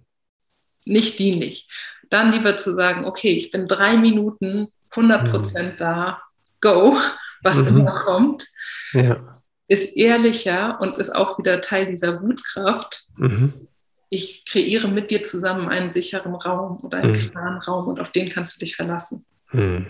Nicht 0.85 1.19
dienlich. 1.19 1.69
Dann 2.09 2.33
lieber 2.33 2.57
zu 2.57 2.73
sagen, 2.73 3.05
okay, 3.05 3.33
ich 3.33 3.51
bin 3.51 3.69
drei 3.69 3.97
Minuten 3.97 4.69
100 4.91 5.31
Prozent 5.31 5.75
mhm. 5.75 5.79
da, 5.79 6.23
go, 6.61 6.99
was 7.43 7.57
mhm. 7.57 7.81
immer 7.81 8.05
kommt. 8.05 8.47
Ja 8.93 9.39
ist 9.69 9.97
ehrlicher 9.97 10.81
und 10.81 10.97
ist 10.97 11.15
auch 11.15 11.39
wieder 11.39 11.61
Teil 11.61 11.87
dieser 11.87 12.23
Wutkraft. 12.23 13.05
Mhm. 13.17 13.69
Ich 14.09 14.47
kreiere 14.47 14.89
mit 14.89 15.11
dir 15.11 15.23
zusammen 15.23 15.69
einen 15.69 15.91
sicheren 15.91 16.35
Raum 16.35 16.83
oder 16.83 16.99
einen 16.99 17.13
mhm. 17.13 17.31
klaren 17.31 17.59
Raum 17.59 17.89
und 17.89 18.01
auf 18.01 18.11
den 18.11 18.31
kannst 18.31 18.57
du 18.57 18.61
dich 18.61 18.75
verlassen. 18.75 19.27
Mhm. 19.53 19.87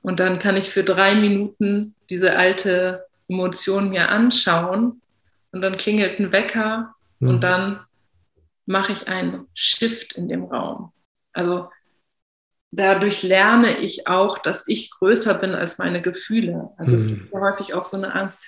Und 0.00 0.20
dann 0.20 0.38
kann 0.38 0.56
ich 0.56 0.70
für 0.70 0.82
drei 0.82 1.14
Minuten 1.14 1.94
diese 2.08 2.36
alte 2.36 3.06
Emotion 3.28 3.90
mir 3.90 4.08
anschauen 4.08 5.02
und 5.52 5.60
dann 5.60 5.76
klingelt 5.76 6.18
ein 6.18 6.32
Wecker 6.32 6.94
und 7.20 7.36
mhm. 7.36 7.40
dann 7.40 7.80
mache 8.64 8.92
ich 8.92 9.08
einen 9.08 9.46
Shift 9.52 10.14
in 10.14 10.28
dem 10.28 10.44
Raum. 10.44 10.92
Also 11.34 11.68
dadurch 12.76 13.22
lerne 13.22 13.78
ich 13.78 14.06
auch, 14.06 14.38
dass 14.38 14.66
ich 14.66 14.90
größer 14.90 15.34
bin 15.34 15.54
als 15.54 15.78
meine 15.78 16.02
Gefühle. 16.02 16.70
Also 16.76 16.94
es 16.94 17.06
gibt 17.08 17.32
ja 17.32 17.40
häufig 17.40 17.74
auch 17.74 17.84
so 17.84 17.96
eine 17.96 18.14
Angst. 18.14 18.40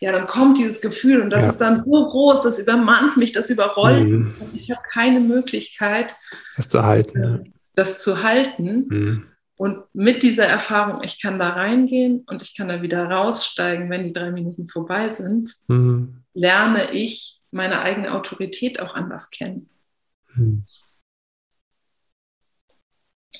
Ja, 0.00 0.12
dann 0.12 0.26
kommt 0.26 0.58
dieses 0.58 0.80
Gefühl 0.80 1.20
und 1.20 1.30
das 1.30 1.44
ja. 1.44 1.50
ist 1.50 1.58
dann 1.58 1.84
so 1.84 2.06
groß, 2.06 2.42
das 2.42 2.58
übermannt 2.58 3.16
mich, 3.16 3.32
das 3.32 3.50
überrollt. 3.50 4.08
Mhm. 4.08 4.34
Und 4.38 4.54
ich 4.54 4.70
habe 4.70 4.82
keine 4.90 5.20
Möglichkeit, 5.20 6.14
das 6.56 6.68
zu 6.68 6.82
halten. 6.82 7.22
Ja. 7.22 7.40
Das 7.74 8.02
zu 8.02 8.22
halten. 8.22 8.86
Mhm. 8.88 9.26
Und 9.56 9.84
mit 9.92 10.22
dieser 10.22 10.46
Erfahrung, 10.46 11.02
ich 11.02 11.22
kann 11.22 11.38
da 11.38 11.50
reingehen 11.50 12.24
und 12.28 12.42
ich 12.42 12.56
kann 12.56 12.68
da 12.68 12.82
wieder 12.82 13.08
raussteigen, 13.08 13.88
wenn 13.88 14.08
die 14.08 14.12
drei 14.12 14.30
Minuten 14.30 14.68
vorbei 14.68 15.08
sind, 15.10 15.54
mhm. 15.68 16.24
lerne 16.34 16.90
ich 16.90 17.40
meine 17.50 17.80
eigene 17.80 18.12
Autorität 18.12 18.80
auch 18.80 18.94
anders 18.94 19.30
kennen. 19.30 19.68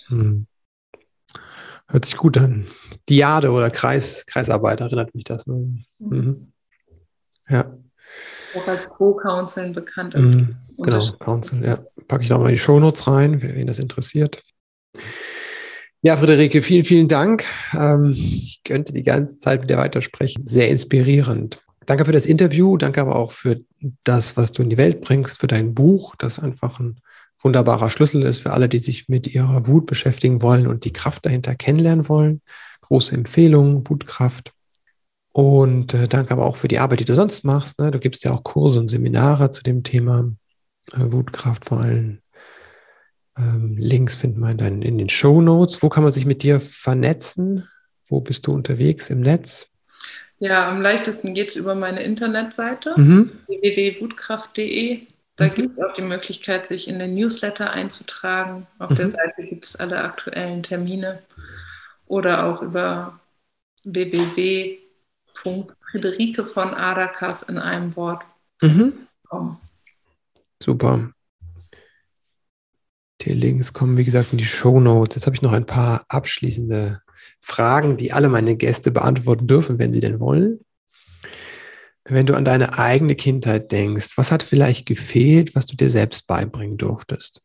Mhm. 0.09 0.21
Hm. 0.21 0.47
Hört 1.89 2.05
sich 2.07 2.17
gut 2.17 2.39
an. 2.39 2.67
Diade 3.09 3.51
oder 3.51 3.71
Kreis, 3.71 4.25
Kreisarbeit 4.27 4.81
erinnert 4.81 5.15
mich 5.15 5.25
das. 5.25 5.47
Ne? 5.47 5.85
Mhm. 5.99 6.53
Ja. 7.49 7.77
Auch 8.57 8.69
als 8.69 8.89
Co-Counseln 8.89 9.75
bekannt. 9.75 10.15
Als 10.15 10.37
mhm. 10.37 10.57
Genau, 10.79 11.13
Counsel, 11.19 11.65
ja. 11.65 11.79
Packe 12.09 12.23
ich 12.23 12.29
da 12.29 12.39
mal 12.39 12.49
in 12.49 12.55
die 12.55 12.61
Shownotes 12.61 13.07
rein, 13.07 13.41
wen 13.43 13.67
das 13.67 13.79
interessiert. 13.79 14.43
Ja, 16.03 16.17
Friederike, 16.17 16.63
vielen, 16.63 16.85
vielen 16.85 17.09
Dank. 17.09 17.45
Ähm, 17.73 18.13
ich 18.13 18.61
könnte 18.65 18.93
die 18.93 19.03
ganze 19.03 19.39
Zeit 19.39 19.61
mit 19.61 19.71
dir 19.71 19.79
weitersprechen. 19.79 20.47
Sehr 20.47 20.69
inspirierend. 20.69 21.63
Danke 21.87 22.05
für 22.05 22.13
das 22.13 22.27
Interview, 22.27 22.77
danke 22.77 23.01
aber 23.01 23.17
auch 23.17 23.33
für 23.33 23.61
das, 24.05 24.37
was 24.37 24.53
du 24.53 24.63
in 24.63 24.71
die 24.71 24.79
Welt 24.79 25.03
bringst, 25.03 25.41
für 25.41 25.47
dein 25.47 25.75
Buch, 25.75 26.15
das 26.17 26.39
einfach 26.39 26.81
ein 26.81 27.01
wunderbarer 27.45 27.91
Schlüssel 27.91 28.23
ist 28.23 28.39
für 28.39 28.53
alle, 28.53 28.69
die 28.69 28.79
sich 28.79 29.09
mit 29.09 29.27
ihrer 29.27 29.67
Wut 29.67 29.87
beschäftigen 29.87 30.43
wollen 30.43 30.67
und 30.67 30.85
die 30.85 30.93
Kraft 30.93 31.27
dahinter 31.27 31.55
kennenlernen 31.55 32.09
wollen. 32.09 32.41
Große 32.81 33.15
Empfehlung, 33.15 33.89
Wutkraft. 33.89 34.53
Und 35.33 35.95
äh, 35.95 36.09
danke 36.09 36.33
aber 36.33 36.47
auch 36.47 36.57
für 36.57 36.69
die 36.69 36.79
Arbeit, 36.79 37.01
die 37.01 37.05
du 37.05 37.15
sonst 37.15 37.45
machst. 37.45 37.79
Ne? 37.79 37.91
Du 37.91 37.99
gibst 37.99 38.25
ja 38.25 38.33
auch 38.33 38.45
Kurse 38.45 38.81
und 38.81 38.89
Seminare 38.89 39.51
zu 39.51 39.63
dem 39.63 39.83
Thema 39.83 40.33
äh, 40.93 41.13
Wutkraft 41.13 41.67
vor 41.67 41.81
allem. 41.81 42.21
Ähm, 43.37 43.77
Links 43.79 44.15
finden 44.15 44.41
wir 44.41 44.51
in, 44.51 44.59
deinen, 44.59 44.83
in 44.83 44.97
den 44.97 45.09
Show 45.09 45.41
Notes. 45.43 45.83
Wo 45.83 45.89
kann 45.89 46.05
man 46.05 46.13
sich 46.13 46.25
mit 46.25 46.43
dir 46.43 46.61
vernetzen? 46.61 47.69
Wo 48.09 48.21
bist 48.21 48.47
du 48.47 48.53
unterwegs 48.53 49.11
im 49.11 49.21
Netz? 49.21 49.69
Ja, 50.39 50.69
am 50.69 50.81
leichtesten 50.81 51.35
geht 51.35 51.49
es 51.49 51.57
über 51.57 51.75
meine 51.75 52.03
Internetseite 52.03 52.95
mhm. 52.97 53.33
www.wutkraft.de. 53.49 55.07
Da 55.37 55.47
mhm. 55.47 55.55
gibt 55.55 55.79
es 55.79 55.85
auch 55.85 55.95
die 55.95 56.03
Möglichkeit, 56.03 56.69
sich 56.69 56.87
in 56.89 56.99
den 56.99 57.15
Newsletter 57.15 57.73
einzutragen. 57.73 58.67
Auf 58.79 58.91
mhm. 58.91 58.97
der 58.97 59.11
Seite 59.11 59.45
gibt 59.45 59.65
es 59.65 59.77
alle 59.77 60.03
aktuellen 60.03 60.63
Termine 60.63 61.23
oder 62.07 62.45
auch 62.45 62.61
über 62.63 63.19
www.friederike 63.85 66.45
von 66.45 66.75
Adakas 66.75 67.43
in 67.43 67.57
einem 67.59 67.97
Wort 67.97 68.23
mhm. 68.61 68.93
Super. 70.63 71.11
Die 73.23 73.33
Links 73.33 73.73
kommen, 73.73 73.97
wie 73.97 74.05
gesagt, 74.05 74.31
in 74.33 74.39
die 74.39 74.45
Show 74.45 74.79
Notes. 74.81 75.17
Jetzt 75.17 75.27
habe 75.27 75.35
ich 75.35 75.43
noch 75.43 75.51
ein 75.53 75.67
paar 75.67 76.05
abschließende 76.09 77.01
Fragen, 77.41 77.97
die 77.97 78.13
alle 78.13 78.29
meine 78.29 78.57
Gäste 78.57 78.93
beantworten 78.93 79.49
dürfen, 79.49 79.79
wenn 79.79 79.93
sie 79.93 80.01
denn 80.01 80.21
wollen 80.21 80.64
wenn 82.05 82.27
du 82.27 82.35
an 82.35 82.45
deine 82.45 82.79
eigene 82.79 83.15
Kindheit 83.15 83.73
denkst, 83.73 84.17
was 84.17 84.31
hat 84.31 84.43
vielleicht 84.43 84.87
gefehlt, 84.87 85.55
was 85.55 85.67
du 85.67 85.77
dir 85.77 85.91
selbst 85.91 86.27
beibringen 86.27 86.77
durftest? 86.77 87.41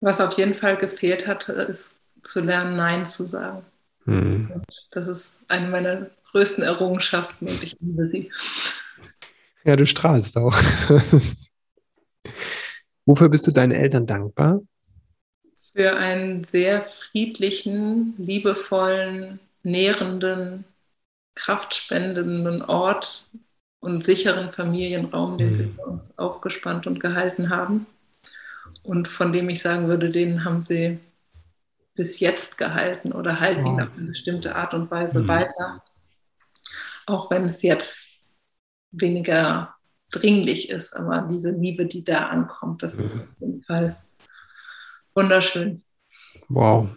Was 0.00 0.20
auf 0.20 0.36
jeden 0.36 0.54
Fall 0.54 0.76
gefehlt 0.76 1.26
hat, 1.26 1.48
ist 1.48 2.00
zu 2.22 2.40
lernen, 2.40 2.76
Nein 2.76 3.06
zu 3.06 3.28
sagen. 3.28 3.64
Hm. 4.04 4.62
Das 4.90 5.08
ist 5.08 5.44
eine 5.48 5.68
meiner 5.68 6.10
größten 6.30 6.64
Errungenschaften 6.64 7.48
und 7.48 7.62
ich 7.62 7.76
liebe 7.80 8.08
sie. 8.08 8.30
Ja, 9.64 9.76
du 9.76 9.86
strahlst 9.86 10.36
auch. 10.36 10.54
Wofür 13.06 13.28
bist 13.28 13.46
du 13.46 13.50
deinen 13.50 13.72
Eltern 13.72 14.06
dankbar? 14.06 14.60
Für 15.74 15.96
einen 15.96 16.44
sehr 16.44 16.82
friedlichen, 16.82 18.14
liebevollen, 18.18 19.40
nährenden, 19.62 20.64
kraftspendenden 21.34 22.62
Ort 22.62 23.26
und 23.80 24.04
sicheren 24.04 24.50
Familienraum, 24.50 25.38
den 25.38 25.50
mhm. 25.50 25.54
sie 25.54 25.68
für 25.74 25.82
uns 25.82 26.18
aufgespannt 26.18 26.86
und 26.86 27.00
gehalten 27.00 27.50
haben. 27.50 27.86
Und 28.82 29.08
von 29.08 29.32
dem 29.32 29.48
ich 29.48 29.60
sagen 29.60 29.88
würde, 29.88 30.10
den 30.10 30.44
haben 30.44 30.62
sie 30.62 30.98
bis 31.94 32.20
jetzt 32.20 32.58
gehalten 32.58 33.12
oder 33.12 33.40
halten 33.40 33.66
ihn 33.66 33.80
auf 33.80 33.88
eine 33.96 34.08
bestimmte 34.08 34.56
Art 34.56 34.74
und 34.74 34.90
Weise 34.90 35.20
mhm. 35.20 35.28
weiter. 35.28 35.82
Auch 37.06 37.30
wenn 37.30 37.44
es 37.44 37.62
jetzt 37.62 38.20
weniger 38.90 39.74
dringlich 40.10 40.70
ist, 40.70 40.94
aber 40.94 41.28
diese 41.30 41.50
Liebe, 41.50 41.86
die 41.86 42.04
da 42.04 42.28
ankommt, 42.28 42.82
das 42.82 42.96
mhm. 42.96 43.04
ist 43.04 43.14
auf 43.16 43.28
jeden 43.38 43.62
Fall 43.62 43.96
wunderschön. 45.14 45.82
Wow, 46.48 46.88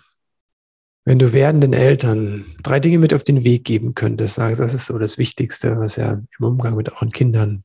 wenn 1.07 1.19
du 1.19 1.31
werdenden 1.31 1.71
Eltern 1.71 2.43
drei 2.61 2.81
Dinge 2.81 2.99
mit 2.99 3.13
auf 3.13 3.23
den 3.23 3.45
Weg 3.45 3.63
geben 3.63 3.95
könntest, 3.95 4.35
sagst, 4.35 4.59
das 4.59 4.73
ist 4.73 4.87
so 4.87 4.99
das 4.99 5.17
Wichtigste, 5.17 5.79
was 5.79 5.97
ihr 5.97 6.21
im 6.37 6.45
Umgang 6.45 6.75
mit 6.75 6.91
euren 6.91 7.11
Kindern 7.11 7.63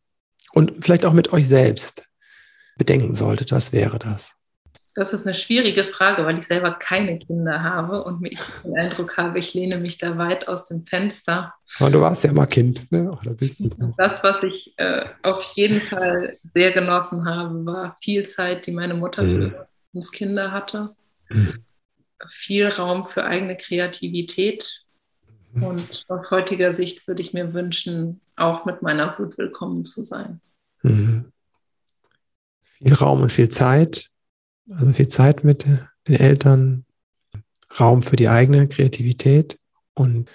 und 0.53 0.85
vielleicht 0.85 1.05
auch 1.05 1.13
mit 1.13 1.33
euch 1.33 1.49
selbst 1.49 2.09
bedenken 2.79 3.17
solltet, 3.17 3.51
was 3.51 3.73
wäre 3.73 3.99
das? 3.99 4.37
Das 4.95 5.13
ist 5.13 5.27
eine 5.27 5.35
schwierige 5.35 5.83
Frage, 5.83 6.25
weil 6.25 6.39
ich 6.39 6.47
selber 6.47 6.71
keine 6.71 7.19
Kinder 7.19 7.65
habe 7.65 8.05
und 8.05 8.25
ich 8.25 8.39
den 8.63 8.77
Eindruck 8.77 9.17
habe, 9.17 9.41
ich 9.41 9.53
lehne 9.55 9.79
mich 9.79 9.97
da 9.97 10.17
weit 10.19 10.47
aus 10.47 10.67
dem 10.67 10.87
Fenster. 10.87 11.53
Aber 11.81 11.91
du 11.91 12.01
warst 12.01 12.23
ja 12.23 12.31
immer 12.31 12.47
Kind, 12.47 12.93
ne? 12.93 13.11
Oder 13.11 13.35
bist 13.35 13.59
du 13.59 13.65
noch? 13.77 13.97
Das, 13.97 14.23
was 14.23 14.45
ich 14.45 14.73
äh, 14.77 15.05
auf 15.25 15.43
jeden 15.55 15.81
Fall 15.81 16.39
sehr 16.55 16.71
genossen 16.71 17.25
habe, 17.25 17.67
war 17.67 17.97
viel 18.01 18.23
Zeit, 18.25 18.67
die 18.67 18.73
meine 18.73 18.95
Mutter 18.95 19.25
mhm. 19.25 19.51
für 19.51 19.69
uns 19.95 20.13
Kinder 20.13 20.53
hatte. 20.53 20.95
Mhm 21.29 21.65
viel 22.29 22.69
Raum 22.69 23.07
für 23.07 23.25
eigene 23.25 23.57
Kreativität. 23.57 24.85
Mhm. 25.53 25.63
Und 25.63 26.05
aus 26.09 26.31
heutiger 26.31 26.73
Sicht 26.73 27.07
würde 27.07 27.23
ich 27.23 27.33
mir 27.33 27.53
wünschen, 27.53 28.21
auch 28.37 28.65
mit 28.65 28.83
meiner 28.83 29.17
Wut 29.19 29.37
willkommen 29.39 29.85
zu 29.85 30.05
sein. 30.05 30.41
Mhm. 30.83 31.33
Viel 32.61 32.95
Raum 32.95 33.23
und 33.23 33.31
viel 33.31 33.49
Zeit, 33.49 34.09
also 34.71 34.93
viel 34.93 35.09
Zeit 35.09 35.45
mit 35.45 35.67
den 36.09 36.17
Eltern, 36.17 36.85
Raum 37.79 38.03
für 38.03 38.17
die 38.17 38.29
eigene 38.29 38.69
Kreativität 38.69 39.59
und 39.95 40.31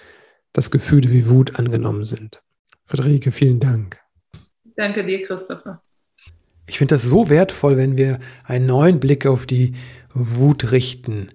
das 0.52 0.70
Gefühl, 0.70 1.10
wie 1.10 1.28
Wut 1.28 1.58
angenommen 1.58 2.04
sind. 2.04 2.42
Friederike, 2.84 3.32
vielen 3.32 3.60
Dank. 3.60 4.00
Danke 4.76 5.04
dir, 5.04 5.20
Christopher. 5.20 5.82
Ich 6.66 6.78
finde 6.78 6.94
das 6.94 7.02
so 7.02 7.28
wertvoll, 7.28 7.76
wenn 7.76 7.96
wir 7.96 8.18
einen 8.44 8.66
neuen 8.66 9.00
Blick 9.00 9.26
auf 9.26 9.46
die 9.46 9.74
Wut 10.12 10.72
richten 10.72 11.28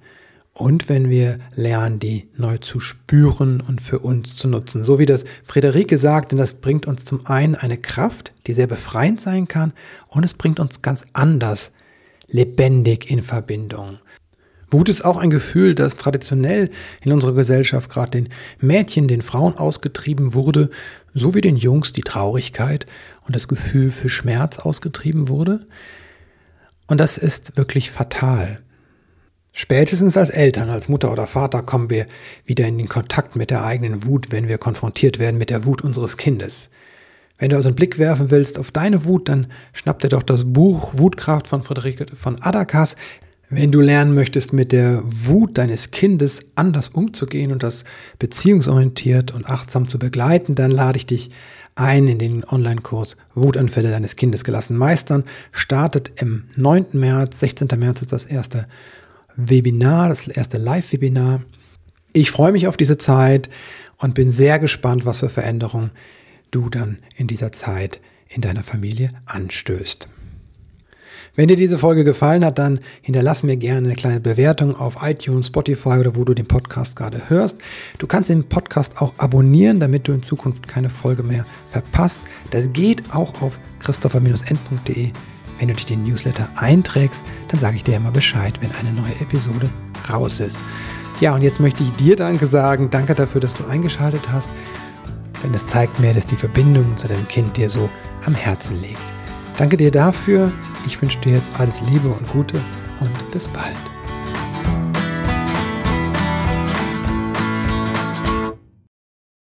und 0.54 0.88
wenn 0.88 1.10
wir 1.10 1.40
lernen, 1.56 2.00
die 2.00 2.30
neu 2.38 2.58
zu 2.58 2.80
spüren 2.80 3.60
und 3.60 3.82
für 3.82 4.00
uns 4.00 4.36
zu 4.36 4.48
nutzen. 4.48 4.84
So 4.84 5.00
wie 5.00 5.08
das 5.08 5.26
Friederike 5.44 5.98
sagt, 5.98 6.32
denn 6.32 6.38
das 6.38 6.54
bringt 6.54 6.86
uns 6.86 7.06
zum 7.06 7.26
einen 7.26 7.56
eine 7.56 7.78
Kraft, 7.78 8.34
die 8.46 8.54
sehr 8.54 8.68
befreiend 8.68 9.20
sein 9.20 9.48
kann 9.48 9.74
und 10.10 10.24
es 10.24 10.36
bringt 10.36 10.60
uns 10.60 10.82
ganz 10.82 11.06
anders 11.14 11.72
lebendig 12.28 13.10
in 13.10 13.24
Verbindung. 13.24 14.00
Wut 14.70 14.90
ist 14.90 15.06
auch 15.06 15.18
ein 15.18 15.30
Gefühl, 15.30 15.76
das 15.76 15.96
traditionell 15.96 16.72
in 17.04 17.12
unserer 17.12 17.34
Gesellschaft 17.34 17.92
gerade 17.92 18.12
den 18.12 18.30
Mädchen, 18.60 19.08
den 19.08 19.22
Frauen 19.22 19.56
ausgetrieben 19.56 20.34
wurde, 20.34 20.70
so 21.14 21.36
wie 21.36 21.42
den 21.42 21.58
Jungs 21.58 21.94
die 21.94 22.02
Traurigkeit 22.02 22.88
und 23.26 23.36
das 23.36 23.48
Gefühl 23.48 23.92
für 23.92 24.10
Schmerz 24.10 24.58
ausgetrieben 24.58 25.30
wurde. 25.30 25.60
Und 26.88 27.00
das 27.00 27.20
ist 27.20 27.56
wirklich 27.56 27.92
fatal. 27.92 28.60
Spätestens 29.56 30.18
als 30.18 30.32
Eltern, 30.32 30.72
als 30.72 30.90
Mutter 30.90 31.12
oder 31.12 31.28
Vater 31.28 31.62
kommen 31.62 31.92
wir 31.92 32.08
wieder 32.44 32.66
in 32.66 32.80
den 32.80 32.90
Kontakt 32.90 33.36
mit 33.36 33.52
der 33.52 33.64
eigenen 33.64 34.04
Wut, 34.04 34.32
wenn 34.32 34.48
wir 34.48 34.58
konfrontiert 34.58 35.20
werden 35.20 35.38
mit 35.38 35.52
der 35.52 35.64
Wut 35.64 35.84
unseres 35.84 36.18
Kindes. 36.18 36.72
Wenn 37.38 37.52
du 37.52 37.56
also 37.56 37.70
einen 37.70 37.76
Blick 37.76 38.00
werfen 38.00 38.32
willst 38.32 38.58
auf 38.58 38.72
deine 38.72 39.06
Wut, 39.06 39.30
dann 39.30 39.46
schnapp 39.72 40.00
dir 40.00 40.10
doch 40.10 40.24
das 40.24 40.52
Buch 40.52 40.98
Wutkraft 40.98 41.48
von 41.48 41.62
Friederike 41.62 42.08
von 42.16 42.42
Adakas. 42.42 42.96
Wenn 43.48 43.70
du 43.70 43.80
lernen 43.82 44.16
möchtest, 44.16 44.54
mit 44.54 44.72
der 44.72 45.04
Wut 45.06 45.60
deines 45.60 45.92
Kindes 45.92 46.40
anders 46.56 46.88
umzugehen 46.88 47.52
und 47.52 47.62
das 47.62 47.84
beziehungsorientiert 48.18 49.32
und 49.32 49.48
achtsam 49.48 49.86
zu 49.86 50.00
begleiten, 50.00 50.56
dann 50.56 50.72
lade 50.72 50.98
ich 50.98 51.06
dich 51.06 51.30
ein 51.76 52.08
in 52.08 52.18
den 52.18 52.44
Online-Kurs 52.44 53.18
Wutanfälle 53.36 53.92
deines 53.92 54.16
Kindes 54.16 54.44
gelassen 54.44 54.78
meistern. 54.78 55.24
Startet 55.52 56.12
im 56.16 56.46
9. 56.56 56.86
März, 56.94 57.40
16. 57.40 57.68
März 57.78 58.02
ist 58.02 58.12
das 58.12 58.26
erste 58.26 58.66
Webinar, 59.36 60.10
das 60.10 60.28
erste 60.28 60.58
Live-Webinar. 60.58 61.42
Ich 62.14 62.32
freue 62.32 62.52
mich 62.52 62.68
auf 62.68 62.78
diese 62.78 62.98
Zeit 62.98 63.50
und 63.98 64.14
bin 64.14 64.32
sehr 64.32 64.60
gespannt, 64.60 65.06
was 65.06 65.20
für 65.20 65.30
Veränderungen 65.30 65.92
du 66.52 66.70
dann 66.70 67.00
in 67.16 67.28
dieser 67.28 67.52
Zeit 67.52 68.00
in 68.30 68.42
deiner 68.42 68.64
Familie 68.64 69.10
anstößt. 69.26 70.08
Wenn 71.36 71.48
dir 71.48 71.56
diese 71.56 71.80
Folge 71.80 72.04
gefallen 72.04 72.46
hat, 72.46 72.60
dann 72.60 72.80
hinterlass 73.02 73.42
mir 73.42 73.58
gerne 73.58 73.88
eine 73.88 73.96
kleine 73.96 74.20
Bewertung 74.20 74.76
auf 74.76 74.98
iTunes, 75.02 75.48
Spotify 75.48 75.98
oder 75.98 76.16
wo 76.16 76.24
du 76.24 76.36
den 76.36 76.48
Podcast 76.48 76.96
gerade 76.96 77.28
hörst. 77.28 77.58
Du 77.98 78.06
kannst 78.06 78.30
den 78.30 78.44
Podcast 78.44 79.02
auch 79.02 79.14
abonnieren, 79.18 79.80
damit 79.80 80.08
du 80.08 80.12
in 80.12 80.22
Zukunft 80.22 80.68
keine 80.68 80.92
Folge 80.92 81.24
mehr 81.24 81.46
verpasst. 81.72 82.20
Das 82.52 82.72
geht 82.72 83.16
auch 83.16 83.42
auf 83.42 83.60
christopher-end.de 83.80 85.12
wenn 85.64 85.70
du 85.70 85.76
dich 85.76 85.86
den 85.86 86.04
Newsletter 86.04 86.50
einträgst, 86.58 87.24
dann 87.48 87.62
sage 87.62 87.78
ich 87.78 87.86
dir 87.86 87.96
immer 87.96 88.12
Bescheid, 88.12 88.54
wenn 88.60 88.74
eine 88.74 88.92
neue 88.92 89.14
Episode 89.22 89.70
raus 90.10 90.42
ist. 90.42 90.60
Ja, 91.22 91.34
und 91.34 91.42
jetzt 91.42 91.62
möchte 91.62 91.84
ich 91.84 91.92
dir 91.94 92.18
Danke 92.18 92.48
sagen. 92.48 92.90
Danke 92.90 93.16
dafür, 93.16 93.40
dass 93.40 93.54
du 93.54 93.66
eingeschaltet 93.66 94.30
hast. 94.30 94.52
Denn 95.42 95.54
es 95.54 95.66
zeigt 95.66 96.02
mir, 96.02 96.14
dass 96.14 96.26
die 96.26 96.36
Verbindung 96.36 96.98
zu 96.98 97.08
deinem 97.08 97.30
Kind 97.30 97.56
dir 97.56 97.70
so 97.70 97.90
am 98.26 98.36
Herzen 98.36 98.82
liegt. 98.82 99.14
Danke 99.58 99.78
dir 99.78 99.92
dafür. 99.92 100.52
Ich 100.86 101.02
wünsche 101.02 101.20
dir 101.20 101.32
jetzt 101.32 101.52
alles 101.58 101.80
Liebe 101.90 102.10
und 102.10 102.28
Gute 102.28 102.60
und 103.00 103.32
bis 103.32 103.48
bald. 103.48 103.93